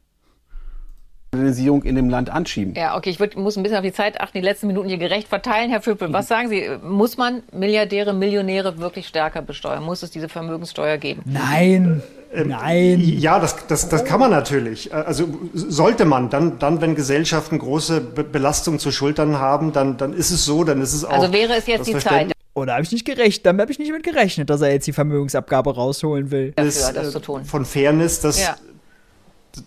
[1.33, 2.73] Modernisierung in dem Land anschieben.
[2.75, 4.97] Ja, okay, ich würd, muss ein bisschen auf die Zeit achten, die letzten Minuten hier
[4.97, 5.69] gerecht verteilen.
[5.69, 6.69] Herr Vöpel, was sagen Sie?
[6.83, 9.83] Muss man Milliardäre, Millionäre wirklich stärker besteuern?
[9.83, 11.23] Muss es diese Vermögenssteuer geben?
[11.25, 12.99] Nein, nein.
[12.99, 14.93] Ja, das, das, das kann man natürlich.
[14.93, 20.13] Also sollte man, dann, dann wenn Gesellschaften große Be Belastung zu schultern haben, dann, dann
[20.13, 21.13] ist es so, dann ist es auch.
[21.13, 23.45] Also wäre es jetzt die Verständnis- Zeit Oder habe ich nicht gerechnet?
[23.45, 26.51] Damit habe ich nicht mit gerechnet, dass er jetzt die Vermögensabgabe rausholen will.
[26.55, 27.45] dafür, das äh, zu tun?
[27.45, 28.55] Von Fairness, dass, Ja.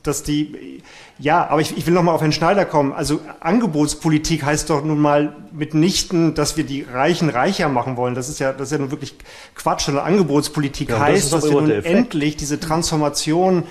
[0.03, 0.83] dass die,
[1.19, 2.93] ja, aber ich, ich will noch mal auf Herrn Schneider kommen.
[2.93, 8.15] Also Angebotspolitik heißt doch nun mal mitnichten, dass wir die Reichen reicher machen wollen.
[8.15, 9.15] Das ist ja, das ist ja nun wirklich
[9.55, 9.87] Quatsch.
[9.87, 11.87] Sondern Angebotspolitik Ja, das heißt, doch dass wir nun Effekt.
[11.97, 13.65] endlich diese Transformation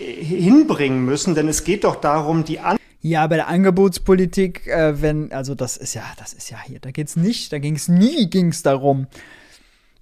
[0.00, 5.00] hi- hinbringen müssen, denn es geht doch darum, die An Ja, bei der Angebotspolitik, äh,
[5.00, 7.88] wenn, also das ist ja, das ist ja hier, da geht's nicht, da ging es
[7.88, 9.06] nie, ging es darum,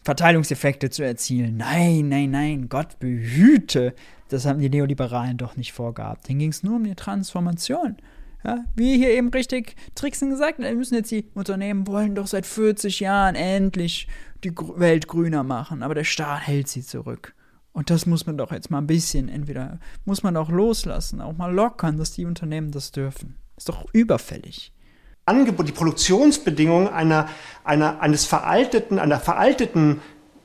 [0.02, 1.56] Verteilungseffekte zu erzielen.
[1.56, 3.94] Nein, nein, nein, Gott behüte.
[4.28, 6.28] Das haben die Neoliberalen doch nicht vorgehabt.
[6.28, 7.96] Denen ging es nur um die Transformation.
[8.44, 12.46] Ja, wie hier eben richtig Trixen gesagt wir müssen jetzt die Unternehmen wollen doch seit
[12.46, 14.06] 40 Jahren endlich
[14.44, 17.34] die Welt grüner machen, aber der Staat hält sie zurück.
[17.76, 21.36] Und das muss man doch jetzt mal ein bisschen, entweder muss man auch loslassen, auch
[21.36, 23.36] mal lockern, dass die Unternehmen das dürfen.
[23.54, 24.72] Ist doch überfällig.
[25.26, 27.28] Angebot, die Produktionsbedingungen einer,
[27.64, 30.00] einer, eines veralteten, einer veralteten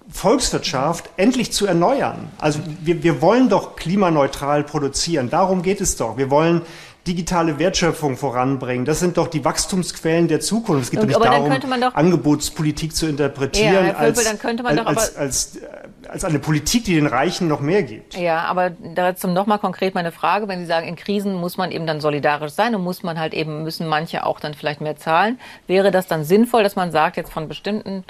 [0.10, 2.30] Volkswirtschaft endlich zu erneuern.
[2.38, 5.30] Also wir, wir wollen doch klimaneutral produzieren.
[5.30, 6.18] Darum geht es doch.
[6.18, 6.64] Wir wollen
[7.08, 8.86] digitale Wertschöpfung voranbringen.
[8.86, 10.84] Das sind doch die Wachstumsquellen der Zukunft.
[10.84, 11.20] Es geht Und- doch
[11.50, 15.60] nicht darum, doch- Angebotspolitik zu interpretieren Ja, Herr Völpel, als, doch als, als, als,
[16.08, 18.16] als eine Politik, die den Reichen noch mehr gibt.
[18.16, 21.88] Ja, aber dazu nochmal konkret meine Frage, wenn Sie sagen, in Krisen muss man eben
[21.88, 25.40] dann solidarisch sein und muss man halt eben, müssen manche auch dann vielleicht mehr zahlen.
[25.66, 28.04] Wäre das dann sinnvoll, dass man sagt, jetzt von bestimmten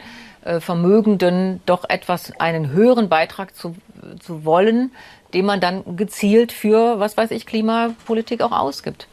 [0.43, 3.75] äh, Vermögenden doch etwas, einen höheren Beitrag zu,
[4.19, 4.91] zu wollen,
[5.33, 9.07] den man dann gezielt für, was weiß ich, Klimapolitik auch ausgibt?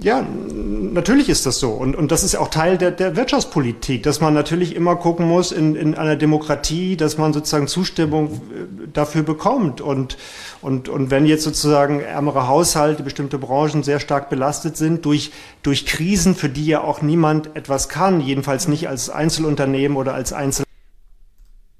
[0.00, 1.70] Ja, natürlich ist das so.
[1.70, 5.50] Und, und das ist auch Teil der, der Wirtschaftspolitik, dass man natürlich immer gucken muss
[5.50, 9.80] in, in einer Demokratie, dass man sozusagen Zustimmung äh, dafür bekommt.
[9.80, 10.16] Und,
[10.62, 15.32] und, und wenn jetzt sozusagen ärmere Haushalte, bestimmte Branchen sehr stark belastet sind durch,
[15.64, 20.32] durch Krisen, für die ja auch niemand etwas kann, jedenfalls nicht als Einzelunternehmen oder als
[20.32, 20.67] Einzel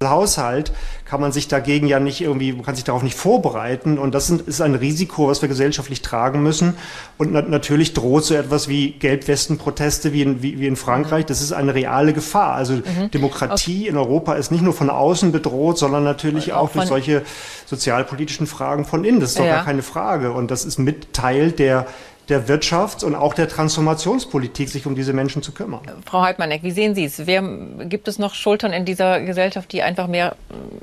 [0.04, 0.72] Haushalt
[1.04, 3.98] kann man sich dagegen ja nicht irgendwie, man kann sich darauf nicht vorbereiten.
[3.98, 6.74] Und das ist ein Risiko, was wir gesellschaftlich tragen müssen.
[7.16, 11.40] Und na natürlich droht so etwas wie Gelbwestenproteste wie in, wie, wie in Frankreich, das
[11.40, 12.54] ist eine reale Gefahr.
[12.54, 12.80] Also
[13.12, 17.22] Demokratie in Europa ist nicht nur von außen bedroht, sondern natürlich auch auch durch solche
[17.66, 19.56] sozialpolitischen Fragen von innen, das ist doch Ja.
[19.56, 20.32] gar keine Frage.
[20.32, 21.86] Und das ist mit Teil der
[22.28, 25.80] der Wirtschafts- und auch der Transformationspolitik, sich um diese Menschen zu kümmern.
[26.04, 27.26] Frau Heidmanneck, wie sehen Sie es?
[27.26, 27.42] Wer,
[27.86, 30.36] gibt es noch Schultern in dieser Gesellschaft, die einfach mehr,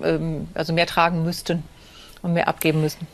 [0.03, 1.63] ähm, also mehr tragen müssten
[2.21, 3.07] und mehr abgeben müssten?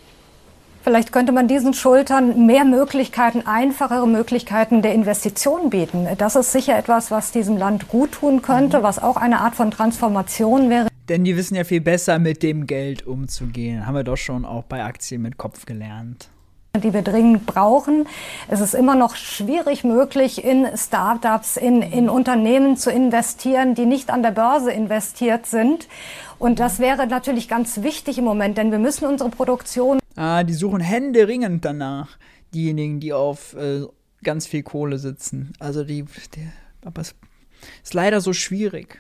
[0.84, 6.08] Vielleicht könnte man diesen Schultern mehr Möglichkeiten, einfachere Möglichkeiten der Investition bieten.
[6.18, 9.70] Das ist sicher etwas, was diesem Land gut tun könnte, was auch eine Art von
[9.70, 10.88] Transformation wäre.
[11.08, 13.86] Denn die wissen ja viel besser, mit dem Geld umzugehen.
[13.86, 16.31] Haben wir doch schon auch bei Aktien mit Kopf gelernt.
[16.80, 18.08] Die wir dringend brauchen.
[18.48, 24.10] Es ist immer noch schwierig möglich, in Startups, in, in Unternehmen zu investieren, die nicht
[24.10, 25.88] an der Börse investiert sind.
[26.40, 30.54] Und das wäre natürlich ganz wichtig im Moment, denn wir müssen unsere Produktion Ah, die
[30.54, 32.18] suchen händeringend danach.
[32.54, 33.86] Diejenigen, die auf äh,
[34.24, 35.54] ganz viel Kohle sitzen.
[35.60, 36.04] Also die,
[36.36, 36.50] die
[36.84, 37.16] aber es
[37.84, 39.00] ist leider so schwierig.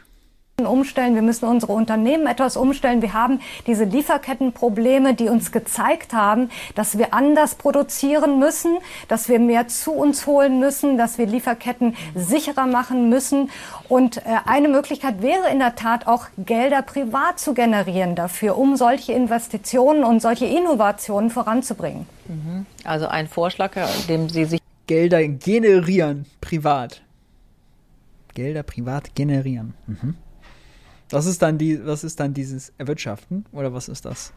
[0.65, 3.01] Umstellen, wir müssen unsere Unternehmen etwas umstellen.
[3.01, 8.77] Wir haben diese Lieferkettenprobleme, die uns gezeigt haben, dass wir anders produzieren müssen,
[9.07, 13.49] dass wir mehr zu uns holen müssen, dass wir Lieferketten sicherer machen müssen.
[13.89, 18.75] Und äh, eine Möglichkeit wäre in der Tat auch Gelder privat zu generieren dafür, um
[18.75, 22.05] solche Investitionen und solche Innovationen voranzubringen.
[22.27, 22.65] Mhm.
[22.83, 23.71] Also ein Vorschlag,
[24.07, 27.01] dem Sie sich Gelder generieren privat.
[28.33, 29.73] Gelder privat generieren.
[29.87, 30.15] Mhm.
[31.11, 34.33] Was ist dann die, was ist dann dieses Erwirtschaften oder was ist das?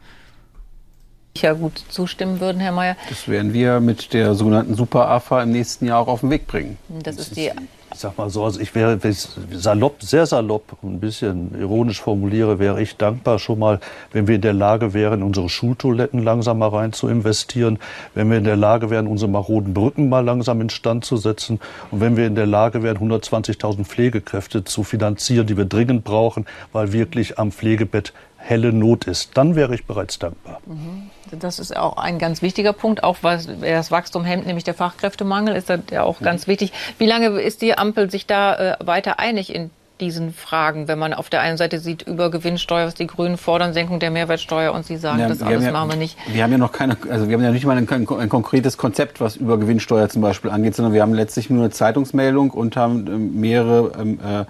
[1.37, 2.95] Ja, gut zustimmen würden, Herr Mayer.
[3.09, 6.77] Das werden wir mit der sogenannten Super-AFA im nächsten Jahr auch auf den Weg bringen.
[6.87, 7.51] Das ist die
[7.95, 11.57] ich sag mal so, also ich wäre, wenn ich salopp, sehr salopp und ein bisschen
[11.57, 13.79] ironisch formuliere, wäre ich dankbar schon mal,
[14.11, 17.79] wenn wir in der Lage wären, unsere Schultoiletten langsam mal rein zu investieren,
[18.13, 22.01] wenn wir in der Lage wären, unsere maroden Brücken mal langsam instand zu setzen und
[22.01, 26.91] wenn wir in der Lage wären, 120.000 Pflegekräfte zu finanzieren, die wir dringend brauchen, weil
[26.91, 28.11] wirklich am Pflegebett
[28.45, 30.61] helle Not ist, dann wäre ich bereits dankbar.
[30.65, 31.09] Mhm.
[31.39, 35.55] Das ist auch ein ganz wichtiger Punkt, auch was das Wachstum hemmt, nämlich der Fachkräftemangel,
[35.55, 36.51] ist ja auch ganz mhm.
[36.51, 36.73] wichtig.
[36.99, 41.13] Wie lange ist die Ampel sich da äh, weiter einig in diesen Fragen, wenn man
[41.13, 44.97] auf der einen Seite sieht, Übergewinnsteuer, was die Grünen fordern, Senkung der Mehrwertsteuer und Sie
[44.97, 46.17] sagen, ja, das alles ja, machen wir nicht.
[46.27, 49.21] Wir haben ja noch keine, also wir haben ja nicht mal ein, ein, konkretes Konzept,
[49.21, 53.11] was Übergewinnsteuer zum Beispiel angeht, sondern wir haben letztlich nur eine Zeitungsmeldung und haben äh,
[53.11, 54.45] mehrere ähm, äh,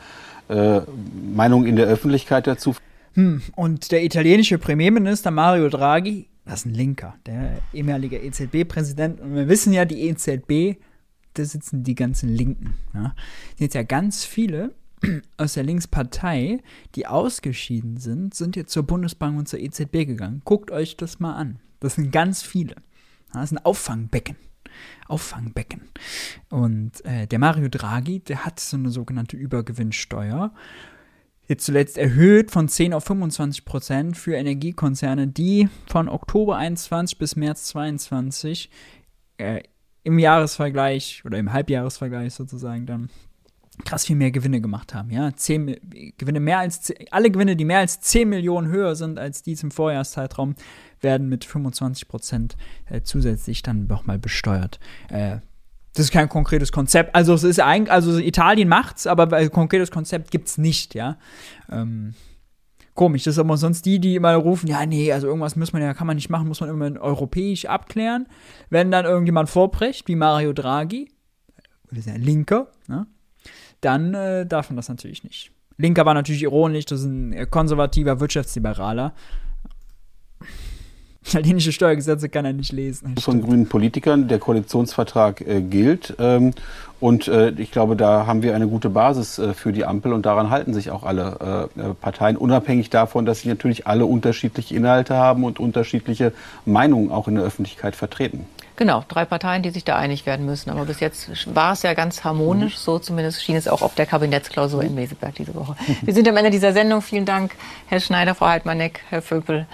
[0.47, 0.81] äh,
[1.35, 2.75] Meinungen in der Öffentlichkeit dazu.
[3.15, 9.19] Hm, und der italienische Premierminister Mario Draghi, das ist ein Linker, der ehemalige EZB-Präsident.
[9.21, 10.79] Und wir wissen ja, die EZB,
[11.33, 12.75] da sitzen die ganzen Linken.
[12.93, 13.15] Ja.
[13.57, 14.75] Jetzt ja ganz viele
[15.37, 16.61] aus der Linkspartei,
[16.95, 20.41] die ausgeschieden sind, sind jetzt zur Bundesbank und zur EZB gegangen.
[20.43, 21.59] Guckt euch das mal an.
[21.79, 22.75] Das sind ganz viele.
[23.31, 24.35] Das ist ein Auffangbecken.
[25.07, 25.81] Auffangbecken.
[26.49, 30.53] Und äh, der Mario Draghi, der hat so eine sogenannte Übergewinnsteuer
[31.47, 37.35] jetzt zuletzt erhöht von 10 auf 25 Prozent für Energiekonzerne, die von Oktober 21 bis
[37.35, 38.69] März 22
[39.37, 39.61] äh,
[40.03, 43.09] im Jahresvergleich oder im Halbjahresvergleich sozusagen dann
[43.83, 45.09] krass viel mehr Gewinne gemacht haben.
[45.09, 49.43] Ja, 10, Gewinne mehr als alle Gewinne, die mehr als 10 Millionen höher sind als
[49.43, 50.55] die zum Vorjahreszeitraum,
[51.01, 52.55] werden mit 25 Prozent
[52.85, 54.79] äh, zusätzlich dann nochmal besteuert.
[55.09, 55.39] Äh,
[55.95, 57.15] das ist kein konkretes Konzept.
[57.15, 61.17] Also es ist eigentlich, also Italien macht's, aber ein konkretes Konzept gibt's nicht, ja.
[61.71, 62.13] Ähm,
[62.95, 63.23] komisch.
[63.23, 65.93] Das ist aber sonst die, die immer rufen, ja, nee, also irgendwas muss man ja,
[65.93, 68.27] kann man nicht machen, muss man immer europäisch abklären.
[68.69, 71.09] Wenn dann irgendjemand vorbricht, wie Mario Draghi,
[71.89, 73.07] das ist ja ein Linker, ne?
[73.79, 75.51] dann äh, darf man das natürlich nicht.
[75.77, 79.13] Linker war natürlich ironisch, das ist ein konservativer Wirtschaftsliberaler.
[81.27, 83.15] Italienische Steuergesetze kann er nicht lesen.
[83.19, 86.15] Von grünen Politikern, der Koalitionsvertrag äh, gilt.
[86.19, 86.51] Ähm,
[86.99, 90.25] und äh, ich glaube, da haben wir eine gute Basis äh, für die Ampel und
[90.25, 95.15] daran halten sich auch alle äh, Parteien, unabhängig davon, dass sie natürlich alle unterschiedliche Inhalte
[95.15, 96.31] haben und unterschiedliche
[96.65, 98.45] Meinungen auch in der Öffentlichkeit vertreten.
[98.77, 100.69] Genau, drei Parteien, die sich da einig werden müssen.
[100.69, 102.77] Aber bis jetzt war es ja ganz harmonisch.
[102.77, 105.75] So zumindest schien es auch auf der Kabinettsklausur in Meseberg diese Woche.
[106.01, 107.01] Wir sind am Ende dieser Sendung.
[107.01, 107.55] Vielen Dank,
[107.87, 109.65] Herr Schneider, Frau Heidmanneck, Herr Vöpel.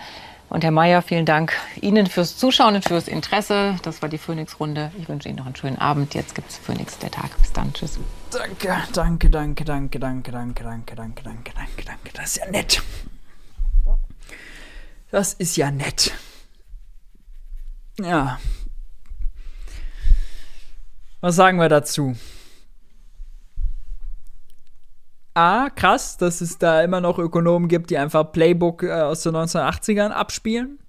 [0.52, 3.78] Und Herr Mayer, vielen Dank Ihnen fürs Zuschauen und fürs Interesse.
[3.84, 4.92] Das war die Phoenix-Runde.
[5.00, 6.14] Ich wünsche Ihnen noch einen schönen Abend.
[6.14, 7.38] Jetzt gibt es Phoenix der Tag.
[7.38, 7.72] Bis dann.
[7.72, 7.98] Tschüss.
[8.32, 12.12] Danke, danke, danke, danke, danke, danke, danke, danke, danke, danke, danke.
[12.14, 12.82] Das ist ja nett.
[15.10, 16.12] Das ist ja nett.
[18.02, 18.38] Ja.
[21.22, 22.18] Was sagen wir dazu?
[25.34, 29.36] A, krass, dass es da immer noch Ökonomen gibt, die einfach Playbook äh, aus den
[29.36, 30.80] 1980ern abspielen.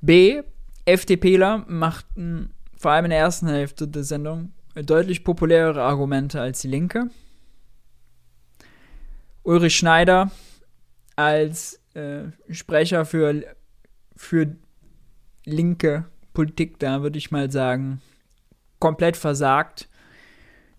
[0.00, 0.42] B,
[0.84, 6.68] FDPler machten vor allem in der ersten Hälfte der Sendung deutlich populärere Argumente als die
[6.68, 7.10] Linke.
[9.42, 10.30] Ulrich Schneider
[11.16, 13.44] als äh, Sprecher für,
[14.14, 14.56] für
[15.44, 18.00] linke Politik, da würde ich mal sagen,
[18.78, 19.88] komplett versagt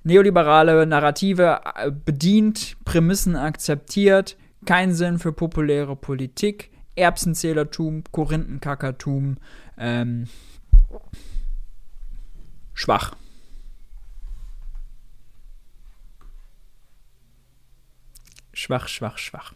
[0.04, 9.38] neoliberale Narrative äh, bedient, Prämissen akzeptiert, kein Sinn für populäre Politik, Erbsenzählertum, Korinthenkackertum,
[9.78, 10.28] ähm,
[12.74, 13.16] schwach.
[18.54, 19.54] Schwach, schwach, schwach.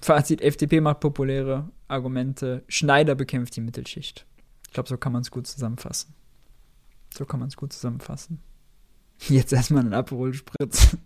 [0.00, 4.26] Fazit, FDP macht populäre Argumente, Schneider bekämpft die Mittelschicht.
[4.66, 6.14] Ich glaube, so kann man es gut zusammenfassen.
[7.12, 8.40] So kann man es gut zusammenfassen.
[9.28, 10.96] Jetzt erstmal einen Aperol-Spritz.